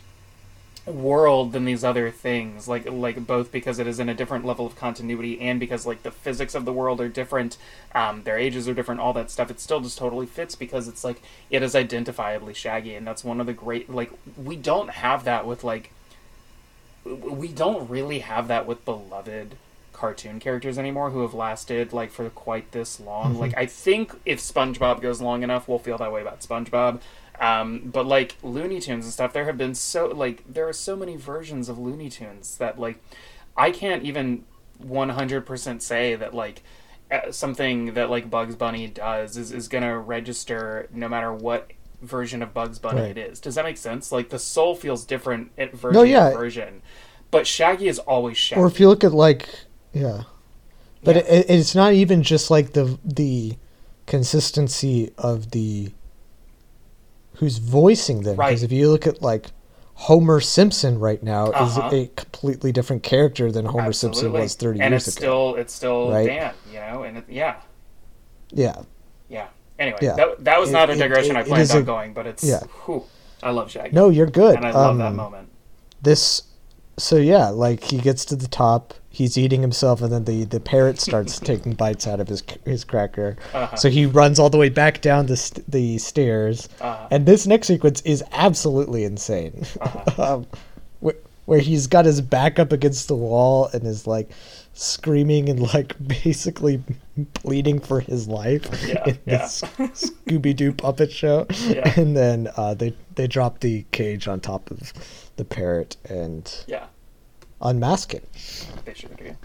[0.86, 2.68] world than these other things.
[2.68, 6.04] Like like both because it is in a different level of continuity and because like
[6.04, 7.58] the physics of the world are different
[7.94, 9.52] um, their ages are different all that stuff.
[9.52, 13.42] It still just totally fits because it's like it is identifiably shaggy and that's one
[13.42, 14.12] of the great like
[14.42, 15.92] we don't have that with like
[17.16, 19.56] we don't really have that with beloved
[19.94, 23.38] cartoon characters anymore who have lasted like for quite this long.
[23.38, 27.02] Like I think if SpongeBob goes long enough, we'll feel that way about SpongeBob.
[27.40, 30.96] Um, but like Looney Tunes and stuff, there have been so like there are so
[30.96, 33.02] many versions of Looney Tunes that like
[33.56, 34.46] I can't even
[34.78, 36.62] one hundred percent say that like
[37.12, 41.72] uh, something that like Bugs Bunny does is is gonna register no matter what
[42.02, 43.18] version of Bugs Bunny Right.
[43.18, 43.40] it is.
[43.40, 44.12] Does that make sense?
[44.12, 46.32] Like the soul feels different at version No, yeah.
[46.32, 46.82] version,
[47.32, 48.62] but Shaggy is always Shaggy.
[48.62, 49.50] Or if you look at like,
[49.94, 50.24] yeah,
[51.04, 51.22] but Yeah.
[51.24, 53.58] It, it's not even just like the the
[54.06, 55.92] consistency of the
[57.36, 58.36] who's voicing them.
[58.38, 58.50] Right.
[58.50, 59.48] Because if you look at like
[59.96, 61.88] Homer Simpson right now Uh-huh.
[61.90, 65.16] is a completely different character than Homer Simpson was thirty and years ago.
[65.16, 66.28] And it's still it's still Right?
[66.28, 67.56] Dan, you know, and it, yeah,
[68.52, 68.82] yeah.
[69.80, 70.16] Anyway, Yeah.
[70.16, 72.44] that, that was It- not a digression it- I planned on a- going, but it's
[72.44, 72.62] yeah.
[72.86, 73.04] whew,
[73.44, 73.92] I love Shaggy.
[73.96, 74.56] no, you're good.
[74.56, 75.50] and I love that Um, moment.
[76.02, 76.44] this
[77.00, 80.60] so yeah like he gets to the top he's eating himself and then the the
[80.60, 83.76] parrot starts taking bites out of his his cracker Uh-huh.
[83.76, 87.08] so he runs all the way back down the st- the stairs Uh-huh.
[87.12, 89.64] and this next sequence is absolutely insane
[90.18, 90.48] um,
[91.06, 91.12] wh-
[91.46, 94.32] where he's got his back up against the wall and is like
[94.80, 96.82] screaming and like basically
[97.34, 99.38] pleading for his life Yeah, in yeah.
[99.40, 101.92] this Scooby-Doo puppet show Yeah.
[102.00, 104.94] and then uh, they they drop the cage on top of
[105.36, 106.86] the parrot and Yeah,
[107.62, 108.24] unmask it.
[108.86, 109.36] they sure do.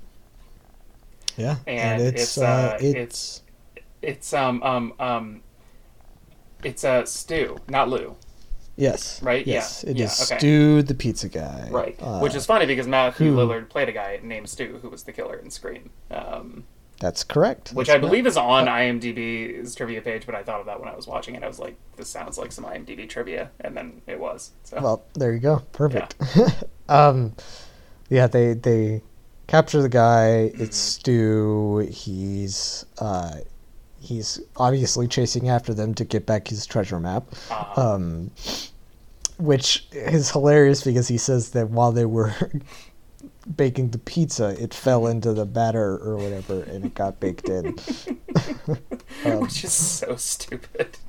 [1.39, 3.41] Yeah, And it's, uh, it's
[4.03, 5.43] it's um um um
[6.63, 8.17] it's uh Stu, not Lou,
[8.83, 9.47] yes, right?
[9.47, 10.39] Yeah, Yes, it is yeah, okay.
[10.39, 11.69] Stu the pizza guy.
[11.71, 11.97] right?
[12.01, 15.03] Uh, Which is funny because Matthew who- Lillard played a guy named Stu who was
[15.05, 15.91] the killer in Scream.
[16.11, 16.65] Um,
[17.01, 17.71] that's correct.
[17.73, 18.35] which That's I believe correct.
[18.35, 21.43] is on IMDb's trivia page, but I thought of that when I was watching it.
[21.43, 24.53] I was like, this sounds like some IMDb trivia, and then it was.
[24.63, 25.63] So Well, there you go.
[25.73, 26.15] Perfect.
[26.89, 27.35] um,
[28.09, 29.03] yeah, they they
[29.49, 30.53] capture the guy.
[30.55, 31.79] It's Stu.
[31.91, 33.39] He's uh,
[34.01, 37.25] he's obviously chasing after them to get back his treasure map.
[37.51, 38.31] uh, um,
[39.39, 42.35] which is hilarious because he says that while they were
[43.57, 47.67] baking the pizza, it fell into the batter or whatever, and it got baked in.
[49.25, 50.99] um, which is so stupid.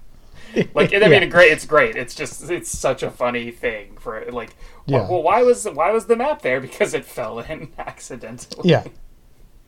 [0.76, 1.26] Like, I mean, Yeah.
[1.26, 1.52] great.
[1.52, 1.96] It's great.
[1.96, 4.56] It's just, it's such a funny thing for like.
[4.86, 5.10] Yeah.
[5.10, 6.62] Well, why was why was the map there?
[6.62, 8.70] Because it fell in accidentally.
[8.70, 8.84] yeah,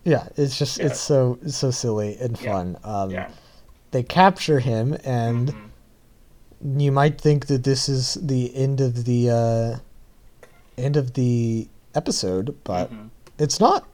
[0.03, 0.85] yeah, it's just Yeah.
[0.85, 2.51] it's so so silly and Yeah.
[2.51, 2.77] fun.
[2.83, 3.31] Um, Yeah.
[3.89, 5.69] They capture him, and Mhm.
[6.63, 9.77] You might think that this is the end of the uh,
[10.77, 13.09] end of the episode, but Mhm.
[13.39, 13.85] it's not.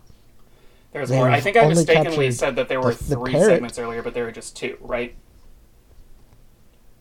[0.94, 1.30] There's They've more.
[1.30, 3.46] I think I mistakenly said that there were the- the three parrot.
[3.56, 5.16] segments earlier, but there were just two, right?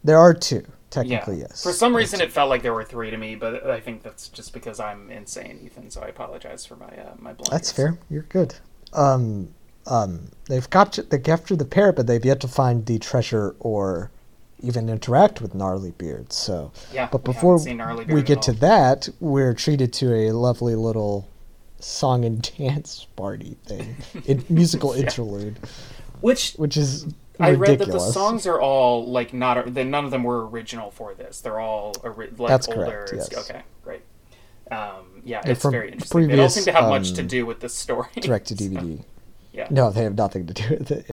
[0.04, 0.70] There are two, Yeah.
[0.90, 1.40] technically.
[1.40, 1.62] Yes.
[1.62, 4.28] For some reason, it felt like there were three to me, but I think that's
[4.28, 5.90] just because I'm insane, Ethan.
[5.90, 7.48] So I apologize for my uh, my blunders.
[7.50, 7.98] That's fair.
[8.08, 8.54] You're good.
[8.92, 9.54] Um,
[9.86, 14.10] um, they've captured they captured the parrot, but they've yet to find the treasure or
[14.62, 16.32] even interact with Gnarlybeard.
[16.32, 20.32] So, Yeah, but before haven't seen Gnarlybeard we get to that, we're treated to a
[20.32, 21.28] lovely little
[21.78, 23.96] song and dance party thing,
[24.26, 25.58] in, musical interlude,
[26.20, 27.06] Which which is
[27.38, 29.72] I read that the songs are all like not.
[29.72, 31.40] Then none of them were original for this.
[31.40, 33.06] They're all ori- like That's older.
[33.06, 33.50] correct, yes.
[33.50, 34.02] Okay, great.
[34.70, 36.28] Um, yeah, They're it's very interesting.
[36.28, 38.08] they don't seem to have much to um, do with the story.
[38.20, 39.02] direct to DVD.
[39.52, 39.66] Yeah.
[39.70, 41.10] No, they have nothing to do with it.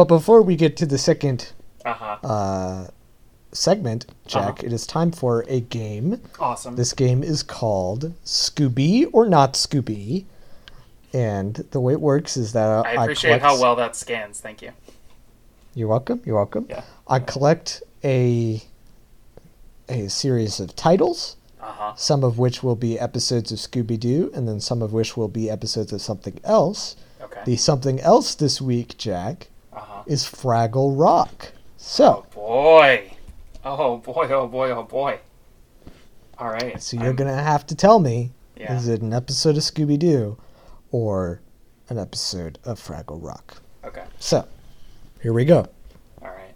[0.00, 1.52] But before we get to the second
[1.84, 2.16] Uh huh.
[2.26, 2.86] uh,
[3.52, 4.66] segment, Jack, Uh-huh.
[4.66, 6.22] it is time for a game.
[6.38, 6.74] awesome.
[6.74, 10.24] This game is called Scooby or Not Scooby.
[11.12, 13.44] And the way it works is that I I, appreciate collect...
[13.44, 14.40] how well that scans.
[14.40, 14.70] Thank you.
[15.74, 16.22] You're welcome.
[16.24, 16.64] You're welcome.
[16.70, 16.82] Yeah.
[17.06, 18.62] I collect a
[19.86, 21.94] a series of titles, Uh huh.
[21.94, 25.28] some of which will be episodes of Scooby Doo, and then some of which will
[25.28, 26.96] be episodes of something else.
[27.20, 27.42] Okay.
[27.44, 30.02] The something else this week, Jack, Uh huh.
[30.06, 31.52] is Fraggle Rock.
[31.76, 33.12] So, Boy.
[33.64, 34.26] Oh boy.
[34.30, 34.70] Oh boy.
[34.70, 35.18] Oh boy.
[36.38, 36.82] All right.
[36.82, 38.74] so you're I'm- gonna have to tell me: Yeah.
[38.76, 40.36] is it an episode of Scooby Doo,
[40.90, 41.40] or
[41.88, 43.62] an episode of Fraggle Rock?
[43.84, 44.04] Okay.
[44.18, 44.46] So,
[45.22, 45.66] here we go.
[46.22, 46.54] All right.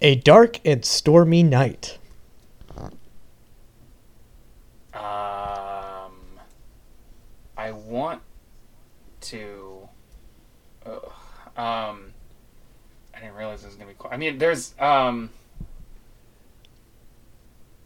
[0.00, 1.98] A dark and stormy night.
[4.94, 6.12] Um,
[7.56, 8.22] I want
[9.22, 9.88] to.
[10.86, 11.12] ugh,
[11.56, 12.12] um,
[13.24, 13.96] didn't realize it was gonna be.
[13.98, 14.74] Qu- I mean, there's.
[14.78, 15.30] Um,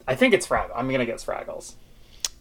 [0.07, 0.71] I think it's Fraggle.
[0.75, 1.73] I'm gonna get Fraggles.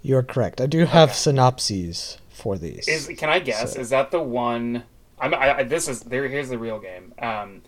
[0.02, 0.60] You're correct.
[0.60, 1.16] I do have Okay.
[1.18, 2.86] synopses for these.
[2.88, 3.74] Is can I guess?
[3.74, 4.84] So- Is that the one?
[5.18, 5.34] I'm.
[5.34, 6.28] I, I, this is there.
[6.28, 7.12] Here's the real game.
[7.20, 7.62] Um,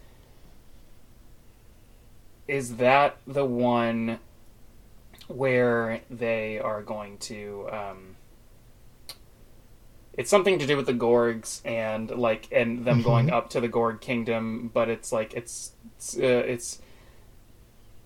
[2.48, 4.18] is that the one
[5.28, 7.68] where they are going to?
[7.70, 8.09] Um,
[10.20, 13.68] it's something to do with the Gorgs and like and them going up to the
[13.68, 16.16] Gorg kingdom, but it's like it's it's.
[16.16, 16.80] Uh, it's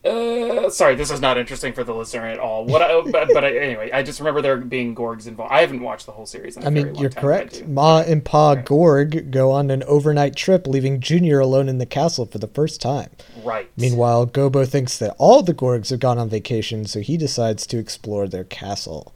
[0.04, 2.66] uh, sorry, this is not interesting for the listener at all.
[2.66, 2.82] What?
[2.82, 5.50] I, but but I, anyway, I just remember there being Gorgs involved.
[5.52, 6.56] I haven't watched the whole series.
[6.58, 7.52] I mean, you're correct.
[7.52, 7.72] but I do.
[7.72, 8.64] Ma and Pa Right.
[8.64, 12.80] Gorg go on an overnight trip, leaving Junior alone in the castle for the first
[12.80, 13.10] time.
[13.42, 13.68] Right.
[13.76, 17.78] Meanwhile, Gobo thinks that all the Gorgs have gone on vacation, so he decides to
[17.78, 19.14] explore their castle.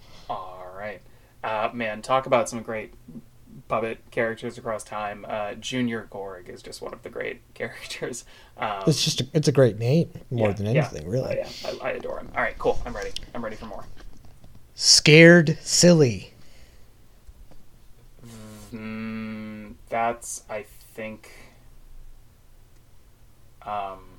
[1.42, 2.94] Uh, man, talk about some great
[3.68, 5.24] puppet characters across time.
[5.28, 8.24] Uh, Junior Gorg is just one of the great characters.
[8.56, 10.72] Um, It's just a, it's a great name more yeah, than yeah.
[10.72, 11.40] anything, really.
[11.40, 12.30] Uh, yeah, I, I adore him.
[12.34, 12.80] All right, cool.
[12.84, 13.10] I'm ready.
[13.34, 13.84] I'm ready for more.
[14.74, 16.32] Scared silly.
[18.72, 20.64] Mm, that's, I
[20.94, 21.32] think.
[23.62, 24.17] Um,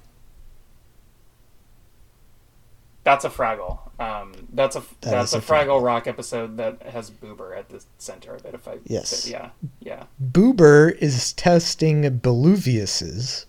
[3.12, 3.80] that's a Fraggle.
[4.00, 5.84] Um, that's a That that's a, a Fraggle Fraggle.
[5.84, 8.54] Rock episode that has Boober at the center of it.
[8.54, 9.28] If I Yes.
[9.28, 9.50] yeah
[9.82, 13.46] yeah Boober is testing Beluviuses,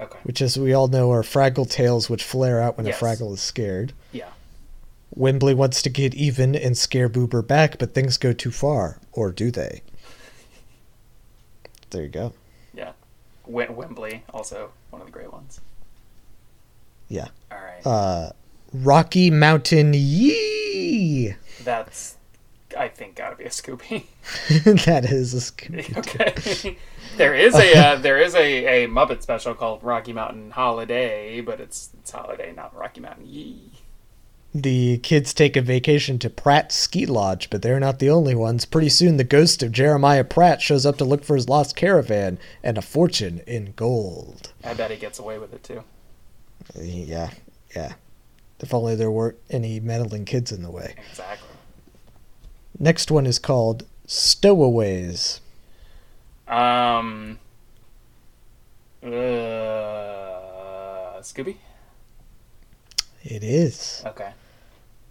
[0.00, 3.00] okay which, as we all know, are Fraggle tails which flare out when Yes.
[3.00, 3.92] a Fraggle is scared.
[4.12, 4.28] yeah
[5.14, 8.98] Wembley wants to get even and scare Boober back, but things go too far.
[9.12, 9.82] Or do they?
[11.90, 12.32] There you go.
[12.74, 12.92] yeah.
[13.46, 15.60] Wembley also one of the great ones.
[17.08, 17.28] Yeah.
[17.52, 17.86] All right.
[17.86, 18.32] Uh,
[18.74, 21.36] Rocky Mountain Yee!
[21.62, 22.16] That's
[22.76, 24.06] I think got to be a Scooby.
[24.84, 25.96] that is a Scooby.
[26.66, 26.76] okay.
[27.16, 31.60] there is a uh, there is a, a Muppet special called Rocky Mountain Holiday, but
[31.60, 33.70] it's it's holiday, not Rocky Mountain Yee.
[34.52, 38.64] The kids take a vacation to Pratt Ski Lodge, but they're not the only ones.
[38.64, 42.38] Pretty soon, the ghost of Jeremiah Pratt shows up to look for his lost caravan
[42.62, 44.52] and a fortune in gold.
[44.64, 45.84] I bet he gets away with it too.
[46.76, 47.30] Yeah,
[47.76, 47.94] yeah.
[48.60, 50.94] If only there weren't any meddling kids in the way.
[51.10, 51.48] Exactly.
[52.78, 55.40] Next one is called Stowaways.
[56.48, 57.38] Um.
[59.02, 59.08] Uh,
[61.20, 61.56] Scooby.
[63.22, 64.02] It is.
[64.06, 64.32] Okay.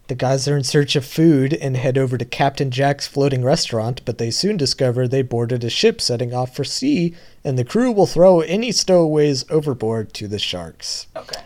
[0.08, 4.02] The guys are in search of food and head over to Captain Jack's floating restaurant,
[4.04, 7.91] but they soon discover they boarded a ship setting off for sea, and the crew
[7.91, 11.08] will throw any stowaways overboard to the sharks.
[11.16, 11.41] Okay.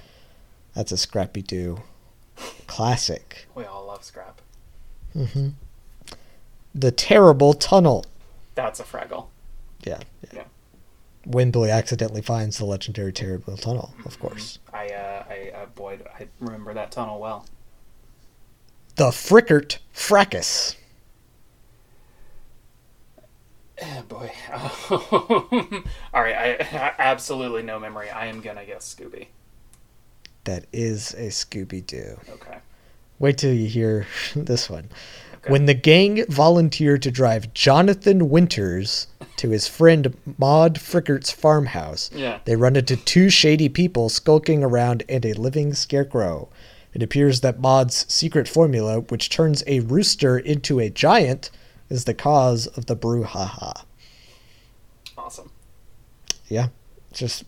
[0.78, 1.80] That's a Scrappy Doo
[2.68, 3.48] classic.
[3.56, 4.44] We all love Scrap.
[5.16, 5.48] Mm-hmm.
[6.76, 8.06] The Terrible Tunnel.
[8.54, 9.26] That's a Fraggle.
[9.84, 10.02] Yeah.
[10.32, 10.44] Yeah.
[11.26, 14.60] Wembley accidentally finds the legendary Terrible Tunnel, of course.
[14.72, 17.48] I uh, I uh, boy, I remember that tunnel well.
[18.98, 20.76] The Frickert Fracas.
[23.80, 24.32] Eh, boy.
[24.92, 28.12] All right, I, I absolutely no memory.
[28.12, 29.30] I am gonna guess Scooby.
[30.48, 32.18] That is a Scooby Doo.
[32.30, 32.58] Okay.
[33.20, 34.88] Wait till you hear this one.
[35.48, 42.40] When the gang volunteer to drive Jonathan Winters to his friend Maud Frickert's farmhouse, Yeah.
[42.46, 46.48] they run into two shady people skulking around and a living scarecrow.
[46.94, 51.52] It appears that Maud's secret formula, which turns a rooster into a giant,
[51.90, 53.84] is the cause of the brouhaha.
[55.18, 55.52] Awesome.
[56.48, 56.70] Yeah,
[57.12, 57.44] just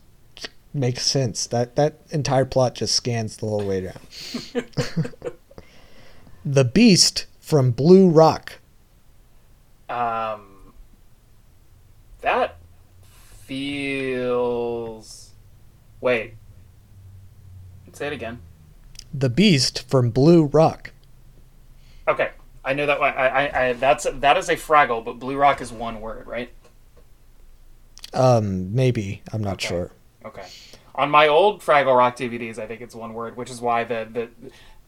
[0.73, 1.47] makes sense.
[1.47, 3.99] That that entire plot just scans the whole way down.
[6.45, 8.59] the Beast from Blue Rock.
[9.89, 10.73] Um,
[12.21, 12.57] that
[13.45, 15.31] feels.
[16.01, 16.35] Wait.
[17.93, 18.39] Say it again.
[19.13, 20.91] The Beast from Blue Rock.
[22.07, 22.29] Okay,
[22.63, 22.99] I know that.
[22.99, 23.13] one.
[23.13, 26.51] I, I, I that's that is a Fraggle, but Blue Rock is one word, right?
[28.13, 29.67] Um, maybe I'm not Okay.
[29.67, 29.91] sure.
[30.25, 30.45] Okay.
[30.95, 34.07] On my old Fraggle Rock DVDs, I think it's one word, which is why the
[34.11, 34.29] the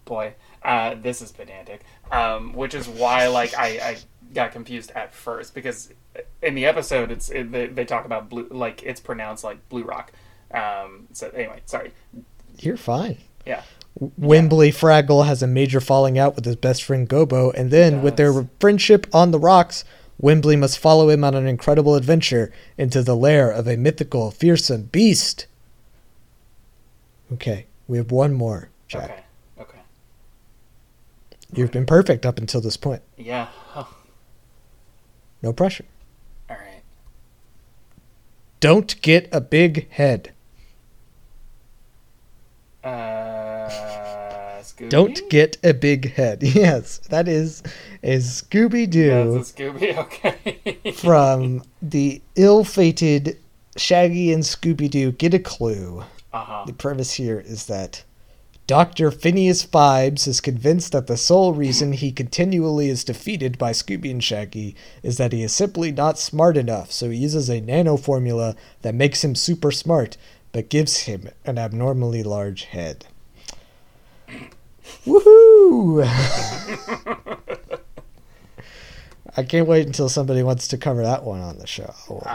[0.05, 1.82] boy, uh, this is pedantic.
[2.11, 3.97] Um, which is why like I, I
[4.34, 5.93] got confused at first because
[6.41, 9.84] in the episode it's it, they, they talk about blue like it's pronounced like Blue
[9.84, 10.11] Rock.
[10.53, 11.93] Um, so anyway, sorry.
[12.59, 13.17] You're fine.
[13.45, 13.63] Yeah.
[14.17, 18.15] Wembley Fraggle has a major falling out with his best friend Gobo, and then, with
[18.15, 19.84] their friendship on the rocks,
[20.22, 24.84] Wembley must follow him on an incredible adventure into the lair of a mythical, fearsome
[24.84, 25.47] beast.
[27.34, 29.03] Okay, we have one more, Jack.
[29.05, 29.24] Okay.
[29.59, 29.80] Okay.
[31.53, 33.01] You've been perfect up until this point.
[33.17, 33.47] Yeah.
[33.76, 33.89] All
[35.41, 35.86] No pressure.
[36.49, 36.84] right.
[38.59, 40.34] Don't get a big head.
[42.84, 42.88] Uh,
[44.82, 44.89] Scooby.
[44.89, 46.41] Don't get a big head.
[46.61, 47.61] Yes, that is
[48.03, 49.34] a Scooby Doo.
[49.36, 49.97] That's a Scooby.
[49.97, 50.91] Okay.
[50.93, 53.38] from the ill-fated
[53.77, 56.03] Shaggy and Scooby-Doo Get a Clue.
[56.34, 56.63] uh huh.
[56.65, 58.03] The premise here is that
[58.67, 59.11] Dr.
[59.11, 64.23] Phineas Phibes is convinced that the sole reason he continually is defeated by Scooby and
[64.23, 68.55] Shaggy is that he is simply not smart enough, so he uses a nano formula
[68.82, 70.15] that makes him super smart,
[70.53, 73.05] but gives him an abnormally large head.
[75.05, 76.03] Woohoo!
[79.37, 81.93] I can't wait until somebody wants to cover that one on the show.
[82.09, 82.27] I will,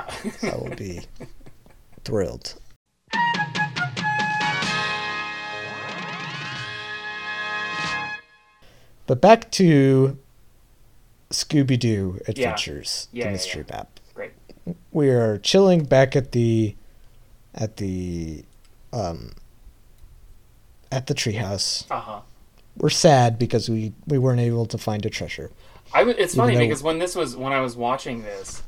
[0.43, 1.03] I will be
[2.05, 2.55] thrilled.
[9.07, 10.19] But back to
[11.31, 13.77] Scooby Doo Adventures, Yeah, the yeah, mystery yeah.
[13.77, 14.01] map.
[14.15, 14.33] Great.
[14.93, 16.75] We are chilling back at the
[17.55, 18.45] at the
[18.93, 19.33] um
[20.91, 21.85] at the treehouse.
[21.91, 22.21] Uh huh.
[22.79, 25.51] We're sad because we we weren't able to find a treasure.
[25.95, 28.63] I w- it's funny because when this was when I was watching this,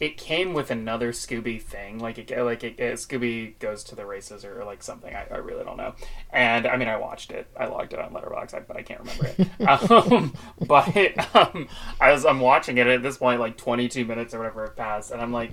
[0.00, 1.98] it came with another Scooby thing.
[1.98, 5.14] Like it like it, it- Scooby goes to the races or, like something.
[5.14, 5.94] I, I really don't know.
[6.32, 7.46] And I mean, I watched it.
[7.58, 9.90] I logged it on Letterboxd, I- but I can't remember it.
[9.90, 10.34] um,
[10.66, 11.68] but um,
[12.00, 15.10] I was I'm watching it at this point, like 22 minutes or whatever it passed,
[15.10, 15.52] and I'm like.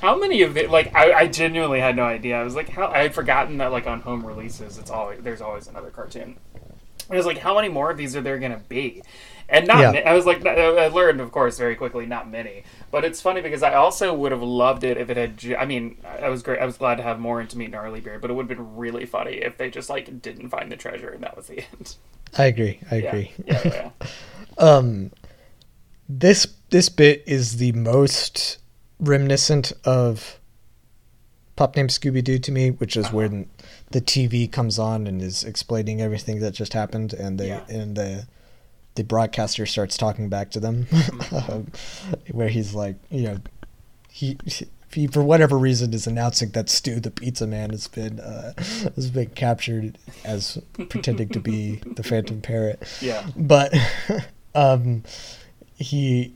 [0.00, 0.70] How many of it?
[0.70, 2.38] like I, I genuinely had no idea.
[2.38, 5.40] I was like, how I had forgotten that like on home releases, it's always there's
[5.40, 6.36] always another cartoon.
[7.10, 9.02] I was like, how many more of these are there going to be?
[9.48, 9.92] And not, Yeah.
[10.02, 12.64] ma- I was like, I learned, of course, very quickly, not many.
[12.90, 15.36] But it's funny because I also would have loved it if it had.
[15.36, 16.60] ju- I mean, I was great.
[16.60, 19.04] I was glad to have more into Meet Gnarlybeard, but it would have been really
[19.04, 21.96] funny if they just like didn't find the treasure and that was the end.
[22.38, 22.80] I agree.
[22.90, 23.32] I Yeah, agree.
[23.46, 23.90] yeah.
[24.58, 25.10] Um,
[26.08, 28.58] this this bit is the most
[29.00, 30.38] reminiscent of
[31.56, 33.48] Pup Named Scooby Doo to me, which is when
[33.94, 37.60] the TV comes on and is explaining everything that just happened, and they Yeah.
[37.68, 38.26] and the
[38.96, 40.86] the broadcaster starts talking back to them,
[41.32, 41.68] um,
[42.32, 43.38] where he's like, you know,
[44.10, 44.36] he.
[44.92, 48.52] He, for whatever reason, is announcing that Stu, the pizza man, has been uh,
[48.94, 50.56] has been captured as
[50.88, 53.26] pretending to be the Phantom Parrot yeah.
[53.36, 53.74] but
[54.54, 55.02] um
[55.76, 56.32] he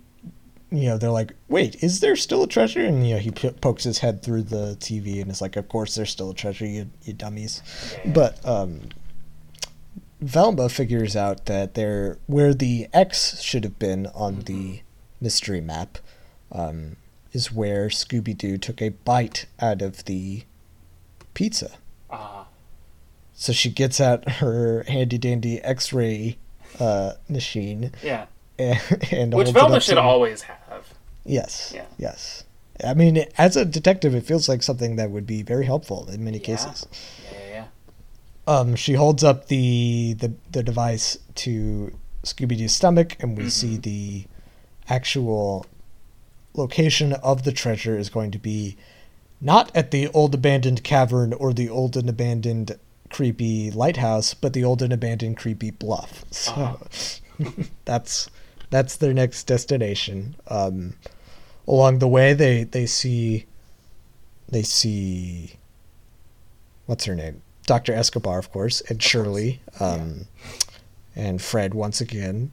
[0.71, 1.83] you know they're like wait.
[1.83, 2.85] Is there still a treasure?
[2.85, 5.69] And you know he p- pokes his head through the tv and it's like of
[5.69, 7.62] course there's still a treasure you, you dummies.
[8.05, 8.81] But um
[10.21, 14.83] velma figures out that there where the x should have been on the
[15.21, 15.99] mystery map
[16.51, 16.97] um
[17.33, 20.43] is where scooby-doo took a bite out of the
[21.35, 21.71] pizza.
[22.11, 22.45] Uh,
[23.35, 26.39] so she gets out her handy dandy x-ray
[26.81, 28.27] uh, machine yeah.
[28.59, 28.81] and,
[29.12, 30.58] and Which Velma should always have.
[31.29, 31.72] Yes.
[31.74, 31.87] Yeah.
[31.99, 32.45] Yes.
[32.85, 36.22] I mean, as a detective, it feels like something that would be very helpful in
[36.24, 36.45] many Yeah.
[36.45, 36.87] cases.
[37.33, 37.64] Yeah, yeah, yeah.
[38.47, 41.93] Um, she holds up the the, the device to
[42.24, 43.81] Scooby Doo's stomach, and we see Mm-hmm.
[43.83, 44.24] the
[44.89, 45.66] actual
[46.55, 48.76] location of the treasure is going to be
[49.41, 52.79] not at the old abandoned cavern or the old and abandoned
[53.11, 56.24] creepy lighthouse, but the old and abandoned creepy bluff.
[56.31, 57.51] So Uh-huh.
[57.85, 58.29] that's
[58.70, 60.37] that's their next destination.
[60.49, 60.95] Um,
[61.69, 63.47] along the way, they they see
[64.49, 65.53] they see
[66.87, 70.27] what's her name, Doctor Escobar, of course, and Shirley, um,
[71.14, 72.51] and Fred once again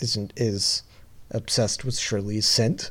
[0.00, 0.84] isn't is
[1.32, 2.90] obsessed with Shirley's scent.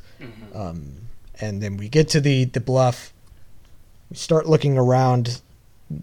[0.54, 1.08] Um,
[1.40, 3.12] and then we get to the the bluff.
[4.10, 5.40] We start looking around.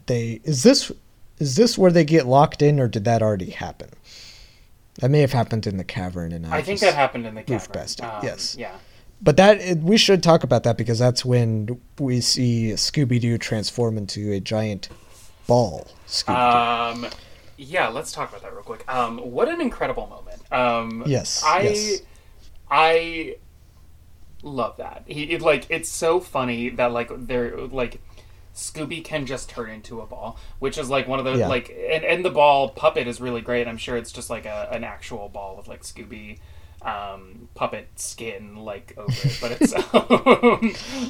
[0.08, 0.92] They is this
[1.38, 3.90] is this where they get locked in, or did that already happen?
[5.00, 7.44] That may have happened in the cavern, and I, I think that happened in the
[7.44, 7.88] cavern.
[8.02, 8.58] Um, yes.
[8.60, 8.76] Yeah.
[9.22, 13.38] But that it- we should talk about that because that's when we see Scooby Doo
[13.38, 14.90] transform into a giant
[15.48, 15.88] ball.
[16.08, 16.36] Scooby
[16.94, 17.08] Um,
[17.58, 18.86] yeah, let's talk about that real quick.
[18.92, 20.42] Um, what an incredible moment.
[20.52, 22.02] Um, Yes, I, yes.
[22.72, 23.36] I
[24.42, 25.04] love that.
[25.06, 28.00] He it, like it's so funny that like they're like
[28.56, 31.48] Scooby can just turn into a ball, which is like one of the Yeah.
[31.48, 33.68] like and, and the ball puppet is really great.
[33.68, 36.40] I'm sure it's just like a, an actual ball with like Scooby
[36.82, 39.74] um puppet skin like over it but it's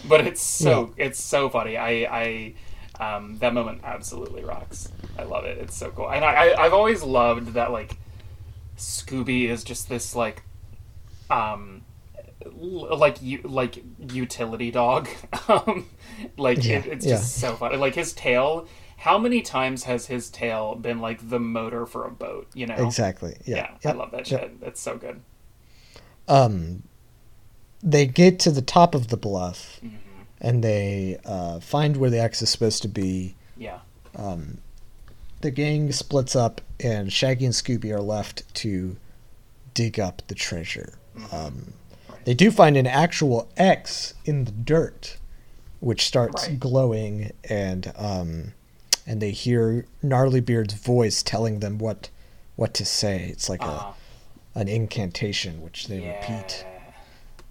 [0.07, 1.78] but it's so it's so funny.
[1.78, 2.53] I i
[2.99, 4.89] um that moment absolutely rocks.
[5.17, 5.57] I love it.
[5.59, 6.09] It's so cool.
[6.11, 7.97] And i, I i've always loved that like
[8.78, 10.43] scooby is just this like
[11.30, 11.84] um
[12.55, 15.07] like you like utility dog.
[15.49, 15.88] Um
[16.38, 17.15] like Yeah, it, it's yeah.
[17.15, 17.78] just so funny.
[17.78, 18.67] Like his tail
[18.97, 22.76] how many times has his tail been like the motor for a boat you know?
[22.76, 23.38] Exactly.
[23.45, 24.41] Yeah, yeah, Yep, i love that yep.
[24.41, 24.51] shit.
[24.63, 25.22] It's so good
[26.30, 26.84] um,
[27.84, 29.95] they get to the top of the bluff Mm-hmm.
[30.41, 33.36] and they uh, find where the X is supposed to be.
[33.57, 33.80] yeah
[34.15, 34.59] Um,
[35.41, 38.97] the gang splits up, and Shaggy and Scooby are left to
[39.73, 40.93] dig up the treasure.
[41.17, 41.36] Mm-hmm.
[41.36, 41.73] Um,
[42.25, 45.17] they do find an actual X in the dirt,
[45.80, 46.59] which starts Right.
[46.59, 48.53] glowing, and um,
[49.07, 52.09] and they hear Gnarlybeard's voice telling them what
[52.57, 53.30] what to say.
[53.32, 53.93] It's like uh, a
[54.56, 56.66] an incantation, which they repeat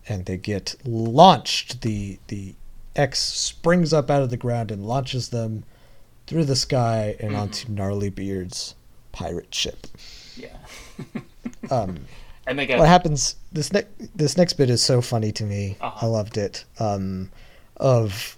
[0.09, 1.83] and they get launched.
[1.83, 2.55] The the
[2.97, 5.65] X springs up out of the ground and launches them
[6.27, 7.41] through the sky and Mm-hmm.
[7.41, 8.75] onto Gnarlybeard's
[9.13, 9.87] pirate ship.
[10.37, 10.57] Yeah.
[11.71, 12.01] Um,
[12.47, 13.37] and they get what happens?
[13.53, 15.77] This next this next bit is so funny to me.
[15.81, 16.07] Uh-huh.
[16.07, 16.65] I loved it.
[16.79, 17.31] Um,
[17.77, 18.37] of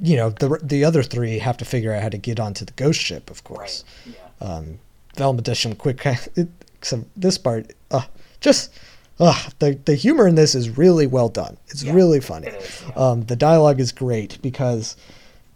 [0.00, 2.72] you know the the other three have to figure out how to get onto the
[2.72, 3.84] ghost ship, of course.
[4.06, 4.16] right.
[4.40, 4.46] Yeah.
[4.46, 4.78] um,
[5.16, 6.04] Velma does some quick.
[6.36, 6.48] It,
[6.84, 8.02] some this part, uh,
[8.40, 8.72] just
[9.20, 11.56] uh, the the humor in this is really well done.
[11.68, 12.48] It's Yeah, really funny.
[12.48, 12.94] it is, yeah.
[12.94, 14.96] Um, the dialogue is great because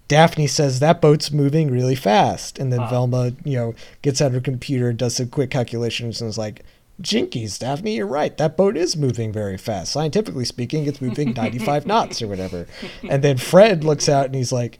[0.08, 2.90] Daphne says that boat's moving really fast, and then Uh-huh.
[2.90, 6.62] Velma, you know, gets out her computer, does some quick calculations, and is like.
[7.02, 8.34] Jinkies, Daphne, you're right.
[8.38, 9.92] That boat is moving very fast.
[9.92, 12.66] Scientifically speaking, it's moving 95 knots or whatever.
[13.10, 14.78] And then Fred looks out and he's like,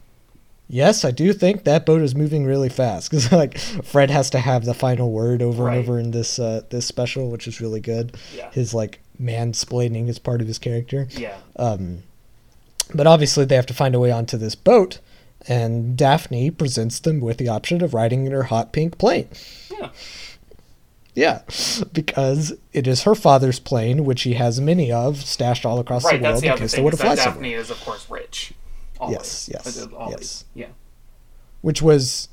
[0.69, 4.39] Yes, I do think that boat is moving really fast because like Fred has to
[4.41, 5.77] have the final word over Right.
[5.79, 8.17] and over in this uh, this special, which is really good.
[8.35, 8.51] Yeah.
[8.51, 11.07] His like mansplaining is part of his character.
[11.13, 11.37] Yeah.
[11.57, 12.03] Um,
[12.95, 14.99] but obviously they have to find a way onto this boat,
[15.49, 19.29] and Daphne presents them with the option of riding in her hot pink plane.
[19.71, 19.91] Yeah.
[21.15, 21.41] Yeah,
[21.95, 26.21] because it is her father's plane, which he has many of stashed all across Right.
[26.21, 26.85] the world in case they thing.
[26.85, 27.59] want Is that fly Daphne somewhere.
[27.61, 28.53] is of course rich.
[29.01, 29.17] Always.
[29.17, 30.19] Yes, yes, Always.
[30.21, 30.45] yes.
[30.55, 30.67] Yeah.
[31.63, 32.29] which was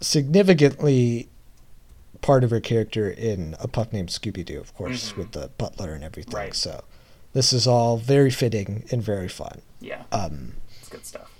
[0.00, 1.28] significantly
[2.22, 5.16] part of her character in A Pup Named Scooby Doo, of course, Mhm.
[5.18, 6.32] with the butler and everything.
[6.34, 6.54] Right.
[6.54, 6.82] So
[7.34, 9.60] this is all very fitting and very fun.
[9.80, 10.04] Yeah.
[10.12, 11.30] Um, It's good stuff.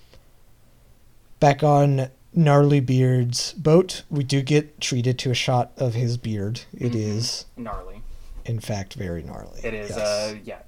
[1.41, 6.63] back on Gnarlybeard's boat, we do get treated to a shot of his beard.
[6.77, 7.63] It is, Mhm.
[7.65, 8.03] gnarly.
[8.45, 9.61] in fact, very gnarly.
[9.63, 9.91] It is.
[9.91, 9.99] Yes.
[9.99, 10.37] Uh.
[10.45, 10.59] Yeah.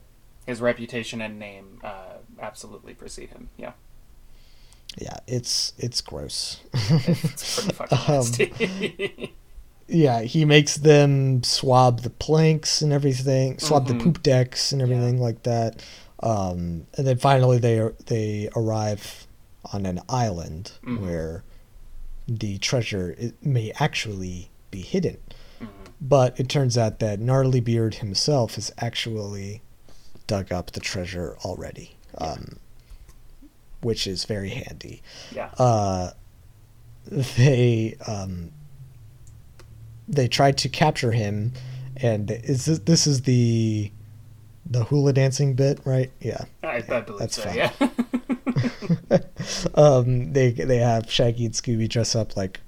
[0.47, 3.49] His reputation and name uh, absolutely precede him.
[3.57, 3.73] Yeah.
[4.99, 6.61] yeah, it's it's gross.
[6.75, 9.29] It's pretty fucking Um,
[9.89, 14.03] yeah, he makes them swab the planks and everything, swab the Mhm.
[14.03, 15.83] poop decks and everything like that.
[16.21, 19.27] Um, and then finally they they arrive
[19.73, 21.01] on an island Mhm.
[21.01, 21.45] where
[22.29, 25.19] the treasure may actually be hidden.
[25.61, 25.69] Mhm.
[26.01, 29.63] But it turns out that Gnarlybeard himself has actually
[30.27, 32.59] dug up the treasure already, um,
[33.83, 35.03] which is very handy
[35.35, 35.51] Yeah.
[35.59, 36.11] uh,
[37.37, 38.51] they um,
[40.09, 41.53] they tried to capture him,
[41.97, 43.91] and is this, this is the
[44.69, 46.11] the hula dancing bit, right?
[46.21, 46.45] Yeah.
[46.63, 47.43] I, I believe that's so.
[47.43, 47.57] fine.
[47.57, 47.71] Yeah.
[49.75, 52.61] um, they they have Shaggy and Scooby dress up like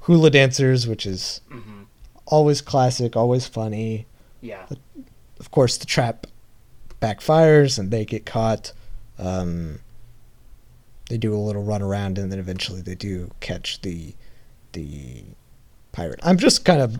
[0.00, 1.82] hula dancers, which is hmm
[2.26, 4.06] always classic, always funny.
[4.40, 4.64] Yeah.
[5.38, 6.26] Of course, the trap
[7.04, 8.72] backfires and they get caught.
[9.18, 9.80] Um,
[11.08, 14.14] they do a little run around and then eventually they do catch the
[14.72, 15.24] the
[15.92, 16.20] pirate.
[16.22, 16.98] I'm just kind of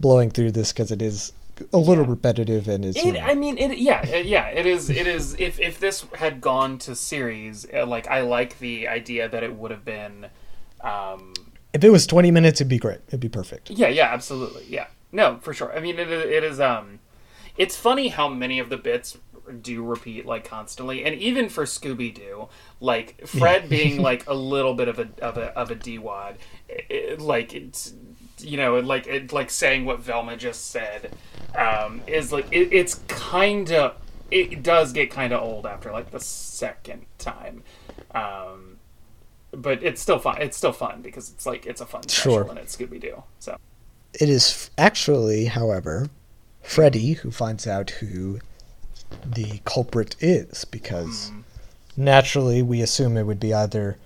[0.00, 1.32] blowing through this because it is
[1.72, 2.96] a little repetitive and is.
[2.96, 3.78] It, I mean, it.
[3.78, 4.46] Yeah, it- yeah.
[4.48, 4.90] It is.
[4.90, 5.34] It is.
[5.38, 9.54] If if this had gone to series, uh, like I like the idea that it
[9.56, 10.26] would have been.
[10.80, 11.34] Um,
[11.74, 13.00] if it was 20 minutes, it'd be great.
[13.08, 13.70] It'd be perfect.
[13.70, 14.64] yeah, yeah, absolutely.
[14.68, 15.76] Yeah, no, for sure.
[15.76, 16.60] I mean, it, it is.
[16.60, 17.00] Um,
[17.58, 19.18] it's funny how many of the bits
[19.62, 22.48] do repeat like constantly, and even for Scooby Doo,
[22.80, 26.36] like Fred being like a little bit of a of a of a d-wad,
[26.68, 27.92] it, like it's
[28.40, 31.12] you know like it, like saying what Velma just said,
[31.56, 33.96] um, is like it, it's kind of
[34.30, 37.62] it does get kind of old after like the second time.
[38.14, 38.76] Um,
[39.52, 40.42] but it's still fun.
[40.42, 42.48] It's still fun because it's like it's a fun special Sure.
[42.50, 43.22] and it's Scooby Doo.
[43.38, 43.56] So
[44.12, 46.10] It is f- actually, however,
[46.68, 48.40] Freddy who finds out who
[49.24, 51.32] the culprit is because
[51.96, 53.96] naturally we assume it would be either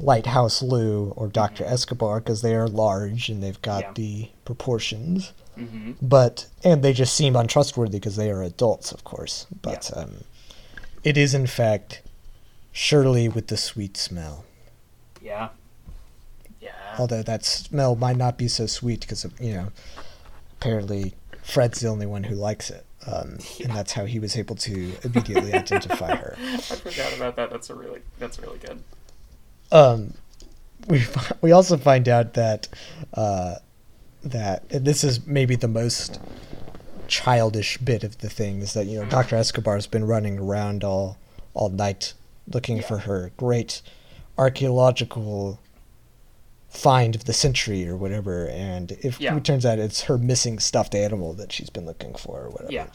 [0.00, 1.64] Lighthouse Lou or Dr.
[1.64, 3.92] Escobar because they are large and they've got Yeah.
[3.94, 5.32] the proportions.
[5.58, 5.96] Mhm.
[6.00, 9.46] But and they just seem untrustworthy because they are adults, of course.
[9.60, 10.24] But um,
[11.04, 12.00] it is in fact
[12.72, 14.44] Shirley with the sweet smell.
[15.20, 15.50] yeah,
[16.58, 19.68] yeah, Although that smell might not be so sweet because you know,
[20.58, 24.54] apparently Fred's the only one who likes it, um, and that's how he was able
[24.56, 26.36] to immediately identify her.
[26.40, 27.50] I forgot about that.
[27.50, 28.82] That's a really that's really good.
[29.70, 30.14] Um,
[30.86, 31.04] we
[31.40, 32.68] we also find out that
[33.14, 33.56] uh,
[34.22, 36.20] that and this is maybe the most
[37.08, 39.36] childish bit of the thing is that you know Dr.
[39.36, 41.18] Escobar's been running around all
[41.54, 42.14] all night
[42.48, 43.82] looking for her great
[44.38, 45.60] archaeological
[46.72, 49.36] find of the century or whatever and if Yeah.
[49.36, 52.72] it turns out it's her missing stuffed animal that she's been looking for or whatever
[52.72, 52.86] Yeah,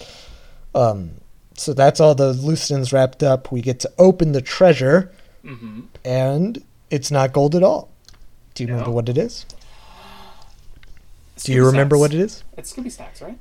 [0.74, 1.12] um
[1.56, 5.12] so that's all the loose ends wrapped up we get to open the treasure
[5.44, 7.90] hmm and it's not gold at all.
[8.56, 9.46] Do you remember what it is?
[11.44, 12.44] Do you remember what it is?
[12.58, 13.38] It's Scooby Snacks, right?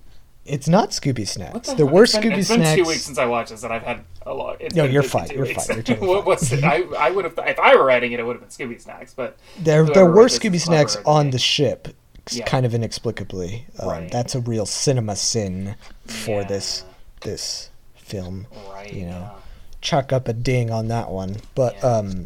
[0.49, 1.69] It's not Scooby Snacks.
[1.71, 2.71] the There were It's been- Scooby It's Snacks.
[2.71, 4.57] been two weeks since I watched this, and I've had a lot.
[4.61, 6.63] It's No, you're fine, you're fine, you're totally what was it?
[6.65, 9.13] I I would have if I were writing it, it would have been Scooby Snacks,
[9.15, 11.89] but there, there were wrote this is Scooby Snacks on the ship,
[12.31, 12.45] Yeah.
[12.45, 13.67] kind of inexplicably.
[13.79, 14.11] Um, Right.
[14.11, 15.77] That's a real cinema sin
[16.07, 16.47] for Yeah.
[16.49, 16.85] this
[17.23, 18.47] this film.
[18.73, 19.11] right, You know.
[19.11, 19.31] yeah.
[19.81, 21.37] Chuck up a ding on that one.
[21.55, 22.25] But um,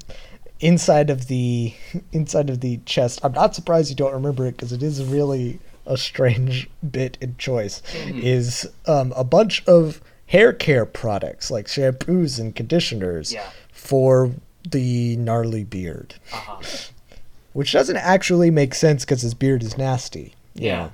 [0.61, 1.75] inside of the
[2.13, 5.59] inside of the chest, I'm not surprised you don't remember it because it is really
[5.91, 7.83] a strange bit and choice.
[7.93, 8.21] Mm-hmm.
[8.23, 13.51] Is um, a bunch of hair care products like shampoos and conditioners Yeah.
[13.73, 14.31] for
[14.69, 16.63] the gnarly beard, Uh-huh.
[17.53, 20.35] which doesn't actually make sense because his beard is nasty.
[20.55, 20.77] Yeah.
[20.87, 20.93] know.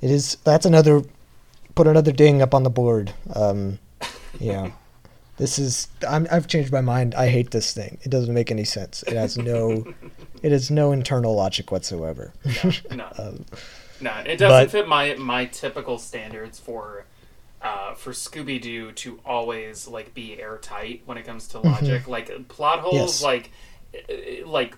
[0.00, 0.36] it is.
[0.44, 1.02] That's another.
[1.74, 3.12] Put another ding up on the board.
[3.34, 3.78] Um,
[4.40, 4.70] yeah.
[5.38, 7.14] This is I'm, I've changed my mind.
[7.14, 7.98] I hate this thing.
[8.02, 9.02] It doesn't make any sense.
[9.06, 9.84] It has no,
[10.42, 12.32] it has no internal logic whatsoever.
[12.90, 13.44] No, Um,
[14.02, 17.06] no, it doesn't but- fit my my typical standards for.
[17.64, 22.48] Uh, for Scooby Doo to always like be airtight when it comes to logic, like
[22.48, 22.98] plot holes, Mm-hmm.
[22.98, 23.22] Yes.
[23.22, 23.50] like
[23.94, 24.76] uh, like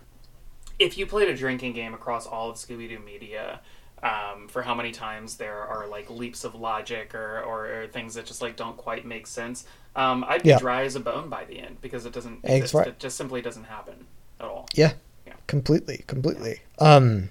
[0.79, 3.61] if you played a drinking game across all of Scooby Doo media,
[4.03, 8.17] um, for how many times there are like leaps of logic or, or, or things
[8.17, 9.65] that just like don't quite make sense,
[9.97, 10.59] um, I'd be Yeah.
[10.59, 12.41] dry as a bone by the end because it doesn't.
[12.45, 12.75] Exist.
[12.75, 12.89] right.
[12.89, 14.05] It just simply doesn't happen
[14.41, 14.69] at all.
[14.75, 14.93] yeah,
[15.27, 15.33] Yeah.
[15.47, 16.61] completely, completely.
[16.81, 17.31] Um,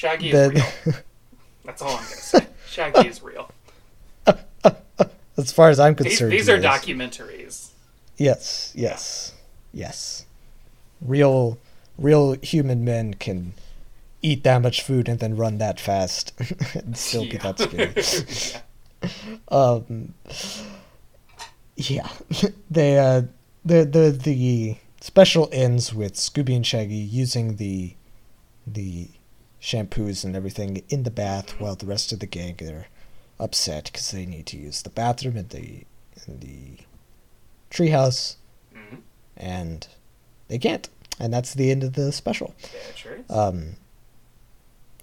[0.00, 0.64] Shaggy is real.
[1.66, 2.46] That's all I'm gonna say.
[2.66, 3.50] Shaggy is real.
[5.36, 6.64] as far as I'm concerned, these are is.
[6.64, 7.68] documentaries.
[8.16, 9.34] Yes, yes,
[9.74, 10.24] yes.
[11.02, 11.58] Real,
[11.98, 13.52] real human men can
[14.22, 16.32] eat that much food and then run that fast
[16.74, 17.52] and still be Yeah.
[17.52, 18.62] that skinny.
[19.48, 20.14] um,
[21.76, 22.08] yeah,
[22.70, 23.22] they uh,
[23.66, 27.96] the the the special ends with Scooby and Shaggy using the
[28.66, 29.08] the
[29.60, 32.86] shampoos and everything in the bath while the rest of the gang are
[33.38, 35.84] upset because they need to use the bathroom in the
[36.26, 36.78] in the
[37.70, 38.36] treehouse
[38.74, 39.00] Mhm.
[39.36, 39.86] and
[40.48, 40.88] they can't
[41.18, 43.30] and that's the end of the special Yeah, sure is.
[43.30, 43.76] um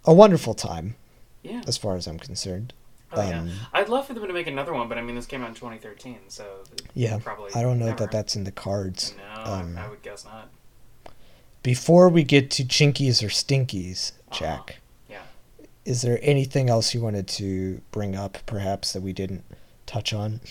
[0.05, 0.95] a wonderful time
[1.43, 1.61] yeah.
[1.67, 2.73] as far as i'm concerned
[3.13, 3.39] Oh, yeah.
[3.39, 5.47] um, I'd love for them to make another one, but I mean, this came out
[5.47, 6.45] in 2013, so
[6.93, 7.51] yeah probably.
[7.55, 7.99] i don't know never.
[7.99, 10.49] that that's in the cards No, um, I, I would guess not.
[11.63, 14.77] Before we get to Jinkies or stinkies jack
[15.09, 15.21] Yeah.
[15.85, 19.43] is there anything else you wanted to bring up perhaps that we didn't
[19.85, 20.41] touch on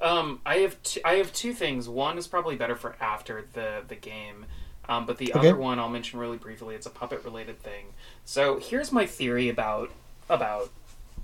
[0.00, 1.88] Um, I have t- I have two things.
[1.88, 4.46] One is probably better for after the the game,
[4.88, 5.38] um, but the Okay.
[5.50, 6.74] other one I'll mention really briefly.
[6.74, 7.86] It's a puppet related thing.
[8.24, 9.90] So here's my theory about
[10.28, 10.70] about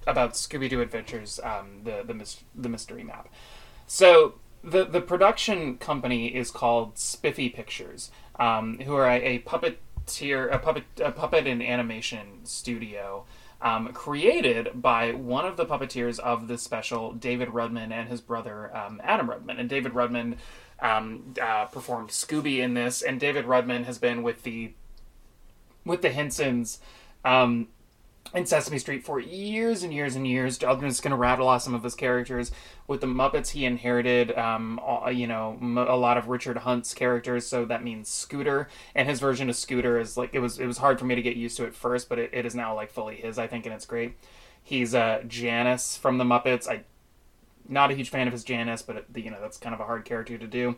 [0.07, 3.29] about Scooby Doo Adventures, um, the the the mystery map.
[3.89, 4.35] So
[4.71, 10.59] the the production company is called Spiffy Pictures, um, who are a, a puppeteer, a
[10.59, 13.25] puppet a puppet and animation studio.
[13.61, 18.75] um, created by one of the puppeteers of this special, David Rudman, and his brother
[18.77, 19.59] um, Adam Rudman.
[19.59, 20.37] And David Rudman
[20.81, 24.73] um, uh, performed Scooby in this, and David Rudman has been with the
[25.85, 26.81] with the Hensons
[27.25, 27.69] um,
[28.35, 30.63] in Sesame Street for years and years and years.
[30.63, 32.51] I'm going to rattle off some of his characters.
[32.87, 37.47] With the Muppets, he inherited, um, all- you know, a lot of Richard Hunt's characters.
[37.47, 40.59] So that means Scooter, and his version of Scooter is like it was.
[40.59, 42.55] It was hard for me to get used to at first, but it, it is
[42.55, 44.17] now like fully his, I think, and it's great.
[44.63, 46.69] He's uh, Janice from the Muppets.
[46.69, 46.83] I
[47.69, 49.85] not a huge fan of his Janice, but it, you know that's kind of a
[49.85, 50.77] hard character to do.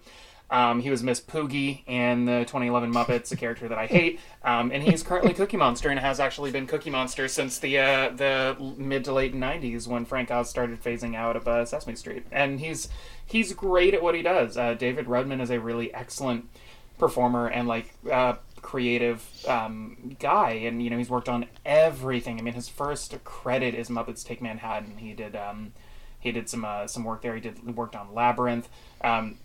[0.51, 4.73] Um, he was Miss Poogy in the 2011 Muppets, a character that I hate, um,
[4.73, 8.57] and he's currently Cookie Monster and has actually been Cookie Monster since the uh, the
[8.77, 12.25] mid to late 90s when Frank Oz started phasing out of uh, Sesame Street.
[12.33, 12.89] And he's
[13.25, 14.57] he's great at what he does.
[14.57, 16.49] Uh, David Rudman is a really excellent
[16.99, 22.39] performer and like uh, creative um, guy, and you know he's worked on everything.
[22.39, 24.99] I mean, his first credit is Muppets Take Manhattan.
[24.99, 25.73] He did um,
[26.19, 27.35] he did some uh, some work there.
[27.35, 28.69] He did worked on Labyrinth.
[29.03, 29.39] Um,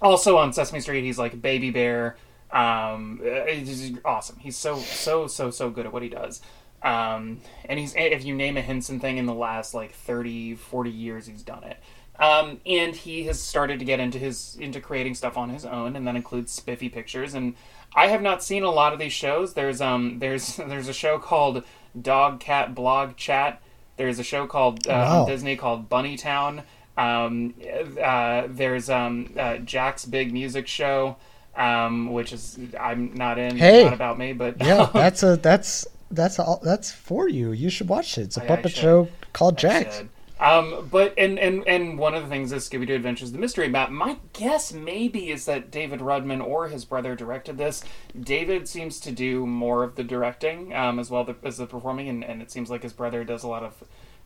[0.00, 2.16] also on Sesame Street, he's like Baby Bear.
[2.50, 4.38] Um, he's awesome.
[4.38, 6.40] He's so so so so good at what he does.
[6.82, 10.90] Um, and he's if you name a Henson thing in the last like 30, 40
[10.90, 11.78] years, he's done it.
[12.18, 15.96] Um, and he has started to get into his into creating stuff on his own,
[15.96, 17.34] and that includes Spiffy Pictures.
[17.34, 17.54] And
[17.96, 19.54] I have not seen a lot of these shows.
[19.54, 21.64] There's um there's there's a show called
[22.00, 23.60] Dog Cat Blog Chat.
[23.96, 25.26] There's a show called uh, Wow.
[25.26, 26.62] Disney called Bunny Town.
[26.96, 27.54] Um,
[28.02, 31.16] uh, there's um, uh, Jack's Big Music Show,
[31.56, 33.56] um, which is I'm not in.
[33.56, 33.84] Hey.
[33.84, 37.52] not about me, but Yeah, that's a that's that's all that's for you.
[37.52, 38.22] You should watch it.
[38.22, 38.80] It's a I- I puppet should.
[38.80, 40.08] show called I should.
[40.40, 43.68] Um, but and, and and one of the things is Scooby Doo Adventures: The Mystery
[43.68, 43.90] Map.
[43.90, 47.84] My guess maybe is that David Rudman or his brother directed this.
[48.20, 52.24] David seems to do more of the directing um, as well as the performing, and,
[52.24, 53.82] and it seems like his brother does a lot of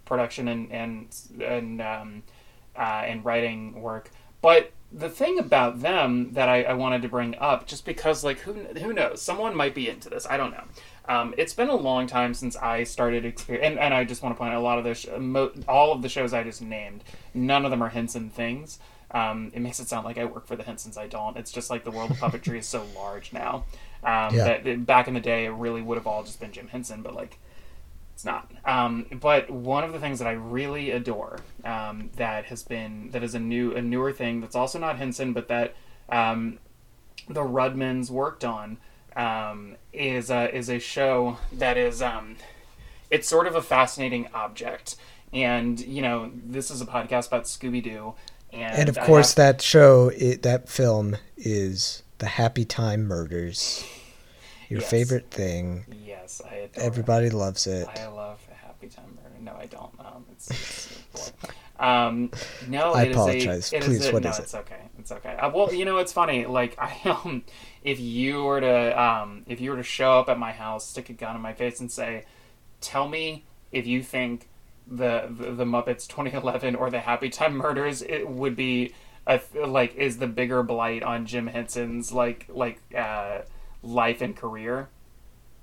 [0.06, 2.22] production and and and um,
[2.78, 4.10] uh, and writing work.
[4.40, 8.38] But the thing about them that I, I wanted to bring up, just because like
[8.38, 10.26] who who knows, someone might be into this.
[10.30, 10.64] I don't know.
[11.08, 14.34] Um, it's been a long time since I started experience, and, and I just want
[14.34, 16.60] to point out a lot of the sh- mo- all of the shows I just
[16.62, 17.02] named.
[17.34, 18.78] None of them are Henson things.
[19.10, 20.98] Um, it makes it sound like I work for the Hensons.
[20.98, 21.36] I don't.
[21.38, 23.64] It's just like the world of puppetry is so large now.
[24.04, 24.44] Um, Yeah.
[24.44, 27.00] that that back in the day, it really would have all just been Jim Henson,
[27.02, 27.38] but like
[28.18, 28.50] it's not.
[28.64, 33.22] Um, but one of the things that I really adore um, that has been that
[33.22, 35.76] is a new a newer thing that's also not Henson, but that
[36.08, 36.58] um,
[37.28, 38.78] the Rudmans worked on
[39.14, 42.34] um, is a, is a show that is um,
[43.08, 44.96] it's sort of a fascinating object,
[45.32, 48.14] and you know this is a podcast about Scooby Doo,
[48.52, 53.84] and, And of course, have- that show, it, that film is the Happy Time Murders.
[54.68, 54.90] Your Yes.
[54.90, 55.84] favorite thing.
[56.06, 57.88] yes, I adore Everybody loves it.
[57.88, 59.36] I love Happy Time Murder.
[59.40, 59.92] No, I don't.
[59.98, 61.32] Um, it's, it's
[61.80, 62.30] um,
[62.68, 62.92] no.
[62.92, 63.72] I it is apologize.
[63.72, 64.42] A, it Please, a, what no, is it?
[64.42, 64.80] It's okay.
[64.98, 65.36] It's okay.
[65.36, 66.44] Uh, well, you know, it's funny.
[66.46, 67.44] Like, I um,
[67.82, 71.08] if you were to um, if you were to show up at my house, stick
[71.08, 72.24] a gun in my face, and say,
[72.80, 74.48] "Tell me if you think
[74.86, 78.92] the the, the Muppets 2011 or the Happy Time Murders it would be."
[79.26, 83.40] A, like is the bigger blight on Jim Henson's like like uh,
[83.82, 84.88] life and career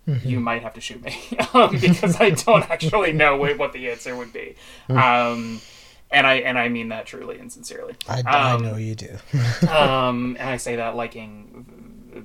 [0.08, 0.30] Mm-hmm.
[0.30, 1.18] you might have to shoot me
[1.56, 4.56] um, because I don't actually know what, the answer would be.
[4.88, 5.02] Mm.
[5.02, 5.62] Um,
[6.12, 7.96] and I and I mean that truly and sincerely.
[8.08, 9.18] I, I Um, know you do.
[9.68, 11.66] Um, and I say that liking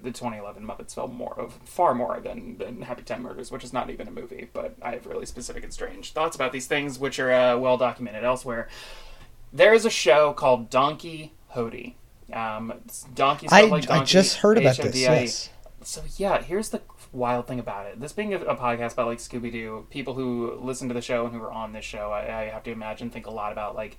[0.02, 3.72] the 2011 Muppets film more of far more than, than Happy Time Murders, which is
[3.72, 4.50] not even a movie.
[4.52, 7.78] But I have really specific and strange thoughts about these things, which are uh, well
[7.78, 8.68] documented elsewhere.
[9.54, 11.94] There is a show called Donkey Hodie.
[12.30, 12.74] Um,
[13.14, 14.96] Donkey I, like I just heard about this.
[14.96, 15.48] Yes.
[15.82, 16.82] So yeah, here's the
[17.12, 18.00] wild thing about it.
[18.00, 21.24] This being a, a podcast about like Scooby Doo, people who listen to the show
[21.26, 23.74] and who are on this show, I, I have to imagine think a lot about
[23.74, 23.96] like,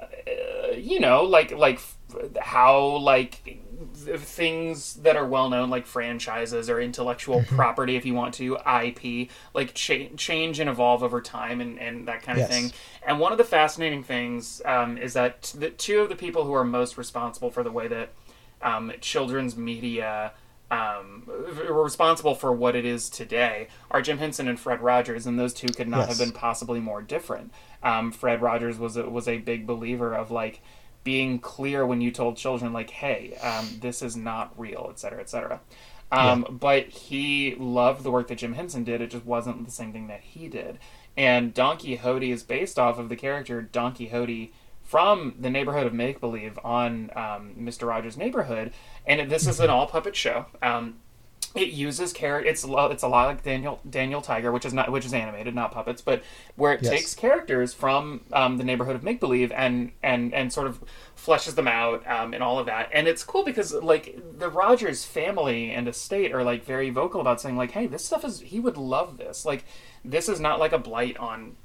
[0.00, 1.96] uh, you know, like like f-
[2.40, 8.14] how like th- things that are well known, like franchises or intellectual property, if you
[8.14, 12.48] want to, IP, like cha- change and evolve over time and and that kind of
[12.48, 12.50] Yes.
[12.50, 12.72] thing.
[13.06, 16.44] And one of the fascinating things um, is that t- the two of the people
[16.44, 18.10] who are most responsible for the way that
[18.62, 20.32] um, children's media
[20.70, 21.24] um,
[21.68, 25.68] responsible for what it is today are Jim Henson and Fred Rogers, and those two
[25.68, 27.52] could not have been possibly more different.
[27.82, 30.60] Um, Fred Rogers was a, was a big believer of like
[31.02, 35.20] being clear when you told children like, "Hey, um, this is not real," et cetera,
[35.20, 35.60] et cetera.
[36.12, 39.00] Um, But he loved the work that Jim Henson did.
[39.00, 40.78] It just wasn't the same thing that he did.
[41.16, 44.50] And Donkey Hodie is based off of the character Donkey Hodie
[44.90, 47.86] from the neighborhood of make believe on um, Mr.
[47.86, 48.72] Rogers' Neighborhood,
[49.06, 50.46] and this is an all puppet show.
[50.60, 50.96] Um,
[51.54, 52.48] it uses character.
[52.48, 55.14] It's a lot, it's a lot like Daniel Daniel Tiger, which is not which is
[55.14, 56.24] animated, not puppets, but
[56.56, 56.92] where it Yes.
[56.92, 60.80] takes characters from um, the neighborhood of make believe and and and sort of
[61.16, 62.88] fleshes them out um, and all of that.
[62.92, 67.40] And it's cool because like the Rogers family and estate are like very vocal about
[67.40, 69.44] saying like, hey, this stuff is he would love this.
[69.44, 69.64] Like
[70.04, 71.56] this is not like a blight on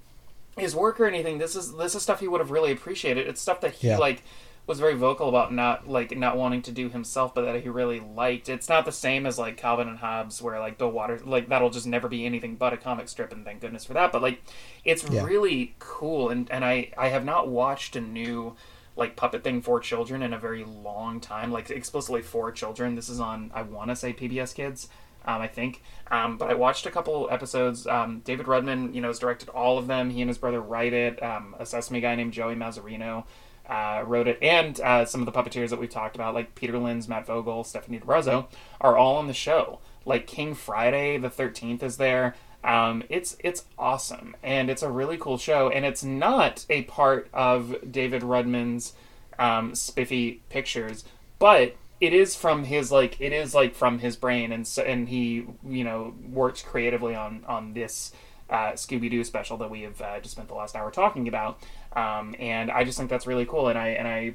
[0.58, 1.38] his work or anything.
[1.38, 3.28] This is this is stuff he would have really appreciated.
[3.28, 3.98] It's stuff that he Yeah.
[3.98, 4.24] like
[4.68, 8.00] was very vocal about not like not wanting to do himself, but that he really
[8.00, 8.50] liked.
[8.50, 11.70] It's not the same as like Calvin and Hobbes, where like Bill Waters like that'll
[11.70, 14.12] just never be anything but a comic strip, and thank goodness for that.
[14.12, 14.42] But like,
[14.84, 15.24] it's Yeah.
[15.24, 18.56] really cool, and and I I have not watched a new
[18.98, 22.96] like puppet thing for children in a very long time, like explicitly for children.
[22.96, 24.88] This is on I want to say PBS Kids.
[25.26, 25.82] Um, I think,
[26.12, 27.88] um, but I watched a couple episodes.
[27.88, 30.12] Um, David Rudman, you know, has directed all of them.
[30.12, 31.22] He and his brother write it.
[31.22, 33.26] Um, a Sesame guy named Joey Mazzarino
[33.70, 36.78] uh, wrote it, and uh, some of the puppeteers that we've talked about, like Peter
[36.78, 38.48] Linz, Matt Vogel, Stephanie D'Abruzzo,
[38.80, 39.80] are all on the show.
[40.06, 42.36] Like King Friday the Thirteenth is there.
[42.64, 47.28] Um, it's it's awesome, and it's a really cool show, and it's not a part
[47.34, 48.94] of David Rudman's
[49.40, 51.04] um, spiffy pictures,
[51.40, 55.08] but it is from his like it is like from his brain, and so, and
[55.10, 58.12] he you know works creatively on on this
[58.50, 61.60] uh, Scooby Doo special that we have uh, just spent the last hour talking about,
[61.96, 64.34] um, and I just think that's really cool, and I and I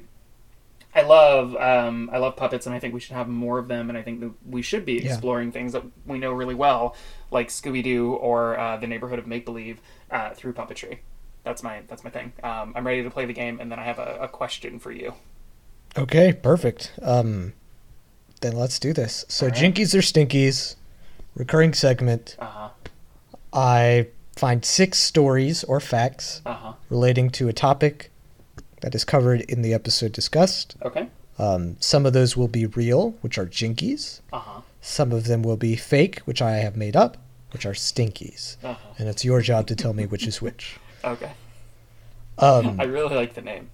[0.93, 3.87] I love um, I love puppets, and I think we should have more of them.
[3.89, 5.13] And I think that we should be Yeah.
[5.13, 6.95] exploring things that we know really well,
[7.31, 9.79] like Scooby Doo or uh, the Neighborhood of Make Believe,
[10.09, 10.97] uh, through puppetry.
[11.45, 12.33] That's my that's my thing.
[12.43, 14.91] Um, I'm ready to play the game, and then I have a, a question for
[14.91, 15.13] you.
[15.97, 16.93] Okay, perfect.
[17.01, 17.53] Um,
[18.41, 19.25] then let's do this.
[19.27, 19.55] So, right.
[19.55, 20.75] Jinkies or Stinkies,
[21.35, 22.35] recurring segment.
[22.39, 22.69] Uh huh.
[23.53, 26.73] I find six stories or facts Uh huh.
[26.89, 28.09] relating to a topic
[28.81, 30.75] that is covered in the episode discussed.
[30.81, 31.07] Okay.
[31.37, 34.21] Um, some of those will be real, which are Jinkies.
[34.31, 34.61] Uh huh.
[34.79, 37.17] Some of them will be fake, which I have made up,
[37.51, 38.55] which are Stinkies.
[38.63, 38.89] Uh huh.
[38.97, 40.77] And it's your job to tell me which is which.
[41.03, 41.31] Okay.
[42.37, 43.71] Um, I really like the name.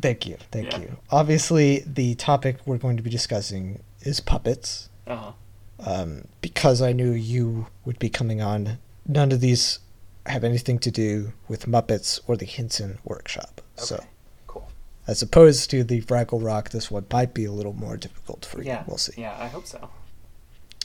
[0.00, 0.78] Thank you, thank Yeah.
[0.80, 0.96] you.
[1.10, 4.88] Obviously, the topic we're going to be discussing is puppets.
[5.06, 5.32] Uh huh.
[5.80, 8.78] um, because I knew you would be coming on.
[9.06, 9.78] None of these
[10.26, 13.60] have anything to do with Muppets or the Henson workshop.
[13.76, 14.04] So,
[14.48, 14.68] Cool.
[15.06, 18.60] as opposed to the Fraggle Rock, this one might be a little more difficult for
[18.62, 18.80] Yeah.
[18.80, 18.84] you.
[18.88, 19.20] We'll see.
[19.22, 19.88] Yeah, I hope so.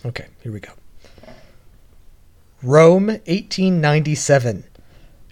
[0.06, 0.72] Okay, here we go.
[2.62, 4.64] Rome, 1897.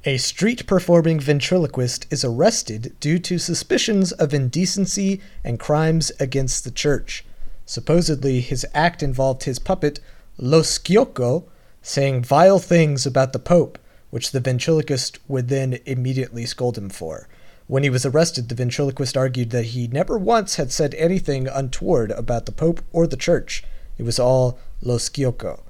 [0.03, 6.71] A street performing ventriloquist is arrested due to suspicions of indecency and crimes against the
[6.71, 7.23] church.
[7.67, 9.99] Supposedly, his act involved his puppet,
[10.39, 11.43] Lo Sciocco,
[11.83, 13.77] saying vile things about the Pope,
[14.09, 17.27] which the ventriloquist would then immediately scold him for.
[17.67, 22.09] When he was arrested, the ventriloquist argued that he never once had said anything untoward
[22.09, 23.63] about the Pope or the Church.
[23.99, 25.61] It was all Lo Sciocco.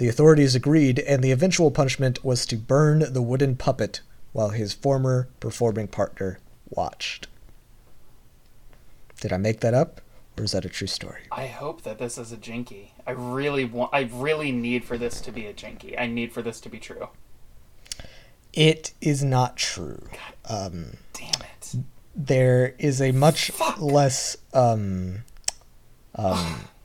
[0.00, 4.00] The authorities agreed, and the eventual punishment was to burn the wooden puppet
[4.32, 6.38] while his former performing partner
[6.70, 7.28] watched.
[9.20, 10.00] Did I make that up,
[10.38, 11.24] or is that a true story?
[11.30, 12.94] I hope that this is a jinky.
[13.06, 13.90] I really want.
[13.92, 15.98] I really need for this to be a jinky.
[15.98, 17.08] I need for this to be true.
[18.54, 20.02] It is not true.
[20.48, 21.74] Um, Damn it.
[22.16, 23.78] there is a much Fuck.
[23.82, 25.24] less um,
[26.14, 26.64] um,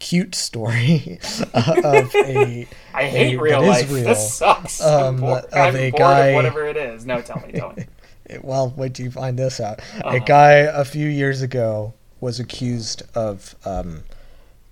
[0.00, 1.20] cute story
[1.54, 3.88] of a I hate a- real life.
[3.92, 4.04] real.
[4.04, 4.80] This sucks.
[4.80, 5.44] Um, I'm, bored.
[5.52, 7.06] of a guy- of whatever it is.
[7.06, 7.52] No, tell me.
[7.52, 7.84] Tell me.
[8.42, 9.78] well, wait till you find this out.
[10.00, 10.18] A Uh-huh.
[10.26, 14.02] guy a few years ago was accused of um,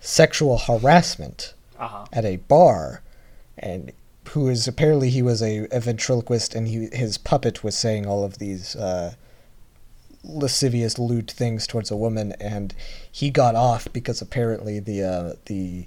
[0.00, 2.05] sexual harassment Uh huh.
[2.12, 3.02] at a bar,
[3.59, 3.92] and
[4.30, 8.24] who is apparently he was a, a ventriloquist, and he his puppet was saying all
[8.24, 9.14] of these uh,
[10.28, 12.74] lascivious, lewd things towards a woman, and
[13.10, 15.86] he got off because apparently the uh, the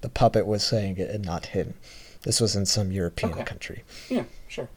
[0.00, 1.74] the puppet was saying it and not him.
[2.22, 3.44] This was in some European Okay.
[3.44, 3.84] country.
[4.08, 4.24] Yeah.
[4.48, 4.68] Sure.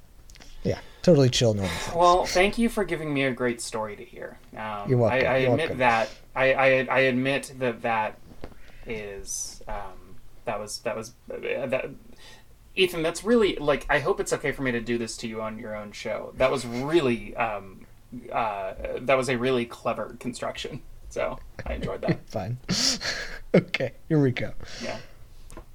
[0.63, 1.95] Yeah, totally chill, normal things.
[1.95, 4.39] Well, thank you for giving me a great story to hear.
[4.57, 5.77] Um, You're welcome, I, I you're admit welcome.
[5.79, 6.09] that.
[6.35, 8.17] I, I I admit that that
[8.87, 11.89] is um, that was that was uh, that.
[12.77, 13.85] Ethan, that's really like.
[13.89, 16.33] I hope it's okay for me to do this to you on your own show.
[16.37, 17.84] That was really, um,
[18.31, 20.81] uh, that was a really clever construction.
[21.09, 22.19] So I enjoyed that.
[22.29, 22.57] Fine.
[23.55, 24.53] okay, here we go.
[24.83, 24.97] Yeah.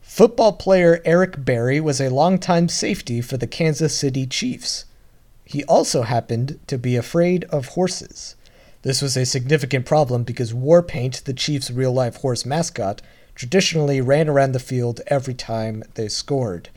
[0.00, 4.84] Football player Eric Berry was a longtime safety for the Kansas City Chiefs.
[5.44, 8.36] He also happened to be afraid of horses.
[8.82, 13.02] This was a significant problem because Warpaint, the Chiefs' real life horse mascot,
[13.34, 16.70] traditionally ran around the field every time they scored.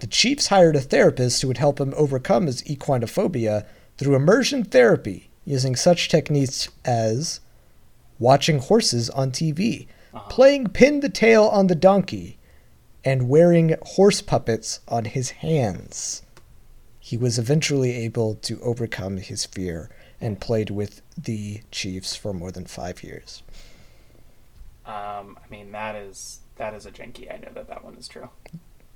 [0.00, 3.66] The Chiefs hired a therapist who would help him overcome his equinophobia
[4.00, 7.40] through immersion therapy using such techniques as
[8.18, 9.86] watching horses on TV.
[10.30, 12.38] playing pin the tail on the donkey,
[13.04, 16.22] and wearing horse puppets on his hands.
[16.98, 19.90] He was eventually able to overcome his fear
[20.20, 23.42] and played with the Chiefs for more than five years.
[24.86, 27.30] Um, I mean, that is that is a jinky.
[27.30, 28.30] I know that that one is true.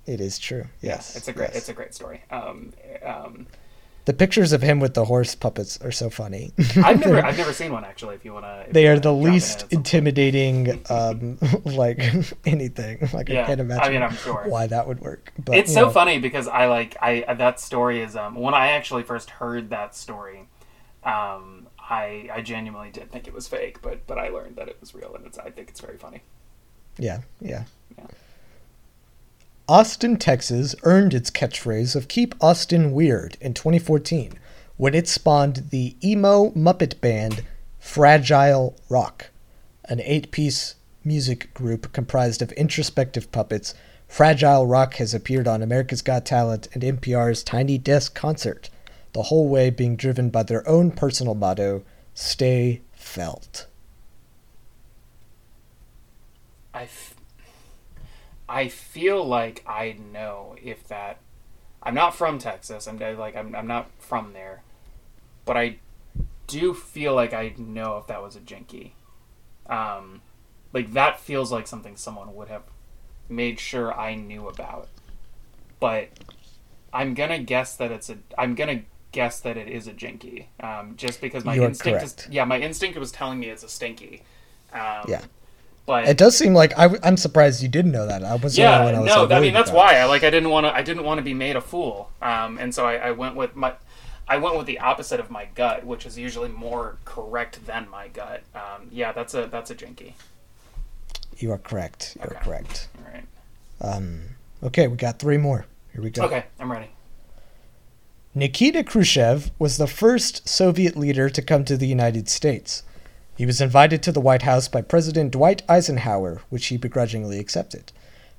[0.06, 0.64] It is true.
[0.80, 1.56] Yes, it's a great yes.
[1.56, 2.22] it's a great story.
[2.30, 2.72] Um,
[3.04, 3.46] um,
[4.04, 6.52] The pictures of him with the horse puppets are so funny.
[6.76, 8.16] I've never I've never seen one actually.
[8.16, 9.72] If you wanna, they are the least at some point.
[9.72, 12.00] intimidating, um, like
[12.44, 13.08] anything.
[13.12, 14.44] Like Yeah, I can't I imagine mean, I'm sure.
[14.48, 15.32] why that would work.
[15.38, 18.68] But it's so know, funny because I like I that story is um when I
[18.72, 20.48] actually first heard that story,
[21.02, 24.76] um I I genuinely did think it was fake, but but I learned that it
[24.80, 26.22] was real, and it's I think it's very funny.
[26.98, 27.64] Yeah, yeah.
[27.98, 28.06] Yeah.
[29.66, 34.38] Austin, Texas earned its catchphrase of Keep Austin Weird in 2014
[34.76, 37.42] when it spawned the emo Muppet band
[37.78, 39.30] Fragile Rock,
[39.86, 43.74] an eight piece music group comprised of introspective puppets.
[44.06, 48.68] Fragile Rock has appeared on America's Got Talent and NPR's Tiny Desk concert,
[49.14, 51.82] the whole way being driven by their own personal motto
[52.12, 53.66] Stay Felt.
[56.74, 56.86] I,
[58.54, 61.18] I feel like I know if that.
[61.82, 62.86] I'm not from Texas.
[62.86, 64.62] I'm like I'm I'm not from there,
[65.44, 65.78] but I
[66.46, 68.94] do feel like I know if that was a jinky.
[69.66, 70.22] Um,
[70.72, 72.62] like that feels like something someone would have
[73.28, 74.88] made sure I knew about.
[75.80, 76.10] But
[76.92, 78.18] I'm gonna guess that it's a.
[78.38, 80.48] I'm gonna guess that it is a jinky.
[80.60, 82.16] Um, just because my You are instinct is.
[82.30, 84.22] Yeah, my instinct was telling me it's a stinky.
[84.72, 85.22] Um, Yeah.
[85.86, 88.24] But It does seem like I, am surprised you didn't know that.
[88.24, 89.78] I was yeah I was no like, i mean that's about.
[89.78, 92.10] why i like i didn't want to i didn't want to be made a fool
[92.22, 93.74] um, and so I, I went with my
[94.26, 98.08] i went with the opposite of my gut which is usually more correct than my
[98.08, 100.14] gut um, yeah that's a that's a jinky
[101.36, 102.16] You are correct.
[102.16, 102.88] You're correct.
[102.98, 103.26] all right
[103.80, 105.66] Um, okay, we got three more.
[105.92, 106.24] Here we go.
[106.24, 106.88] okay i'm ready
[108.36, 112.82] Nikita Khrushchev was the first Soviet leader to come to the United States.
[113.36, 117.92] He was invited to the White House by President Dwight Eisenhower, which he begrudgingly accepted.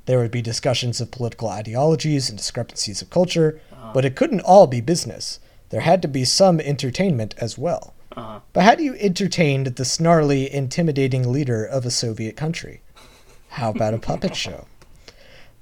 [0.06, 3.60] There would be discussions of political ideologies and discrepancies of culture,
[3.94, 5.40] but it couldn't all be business.
[5.70, 7.94] There had to be some entertainment as well.
[8.16, 8.40] Uh-huh.
[8.54, 12.82] But how do you entertain the snarly, intimidating leader of a Soviet country?
[13.50, 14.68] How about a puppet show?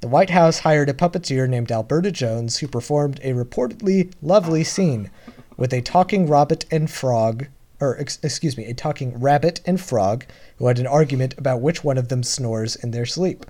[0.02, 5.10] The White House hired a puppeteer named Alberta Jones who performed a reportedly lovely scene
[5.56, 7.48] with a talking rabbit and frog,
[7.80, 10.26] or ex- excuse me, a talking rabbit and frog
[10.58, 13.46] who had an argument about which one of them snores in their sleep.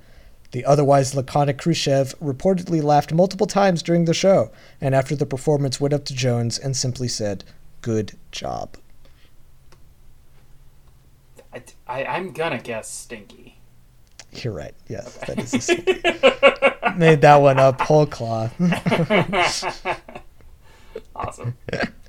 [0.52, 5.82] The otherwise laconic Khrushchev reportedly laughed multiple times during the show, and after the performance
[5.82, 7.44] went up to Jones and simply said,
[7.82, 8.78] Good job.
[11.52, 13.58] I, I, i'm gonna guess stinky
[14.32, 14.74] You're right.
[14.88, 16.02] Yes, that is a stinky.
[16.98, 18.54] Made that one up whole cloth.
[21.16, 21.56] awesome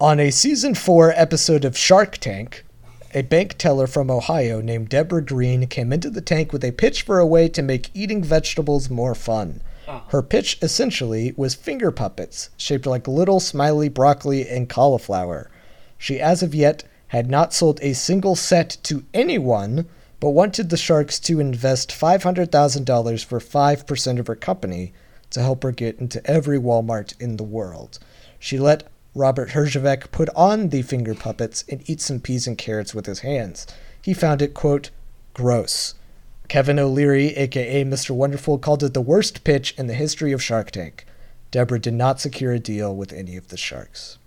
[0.00, 2.64] On a season four episode of Shark Tank,
[3.12, 7.02] a bank teller from Ohio named Deborah Green came into the tank with a pitch
[7.02, 9.60] for a way to make eating vegetables more fun.
[9.86, 10.04] Ah.
[10.08, 15.50] Her pitch essentially was finger puppets, shaped like little smiley broccoli and cauliflower.
[15.98, 19.84] She, as of yet, had not sold a single set to anyone,
[20.18, 24.94] but wanted the Sharks to invest $500,000 for 5% of her company
[25.28, 27.98] to help her get into every Walmart in the world.
[28.38, 32.94] She let Robert Herjavec put on the finger puppets and eat some peas and carrots
[32.94, 33.66] with his hands.
[34.02, 34.90] He found it, quote,
[35.34, 35.94] gross.
[36.48, 38.10] Kevin O'Leary, aka Mr.
[38.10, 41.04] Wonderful, called it the worst pitch in the history of Shark Tank.
[41.50, 44.18] Deborah did not secure a deal with any of the sharks.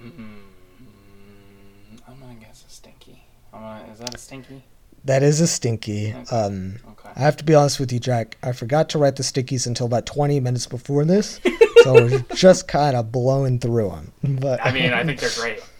[0.00, 0.44] i'm
[2.20, 4.62] gonna guess a stinky gonna, is that a stinky
[5.04, 6.12] That is a stinky.
[6.30, 6.87] Um, okay
[7.18, 8.38] I have to be honest with you, Jack.
[8.44, 11.40] I forgot to write the stinkies until about 20 minutes before this,
[11.82, 14.12] so I was just kind of blowing through them.
[14.40, 15.60] But i mean i think they're great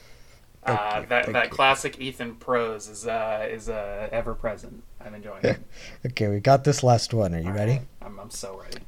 [0.69, 1.51] Thank uh, you, that thank that you.
[1.51, 4.83] classic Ethan prose is uh, is uh, ever present.
[5.01, 5.59] I'm enjoying it.
[6.07, 7.35] okay, we got this last one.
[7.35, 7.81] Are you ready?
[8.03, 8.85] I'm, I'm so ready.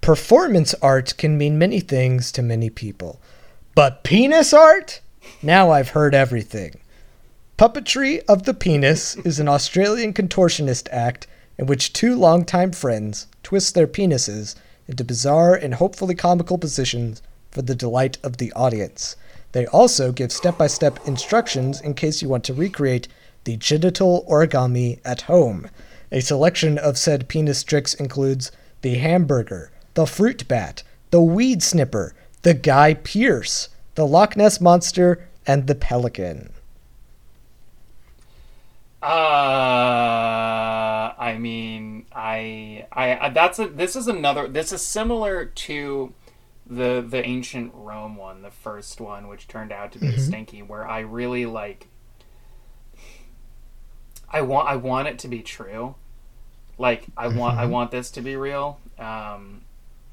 [0.00, 3.20] Performance art can mean many things to many people.
[3.74, 5.02] But penis art?
[5.42, 6.76] Now I've heard everything.
[7.56, 13.76] Puppetry of the Penis is an Australian contortionist act in which two longtime friends twist
[13.76, 14.56] their penises
[14.88, 17.22] into bizarre and hopefully comical positions
[17.52, 19.14] for the delight of the audience.
[19.52, 23.06] They also give step by step instructions in case you want to recreate
[23.44, 25.70] the genital origami at home.
[26.10, 28.50] A selection of said penis tricks includes
[28.82, 30.82] the hamburger, the fruit bat,
[31.12, 36.50] the weed snipper, the Guy Pearce, the Loch Ness monster, and the pelican.
[39.04, 43.68] Uh, I mean, I, I, I, that's a.
[43.68, 44.48] This is another.
[44.48, 46.14] This is similar to
[46.66, 50.20] the the ancient Rome one, the first one, which turned out to be Mm-hmm.
[50.20, 50.62] stinky.
[50.62, 51.88] Where I really like.
[54.30, 54.68] I want.
[54.68, 55.96] I want it to be true.
[56.78, 57.54] Like I want.
[57.56, 57.60] Mm-hmm.
[57.60, 58.80] I want this to be real.
[58.98, 59.62] Um,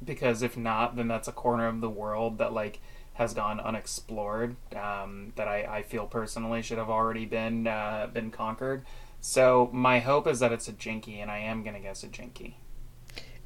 [0.04, 2.82] because if not, then that's a corner of the world that like
[3.14, 4.56] has gone unexplored.
[4.76, 8.84] Um, that I, I feel personally should have already been uh, been conquered.
[9.20, 12.58] So my hope is that it's a jinky, and I am gonna guess a jinky.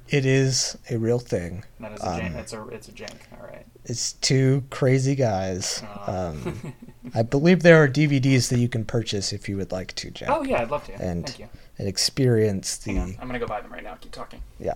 [0.08, 1.64] It is a real thing.
[1.80, 2.36] That is a Um, jink.
[2.36, 3.28] It's a it's a jink.
[3.40, 3.66] All right.
[3.86, 5.84] It's two crazy guys.
[6.06, 6.76] Um,
[7.16, 10.30] I believe there are DVDs that you can purchase if you would like to, Jack,
[10.32, 10.94] Oh yeah, I'd love to.
[10.94, 11.48] And Thank you.
[11.80, 13.96] and experience the I'm gonna go buy them right now.
[13.96, 14.42] Keep talking.
[14.60, 14.74] yeah,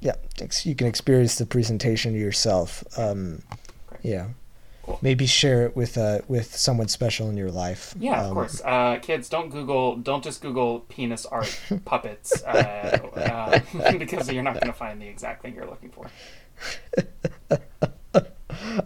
[0.00, 0.14] yeah.
[0.40, 2.84] ex- You can experience the presentation yourself.
[2.98, 3.42] Um.
[4.06, 4.28] Yeah,
[4.84, 4.98] Cool.
[5.02, 7.94] maybe share it with uh with someone special in your life.
[7.98, 8.62] Yeah, of Um, course.
[8.64, 9.96] Uh, kids, don't Google.
[9.96, 12.98] Don't just Google penis art puppets uh,
[13.74, 16.06] uh, because you're not gonna find the exact thing you're looking for.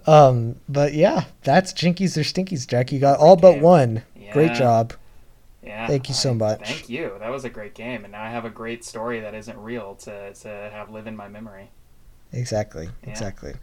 [0.07, 2.91] Um, but yeah, that's Jinkies or Stinkies, Jack.
[2.93, 4.03] You got all but one.
[4.33, 4.93] Great job.
[5.63, 5.87] Yeah.
[5.87, 6.61] Thank you so I- much.
[6.67, 7.13] Thank you.
[7.21, 9.95] That was a great game, and now I have a great story that isn't real
[9.97, 11.71] to to have live in my memory.
[12.33, 12.89] Exactly.
[13.05, 13.11] Yeah.
[13.11, 13.55] Exactly.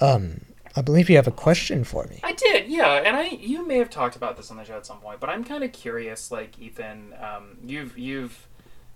[0.00, 0.40] Um,
[0.74, 2.20] I believe you have a question for me.
[2.22, 4.86] I did, yeah, and I you may have talked about this on the show at
[4.86, 6.30] some point, but I'm kind of curious.
[6.30, 8.48] Like Ethan, um, you've you've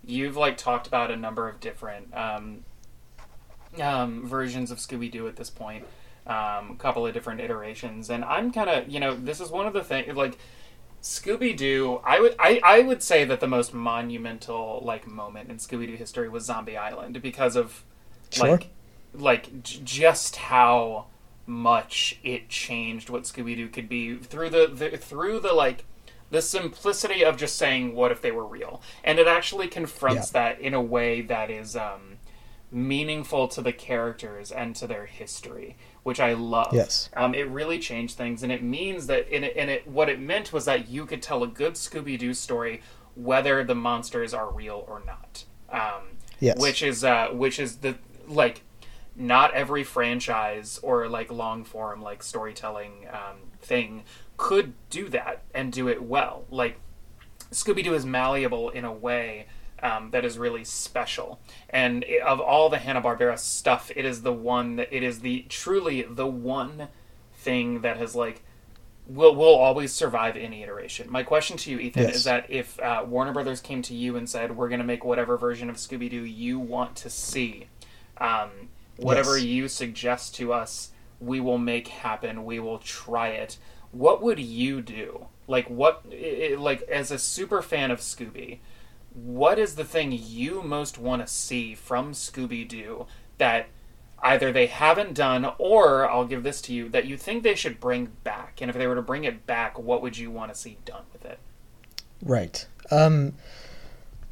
[0.03, 2.63] you've like talked about a number of different um,
[3.81, 5.85] um, versions of Scooby Doo at this point,
[6.25, 9.67] um, a couple of different iterations, and I'm kind of you know this is one
[9.67, 10.37] of the things like
[11.03, 12.01] Scooby Doo.
[12.03, 15.95] I would I, I would say that the most monumental like moment in Scooby Doo
[15.95, 17.83] history was Zombie Island because of
[18.31, 18.47] Sure.
[18.51, 18.69] like
[19.13, 21.05] like j- just how
[21.47, 25.85] much it changed what Scooby Doo could be through the, the through the like
[26.29, 30.59] the simplicity of just saying what if they were real and it actually confronts that
[30.59, 32.17] in a way that is um,
[32.69, 37.09] meaningful to the characters and to their history which i love Yes.
[37.15, 40.19] um, it really changed things and it means that in it, and it what it
[40.19, 42.81] meant was that you could tell a good scooby-doo story
[43.15, 46.03] whether the monsters are real or not um,
[46.39, 46.59] Yes.
[46.59, 47.95] which is uh, which is the
[48.27, 48.61] like
[49.17, 54.03] not every franchise or like long form like storytelling um, thing
[54.37, 56.79] could do that and do it well like
[57.51, 59.47] scooby-doo is malleable in a way
[59.81, 61.39] um, that is really special
[61.69, 65.45] and i of all the hanna-barbera stuff it is the one that it is the
[65.49, 66.87] truly the one
[67.33, 68.43] thing that has like
[69.07, 71.09] will will always survive any iteration.
[71.09, 72.15] My question to you, Ethan, Yes.
[72.17, 75.05] is that if uh, Warner Brothers came to you and said, "We're going to make
[75.05, 77.67] whatever version of Scooby Doo you want to see,
[78.17, 78.49] um,
[78.97, 79.45] whatever Yes.
[79.45, 82.45] you suggest to us, we will make happen.
[82.45, 83.57] We will try it."
[83.91, 85.27] What would you do?
[85.47, 86.03] Like what?
[86.11, 88.59] i- i- Like as a super fan of Scooby,
[89.13, 93.07] what is the thing you most want to see from Scooby Doo
[93.37, 93.67] that
[94.21, 97.79] either they haven't done or I'll give this to you that you think they should
[97.79, 98.61] bring back?
[98.61, 101.03] And if they were to bring it back, what would you want to see done
[101.13, 101.39] with it?
[102.21, 102.67] Right.
[102.91, 103.35] Um,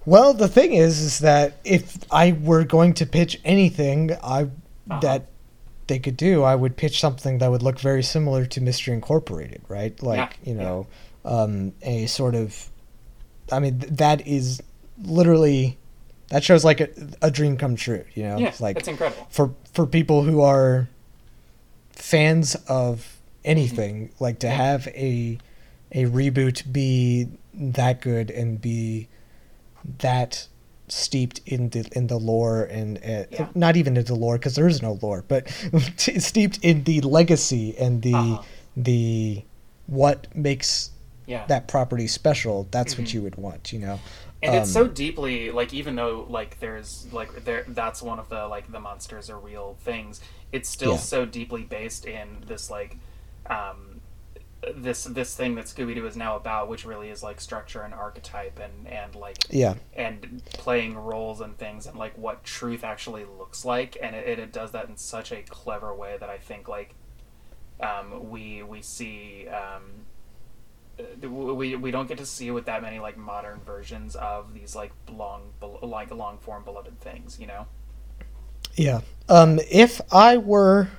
[0.05, 4.43] well, the thing is, is that if I were going to pitch anything, I
[4.89, 4.99] Uh-huh.
[5.01, 5.25] that
[5.87, 9.61] they could do, I would pitch something that would look very similar to Mystery Incorporated,
[9.67, 10.01] right?
[10.03, 10.87] Like Yeah, you know,
[11.23, 12.69] um, a sort of.
[13.51, 14.61] I mean, th- that is
[15.03, 15.77] literally
[16.29, 16.89] that shows like a,
[17.21, 18.03] a dream come true.
[18.15, 19.27] You know, Yeah, It's like that's incredible.
[19.29, 20.87] for for people who are
[21.91, 25.37] fans of anything like to have a
[25.91, 29.07] a reboot be that good and be
[29.99, 30.47] that
[30.87, 33.47] steeped in the in the lore and uh, Yeah.
[33.55, 35.47] not even in the lore because there is no lore but
[35.97, 38.43] t- steeped in the legacy and the Uh-huh.
[38.77, 39.43] the
[39.87, 40.91] what makes
[41.25, 41.45] Yeah.
[41.47, 43.01] that property special that's Mm-hmm.
[43.03, 43.99] what you would want you know
[44.43, 48.29] and it's Um, so deeply like even though like there's like there that's one of
[48.29, 50.21] the like the monsters are real things
[50.51, 50.97] it's still Yeah.
[50.97, 52.97] so deeply based in this like
[53.49, 53.94] um
[54.73, 58.59] this this thing that scooby-doo is now about which really is like structure and archetype
[58.59, 59.75] and and like yeah.
[59.93, 63.97] and playing roles and things and like what truth actually looks like.
[64.01, 66.95] And it, it does that in such a clever way that i think like
[67.81, 70.05] um, we we see um,
[71.29, 74.93] we, we don't get to see with that many like modern versions of these like
[75.11, 75.51] long
[75.81, 77.67] like long form beloved things you know?
[78.75, 79.01] Yeah.
[79.29, 80.89] Um, if I were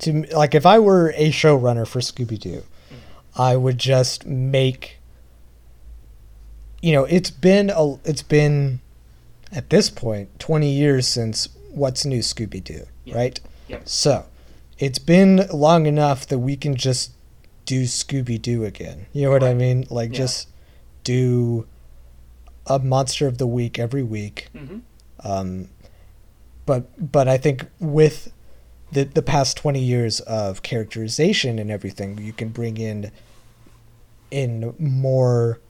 [0.00, 2.62] to like, if I were a showrunner for Scooby Doo,
[3.36, 4.98] I would just make.
[6.82, 8.80] You know, it's been a, it's been,
[9.50, 13.14] at this point, twenty years since What's New Scooby Doo, Yeah.
[13.16, 13.40] right?
[13.68, 13.88] Yep.
[13.88, 14.26] So,
[14.78, 17.12] it's been long enough that we can just
[17.64, 19.06] do Scooby Doo again.
[19.14, 19.86] You know what I mean?
[19.90, 20.18] Like Yeah.
[20.18, 20.48] just
[21.04, 21.66] do
[22.66, 24.48] a monster of the week every week.
[24.52, 24.78] hmm
[25.20, 25.68] Um,
[26.66, 28.30] but but I think with
[28.92, 33.10] the the past twenty years of characterization and everything, you can bring in
[34.34, 35.60] in more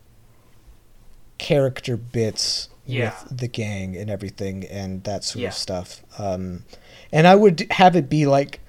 [1.38, 3.14] character bits Yeah.
[3.28, 5.48] with the gang and everything and that sort Yeah.
[5.48, 6.02] of stuff.
[6.18, 6.64] Um,
[7.12, 8.60] and I would have it be like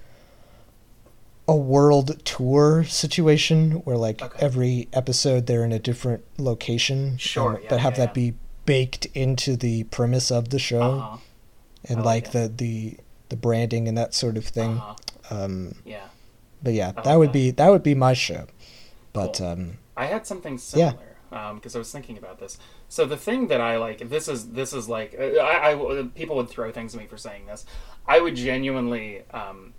[1.47, 4.37] a world tour situation where like Okay.
[4.39, 7.17] every episode they're in a different location.
[7.17, 8.33] Sure, um, yeah, but have that be
[8.65, 11.17] baked into the premise of the show Uh-huh.
[11.85, 12.97] and like like the the
[13.29, 14.77] the branding and that sort of thing.
[14.77, 14.95] Uh-huh.
[15.43, 16.07] Um, Yeah.
[16.63, 18.47] but yeah, that would be that would be my show.
[19.13, 19.47] But Cool.
[19.47, 21.17] um, I had something similar
[21.55, 22.57] because I was thinking about this.
[22.87, 26.35] So the thing that I like this is this is like uh, I, I people
[26.37, 27.65] would throw things at me for saying this.
[28.07, 29.73] I would genuinely um,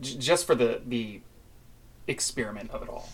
[0.00, 1.20] just for the the
[2.06, 3.08] experiment of it all.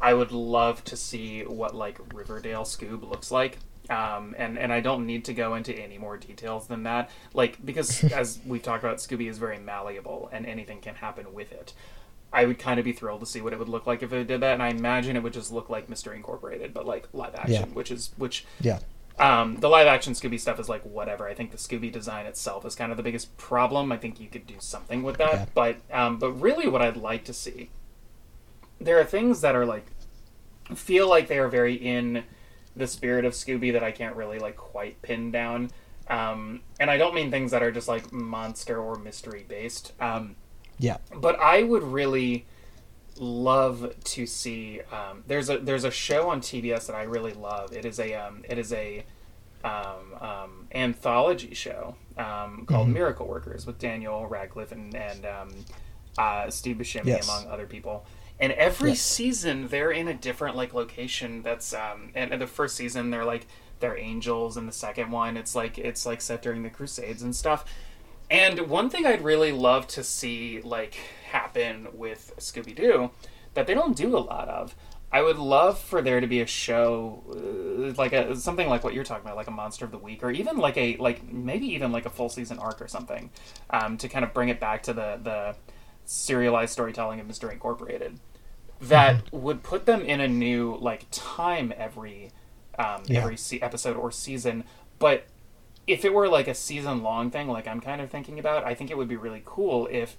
[0.00, 3.58] I would love to see what like Riverdale Scoob looks like.
[3.90, 7.10] Um, and, and I don't need to go into any more details than that.
[7.34, 11.52] Like, because as we've talked about, Scooby is very malleable and anything can happen with
[11.52, 11.74] it.
[12.34, 14.26] I would kind of be thrilled to see what it would look like if it
[14.26, 17.34] did that, and I imagine it would just look like Mystery Incorporated, but like live
[17.34, 17.74] action, Yeah.
[17.74, 18.80] which is which yeah,
[19.18, 21.28] um, the live action Scooby stuff is like whatever.
[21.28, 23.92] I think the Scooby design itself is kind of the biggest problem.
[23.92, 25.46] I think you could do something with that, Yeah.
[25.54, 27.70] but um, but really, what I'd like to see,
[28.80, 29.86] there are things that are like
[30.74, 32.24] feel like they are very in
[32.76, 35.70] the spirit of Scooby that I can't really like quite pin down.
[36.08, 39.92] Um, and I don't mean things that are just like monster or mystery based.
[40.00, 40.36] Um,
[40.78, 42.46] yeah, but I would really
[43.18, 44.80] love to see.
[44.92, 47.72] Um, there's a there's a show on TBS that I really love.
[47.72, 49.04] It is a um, it is a
[49.62, 55.50] um, um, anthology show um, called Miracle Workers with Daniel Radcliffe and and um,
[56.18, 57.24] uh, Steve Buscemi Yes.
[57.28, 58.04] among other people.
[58.40, 59.00] And every Yes.
[59.00, 61.42] season they're in a different like location.
[61.42, 63.46] That's um, and, and the first season they're like
[63.80, 67.34] they're angels, and the second one it's like it's like set during the Crusades and
[67.34, 67.64] stuff.
[68.34, 70.94] And one thing I'd really love to see like
[71.30, 73.10] happen with Scooby Doo
[73.54, 74.74] that they don't do a lot of.
[75.12, 78.94] I would love for there to be a show uh, like a something like what
[78.94, 81.66] you're talking about, like a Monster of the Week, or even like a like maybe
[81.68, 83.30] even like a full season arc or something,
[83.70, 85.54] um, to kind of bring it back to the the
[86.04, 88.18] serialized storytelling of Mystery Incorporated.
[88.80, 92.32] That would put them in a new like time every
[92.76, 93.20] um, Yeah.
[93.20, 94.64] every se- episode or season,
[94.98, 95.26] but
[95.86, 98.74] if it were like a season long thing, like I'm kind of thinking about, I
[98.74, 100.16] think it would be really cool if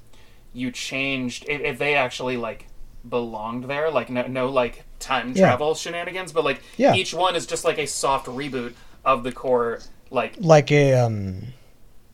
[0.53, 2.69] you changed if, if they actually like
[3.07, 5.35] belonged there, like no no like time Yeah.
[5.35, 6.93] travel shenanigans, but like Yeah.
[6.93, 11.53] each one is just like a soft reboot of the core like like a um,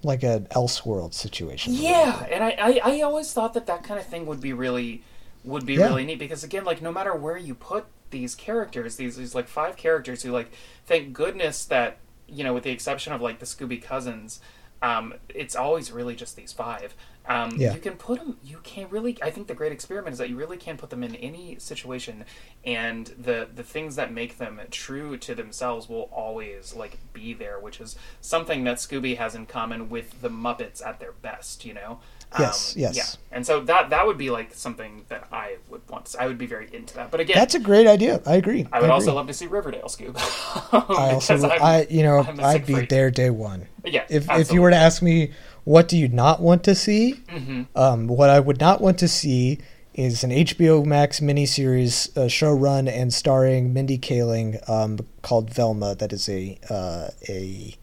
[0.03, 1.73] like an Elseworld situation.
[1.73, 5.03] yeah, and I, I, I always thought that that kind of thing would be really
[5.43, 5.79] would be Yeah.
[5.79, 9.47] really neat because again, like no matter where you put these characters, these these like
[9.47, 10.51] five characters who like
[10.85, 12.00] thank goodness that
[12.31, 14.39] you know with the exception of like the Scooby cousins,
[14.81, 16.95] um, it's always really just these five.
[17.27, 17.73] Um, Yeah.
[17.73, 18.37] You can put them.
[18.43, 19.17] You can't really.
[19.21, 22.25] I think the great experiment is that you really can put them in any situation,
[22.65, 27.59] and the the things that make them true to themselves will always like be there,
[27.59, 31.63] which is something that Scooby has in common with the Muppets at their best.
[31.63, 31.99] You know.
[32.39, 32.95] Yes, Um, yes.
[32.95, 36.05] Yeah, and so that that would be like something that I would want.
[36.07, 37.11] To, I would be very into that.
[37.11, 38.21] But again, That's a great idea.
[38.25, 38.65] I agree.
[38.71, 39.15] I would also agree.
[39.17, 40.15] love to see Riverdale Scoob.
[40.89, 42.89] I also, would- I'm- you know, I'd be freak.
[42.89, 43.67] there day one.
[43.83, 45.31] Yeah, If if you were to ask me,
[45.65, 47.15] what do you not want to see?
[47.27, 47.63] Mm-hmm.
[47.77, 49.59] Um, what I would not want to see
[49.93, 55.95] is an HBO Max miniseries uh, show run and starring Mindy Kaling um, called Velma.
[55.95, 57.75] That is a uh, a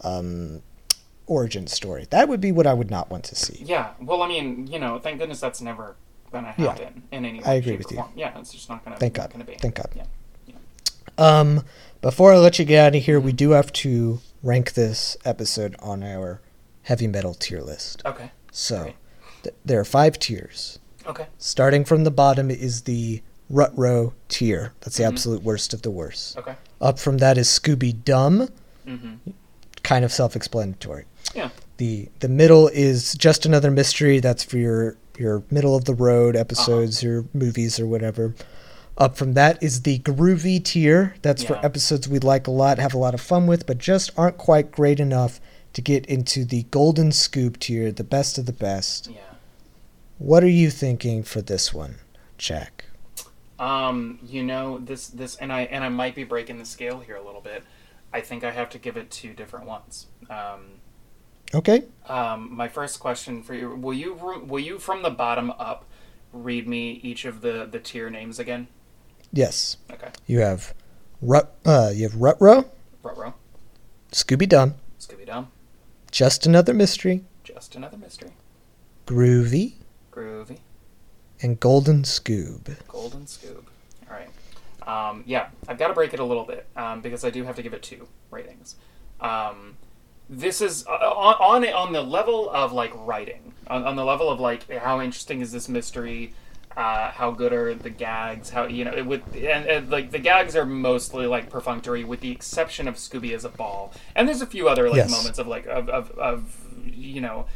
[0.00, 0.62] um,
[1.26, 2.06] origin story.
[2.10, 3.62] That would be what I would not want to see.
[3.64, 5.96] Yeah, well, I mean, you know, thank goodness that's never
[6.32, 6.70] gonna Yeah.
[6.70, 7.96] happen in any way, I agree with you.
[7.98, 8.10] form.
[8.16, 8.96] Yeah, it's just not gonna.
[8.96, 9.30] Thank God.
[9.30, 9.54] Gonna be.
[9.54, 9.88] Thank God.
[9.94, 10.04] Yeah.
[11.16, 11.64] Um,
[12.00, 15.76] before I let you get out of here, we do have to rank this episode
[15.80, 16.40] on our
[16.82, 18.02] heavy meddle tier list.
[18.04, 18.30] Okay.
[18.50, 18.92] So
[19.42, 20.78] th- there are five tiers.
[21.06, 21.26] Okay.
[21.38, 24.72] Starting from the bottom is the Rut Row tier.
[24.80, 25.08] That's the Mhm.
[25.08, 26.36] absolute worst of the worst.
[26.38, 26.54] Okay.
[26.80, 28.48] Up from that is Scooby Dumb,
[28.86, 29.30] Mm-hmm.
[29.84, 31.04] Kind of self-explanatory.
[31.34, 31.50] Yeah.
[31.76, 34.18] The the middle is just another mystery.
[34.20, 37.06] That's for your your middle of the road episodes, Uh-huh.
[37.08, 38.34] your movies or whatever.
[38.96, 41.14] Up from that is the groovy tier.
[41.22, 44.10] That's for episodes we like a lot, have a lot of fun with, but just
[44.16, 45.40] aren't quite great enough
[45.72, 49.08] to get into the golden scoop tier, the best of the best.
[49.10, 49.18] Yeah.
[50.18, 51.96] What are you thinking for this one,
[52.38, 52.84] Jack?
[53.58, 57.16] Um, you know this this, and I and I might be breaking the scale here
[57.16, 57.64] a little bit.
[58.14, 60.06] I think I have to give it two different ones.
[60.30, 60.80] Um,
[61.54, 61.84] Okay.
[62.08, 65.84] Um, my first question for you: Will you will you from the bottom up
[66.32, 68.66] read me each of the the tier names again?
[69.32, 69.76] Yes.
[69.92, 70.08] Okay.
[70.26, 70.74] You have
[71.22, 71.54] Rut.
[71.64, 72.70] Uh, you have Rutro,
[73.02, 73.34] Ruh-roh,
[74.10, 75.48] Scooby Dum, Scooby Dum,
[76.10, 78.32] Just Another Mystery, just another mystery.
[79.06, 79.74] Groovy,
[80.10, 80.58] Groovy,
[81.40, 82.76] and Golden Scoob.
[82.88, 83.64] Golden Scoob.
[84.86, 87.56] Um, yeah, I've got to break it a little bit um, because I do have
[87.56, 88.76] to give it two ratings.
[89.20, 89.76] Um,
[90.28, 94.30] this is uh, on on on the level of like writing, on, on the level
[94.30, 96.32] of like how interesting is this mystery,
[96.76, 100.18] uh, how good are the gags, how you know it would and, and like the
[100.18, 104.40] gags are mostly like perfunctory with the exception of Scooby as a ball, and there's
[104.42, 105.10] a few other like Yes.
[105.10, 106.56] moments of like of of, of
[106.86, 107.46] you know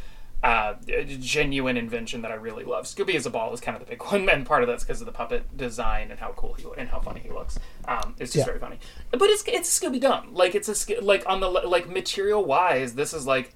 [0.43, 0.75] uh,
[1.19, 2.85] genuine invention that I really love.
[2.85, 5.01] Scooby as a ball is kind of the big one, and part of that's because
[5.01, 7.59] of the puppet design and how cool he and how funny he looks.
[7.87, 8.45] Um, it's just Yeah.
[8.45, 8.79] very funny,
[9.11, 10.33] but it's it's Scooby Dum.
[10.33, 13.53] Like it's a like on the like material wise, this is like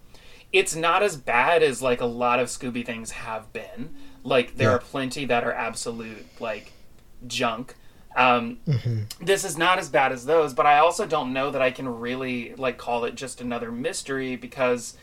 [0.52, 3.96] it's not as bad as like a lot of Scooby things have been.
[4.24, 4.76] Like there Yeah.
[4.76, 6.74] are plenty that are absolute like
[7.28, 7.76] junk.
[8.16, 8.60] Um,
[9.20, 11.88] This is not as bad as those, but I also don't know that I can
[12.00, 14.96] really like call it just another mystery because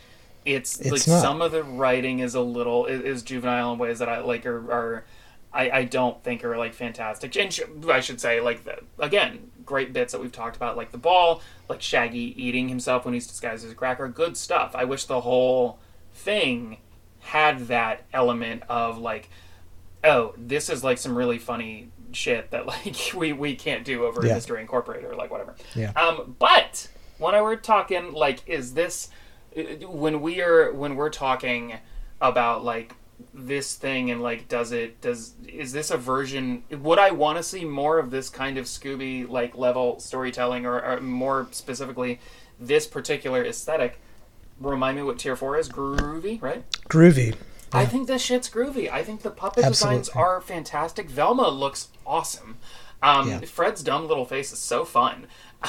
[0.44, 1.20] it's, It's like not.
[1.22, 4.46] some of the writing is a little is, is juvenile in ways that I like
[4.46, 5.04] are, are
[5.52, 7.36] I, I don't think are like fantastic.
[7.36, 10.90] And sh- I should say like the, again great bits that we've talked about like
[10.90, 14.74] the ball, like Shaggy eating himself when he's disguised as a cracker, good stuff.
[14.74, 15.78] I wish the whole
[16.14, 16.78] thing
[17.20, 19.28] had that element of like
[20.02, 24.22] oh this is like some really funny shit that like we we can't do over
[24.24, 24.30] Yeah.
[24.30, 25.54] in Mystery Incorporated or like whatever.
[25.74, 25.92] Yeah.
[25.92, 26.88] Um, but
[27.18, 29.10] when I were talking like, is this
[29.88, 31.74] when we are when we're talking
[32.20, 32.94] about like
[33.34, 37.42] this thing and like does it does is this a version would i want to
[37.42, 42.18] see more of this kind of scooby like level storytelling or, or more specifically
[42.58, 44.00] this particular aesthetic
[44.58, 47.34] remind me what tier 4 is groovy right Groovy.
[47.72, 48.90] I think this shit's groovy.
[48.90, 51.08] I think the puppet designs are fantastic.
[51.08, 52.58] Velma looks awesome.
[53.00, 53.38] Um, Yeah.
[53.42, 55.26] Fred's dumb little face is so fun.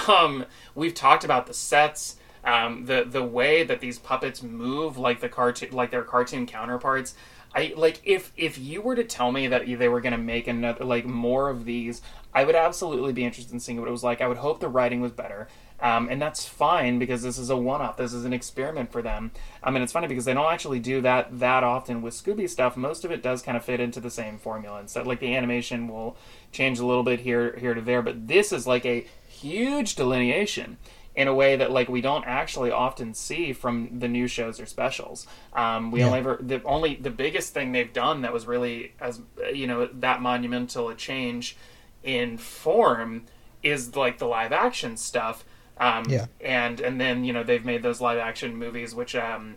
[0.08, 5.20] Um, we've talked about the sets, um, the the way that these puppets move, like
[5.20, 7.16] the cartoon, like their cartoon counterparts.
[7.54, 10.48] I like if if you were to tell me that they were going to make
[10.48, 12.02] another like more of these,
[12.34, 14.22] I would absolutely be interested in seeing what it was like.
[14.22, 15.48] I would hope the writing was better.
[15.82, 17.98] Um, and that's fine because this is a one-off.
[17.98, 19.32] This is an experiment for them.
[19.64, 22.78] I mean, it's funny because they don't actually do that that often with Scooby stuff.
[22.78, 24.80] Most of it does kind of fit into the same formula.
[24.80, 26.16] And so, like the animation will
[26.52, 30.78] change a little bit here here to there, but this is like a huge delineation
[31.16, 34.66] in a way that like we don't actually often see from the new shows or
[34.66, 35.28] specials.
[35.54, 36.06] Um, we Yeah.
[36.08, 39.20] only ever the only the biggest thing they've done that was really as
[39.54, 41.58] you know that monumental a change
[42.04, 43.24] in form
[43.62, 45.44] is like the live action stuff.
[45.78, 46.28] Um, Yeah.
[46.40, 49.56] and and then you know they've made those live action movies, which um,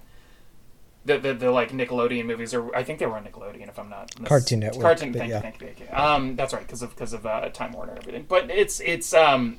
[1.04, 3.90] the, the the like Nickelodeon movies, or I think they were on Nickelodeon, if I'm
[3.90, 5.40] not mis- Cartoon Network, Cartoon, thank yeah.
[5.40, 5.86] thank you, thank you.
[5.96, 8.24] Um, that's right, because of because of uh, Time Warner and everything.
[8.28, 9.58] But it's it's um,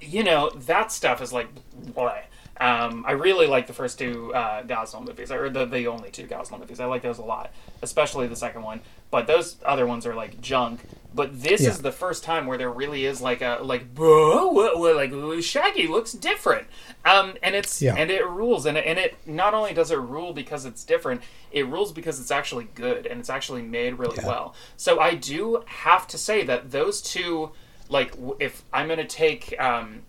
[0.00, 1.48] you know that stuff is like
[1.94, 2.22] boy.
[2.60, 6.26] Um, I really like the first two uh, Gosnell movies, or the, the only two
[6.26, 6.78] Gosnell movies.
[6.78, 7.50] I like those a lot,
[7.80, 8.82] especially the second one.
[9.10, 10.80] But those other ones are like junk.
[11.14, 11.70] But this Yeah.
[11.70, 14.50] is the first time where there really is like a like whoa,
[14.94, 15.10] like
[15.42, 16.66] Shaggy looks different,
[17.06, 17.94] um, and it's Yeah.
[17.96, 21.22] and it rules, and it, and it not only does it rule because it's different,
[21.50, 24.26] it rules because it's actually good and it's actually made really Yeah.
[24.26, 24.54] well.
[24.76, 27.52] So I do have to say that those two,
[27.90, 30.02] like if I'm gonna take um,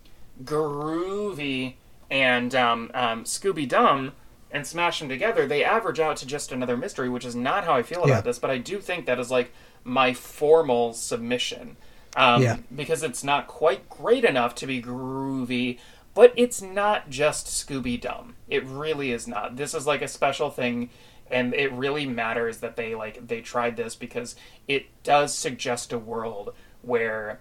[0.44, 1.76] Groovy
[2.10, 4.14] and um, um, Scooby Dum
[4.52, 7.74] and smash them together, they average out to just another mystery, which is not how
[7.74, 8.14] I feel Yeah.
[8.14, 8.40] about this.
[8.40, 9.52] But I do think that is like
[9.84, 11.78] my formal submission.
[12.16, 12.58] Um, Yeah.
[12.74, 15.80] Because it's not quite great enough to be groovy,
[16.14, 18.36] but it's not just Scooby Dum.
[18.50, 19.56] It really is not.
[19.56, 20.90] This is like a special thing,
[21.32, 24.36] and it really matters that they like they tried this because
[24.68, 27.40] it does suggest a world where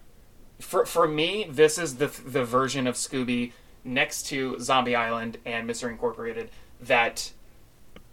[0.61, 3.53] for for me, this is the the version of Scooby
[3.85, 6.51] next to Zombie Island and Mystery Incorporated
[6.81, 7.33] that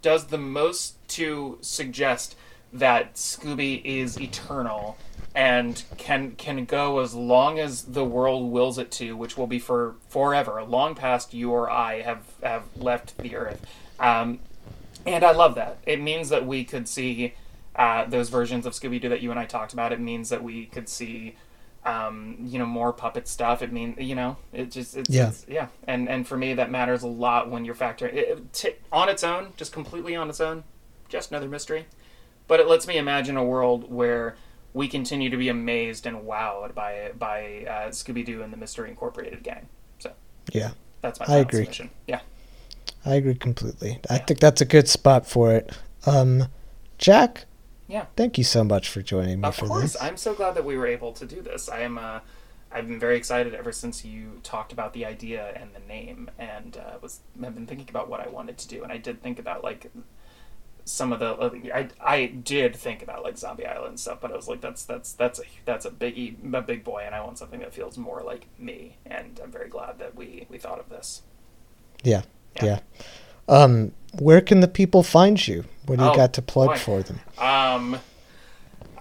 [0.02, 2.36] does the most to suggest
[2.72, 4.96] that Scooby is eternal
[5.34, 9.58] and can can go as long as the world wills it to, which will be
[9.58, 13.64] for forever, long past you or I have have left the earth.
[14.00, 14.40] Um,
[15.06, 15.78] and I love that.
[15.86, 17.34] It means that we could see
[17.76, 19.92] uh, those versions of Scooby Doo that you and I talked about.
[19.92, 21.36] It means that we could see,
[21.84, 23.62] um, you know, more puppet stuff.
[23.62, 25.22] It means, you know, it just, it's, Yeah.
[25.28, 25.68] it's- yeah.
[25.86, 29.24] And and for me, that matters a lot when you're factoring it, t- on its
[29.24, 30.64] own, just completely on its own,
[31.08, 31.86] just another mystery.
[32.46, 34.36] But it lets me imagine a world where
[34.74, 38.90] we continue to be amazed and wowed by by uh, Scooby Doo and the Mystery
[38.90, 39.68] Incorporated gang.
[39.98, 40.12] So
[40.52, 40.70] Yeah.
[41.00, 41.60] that's my I agree.
[41.60, 41.90] submission.
[42.06, 42.20] Yeah.
[43.06, 44.00] I agree completely.
[44.10, 45.72] I think that's a good spot for it.
[46.04, 46.48] Um,
[46.98, 47.46] Jack,
[47.88, 48.06] Yeah.
[48.16, 49.96] thank you so much for joining me Of for course, this.
[50.02, 51.68] I'm so glad that we were able to do this.
[51.68, 51.98] I am.
[51.98, 52.20] Uh,
[52.70, 56.76] I've been very excited ever since you talked about the idea and the name, and
[56.76, 58.82] uh, was have been thinking about what I wanted to do.
[58.82, 59.90] And I did think about like
[60.84, 61.70] some of the.
[61.74, 65.12] I I did think about like Zombie Island stuff, but I was like, that's that's
[65.14, 68.22] that's a that's a biggie, a big boy, and I want something that feels more
[68.22, 68.98] like me.
[69.06, 71.22] And I'm very glad that we we thought of this.
[72.04, 72.22] Yeah,
[72.56, 72.64] Yeah.
[72.64, 72.80] yeah.
[73.48, 75.64] Um, where can the people find you?
[75.86, 76.76] What do you Oh, got to plug boy.
[76.76, 77.20] for them?
[77.38, 77.98] Um,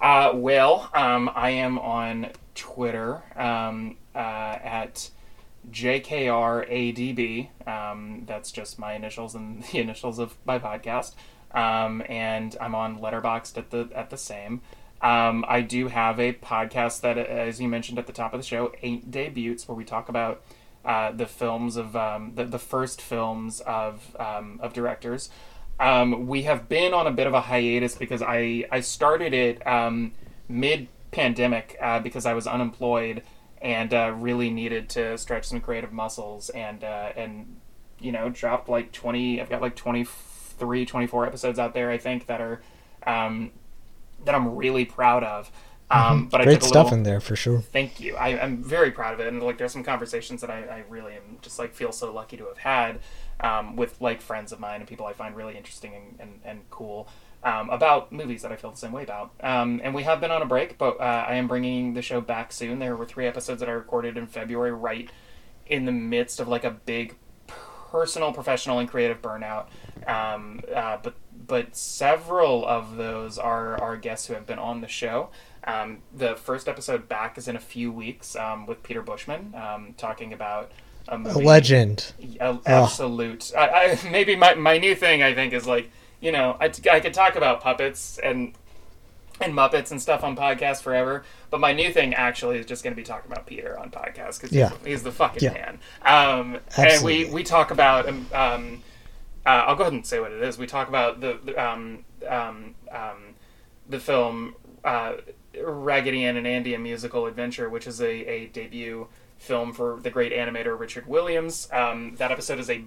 [0.02, 4.20] uh, well, um, I am on Twitter um, uh,
[4.64, 5.10] at
[5.72, 7.50] JKRADB.
[7.68, 11.14] Um, that's just my initials and the initials of my podcast.
[11.52, 14.62] Um, and I'm on Letterboxd at the at the same.
[15.02, 18.46] Um, I do have a podcast that, as you mentioned at the top of the
[18.46, 20.42] show, Ain't Dey Beauts, where we talk about
[20.88, 25.30] uh, the films of um, the, the first films of um, of directors.
[25.80, 29.68] Um, we have been on a bit of a hiatus because I I started it
[29.68, 30.14] um,
[30.48, 33.24] mid pandemic uh, because I was unemployed
[33.62, 37.58] and uh, really needed to stretch some creative muscles and uh, and
[38.00, 42.28] you know dropped like 20 I've got like 23 24 episodes out there I think
[42.28, 42.62] that are
[43.06, 43.52] um,
[44.24, 45.52] that I'm really proud of
[45.90, 46.50] um, but I Mm-hmm.
[46.50, 47.62] Great stuff in there for sure.
[47.62, 48.16] thank you.
[48.16, 51.14] I, I'm very proud of it, and like there's some conversations that I, I really
[51.14, 53.00] am just like feel so lucky to have had
[53.40, 56.70] um, with like friends of mine and people I find really interesting and, and, and
[56.70, 57.08] cool
[57.44, 59.32] um, about movies that I feel the same way about.
[59.42, 62.20] Um, and we have been on a break, but uh, I am bringing the show
[62.20, 62.80] back soon.
[62.80, 65.10] There were three episodes that I recorded in February, right
[65.68, 67.16] in the midst of like a big
[67.48, 69.68] personal, professional, and creative burnout.
[70.06, 71.16] Um, uh, but
[71.46, 75.30] but several of those are are guests who have been on the show.
[75.68, 79.94] Um, the first episode back is in a few weeks um, with Peter Bushman um,
[79.98, 80.72] talking about
[81.10, 82.14] a A legend.
[82.40, 83.52] A- absolute.
[83.56, 83.68] I,
[84.04, 85.92] I, maybe my, my new thing I think is like
[86.22, 88.54] you know I, I could talk about puppets and
[89.40, 92.92] and Muppets and stuff on podcasts forever, but my new thing actually is just going
[92.96, 94.72] to be talking about Peter on podcasts because Yeah.
[94.84, 95.54] he's, the fucking Yeah.
[95.54, 95.80] man.
[96.02, 98.84] Um, and we we talk about um, um,
[99.46, 100.58] uh, I'll go ahead and say what it is.
[100.58, 103.36] We talk about the, the um, um, um,
[103.88, 105.14] the film uh,
[105.64, 109.08] Raggedy Ann and Andy: A Musical Adventure, which is a, a debut
[109.38, 111.68] film for the great animator Richard Williams.
[111.72, 112.84] Um, that episode is a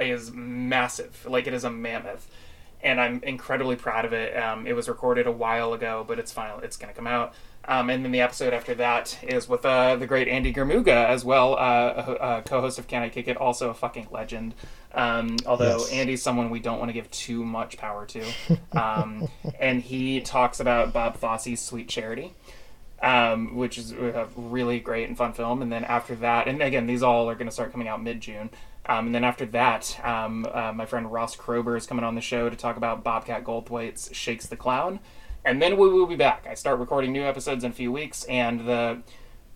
[0.00, 2.28] is massive, like it is a mammoth,
[2.82, 4.36] and I'm incredibly proud of it.
[4.36, 6.58] Um, it was recorded a while ago, but it's final.
[6.60, 7.34] It's going to come out.
[7.66, 11.24] Um, and then the episode after that is with uh, the great Andy Germuga as
[11.24, 14.54] well, uh, a, a co-host of Can I Kick It, also a fucking legend.
[14.92, 15.92] Um, although Yes.
[15.92, 18.24] Andy's someone we don't want to give too much power to,
[18.72, 19.28] um,
[19.60, 22.34] and he talks about Bob Fosse's Sweet Charity,
[23.00, 25.62] um, which is a really great and fun film.
[25.62, 28.20] And then after that, and again, these all are going to start coming out mid
[28.20, 28.50] June.
[28.86, 32.20] Um, and then after that, um, uh, my friend Ross Krober is coming on the
[32.20, 34.98] show to talk about Bobcat Goldthwait's Shakes the Clown.
[35.44, 36.46] And then we will be back.
[36.48, 39.02] I start recording new episodes in a few weeks, and the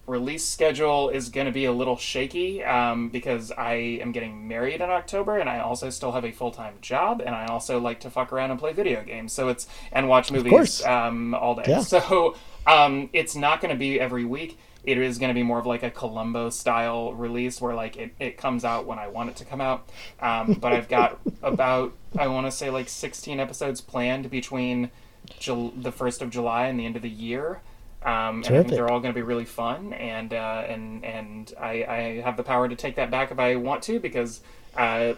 [0.06, 4.80] release schedule is going to be a little shaky um, because I am getting married
[4.80, 8.00] in October, and I also still have a full time job, and I also like
[8.00, 9.32] to fuck around and play video games.
[9.32, 11.64] So it's and watch movies um, all day.
[11.66, 11.80] Yeah.
[11.80, 12.36] So
[12.66, 14.58] um, it's not going to be every week.
[14.82, 18.14] It is going to be more of like a Columbo style release where like it,
[18.20, 19.88] it comes out when I want it to come out.
[20.20, 24.90] Um, but I've got about I want to say like 16 episodes planned between
[25.38, 27.60] Jul- the first of July and the end of the year.
[28.02, 31.52] Um, and I think they're all going to be really fun, and uh, and and
[31.58, 34.42] I, I have the power to take that back if I want to because
[34.76, 35.14] uh,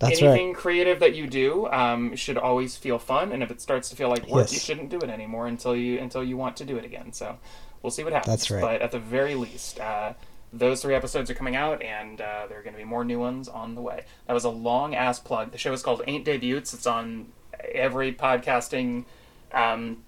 [0.00, 0.56] anything right.
[0.56, 4.08] creative that you do um, should always feel fun, and if it starts to feel
[4.08, 6.84] like work, you shouldn't do it anymore until you until you want to do it
[6.84, 7.12] again.
[7.12, 7.38] So
[7.82, 8.32] we'll see what happens.
[8.32, 8.60] That's right.
[8.60, 10.12] But at the very least, uh,
[10.52, 13.18] those three episodes are coming out, and uh, there are going to be more new
[13.18, 14.04] ones on the way.
[14.26, 15.50] That was a long ass plug.
[15.50, 16.72] The show is called Ain't Dey Beauts.
[16.72, 17.32] It's on
[17.74, 19.04] every podcasting.
[19.52, 20.04] Um,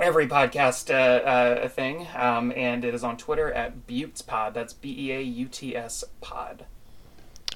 [0.00, 4.54] every podcast uh, uh, thing, um, and it is on Twitter at BeautsPod.
[4.54, 6.64] That's B E A U T S Pod.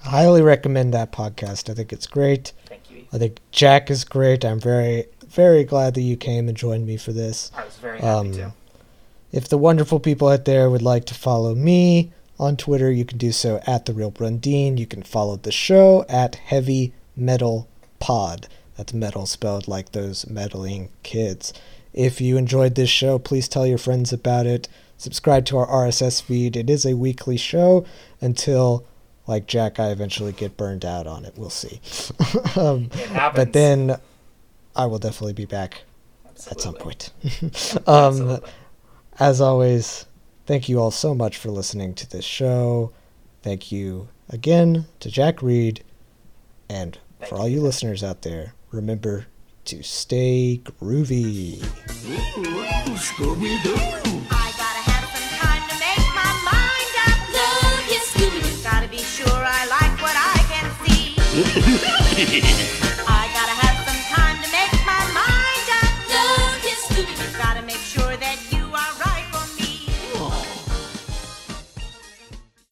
[0.05, 1.71] I highly recommend that podcast.
[1.71, 2.53] I think it's great.
[2.67, 3.05] Thank you.
[3.13, 4.45] I think Jack is great.
[4.45, 7.53] I'm very, very glad that you came and joined me for this.
[7.55, 8.53] I was very happy Um, to.
[9.31, 13.17] If the wonderful people out there would like to follow me on Twitter, you can
[13.17, 14.77] do so at the real Brundeen.
[14.77, 17.69] You can follow the show at Heavy Meddle
[18.01, 18.49] Pod.
[18.77, 21.53] That's meddle spelled like those meddling kids.
[21.93, 24.69] If you enjoyed this show, please tell your friends about it.
[24.97, 26.57] Subscribe to our RSS feed.
[26.57, 27.85] It is a weekly show
[28.20, 28.86] until,
[29.27, 31.35] like Jack, I eventually get burned out on it.
[31.36, 31.81] We'll see.
[32.61, 32.89] um,
[33.35, 33.99] but then
[34.74, 35.82] I will definitely be back
[36.51, 37.11] at some point.
[37.86, 38.40] um,
[39.19, 40.07] as always,
[40.47, 42.93] thank you all so much for listening to this show.
[43.43, 45.85] Thank you again to Jack Read,
[46.69, 49.27] and For all you listeners out there, remember
[49.66, 51.59] to stay groovy.
[52.97, 53.77] Scooby-Doo.
[54.31, 54.53] I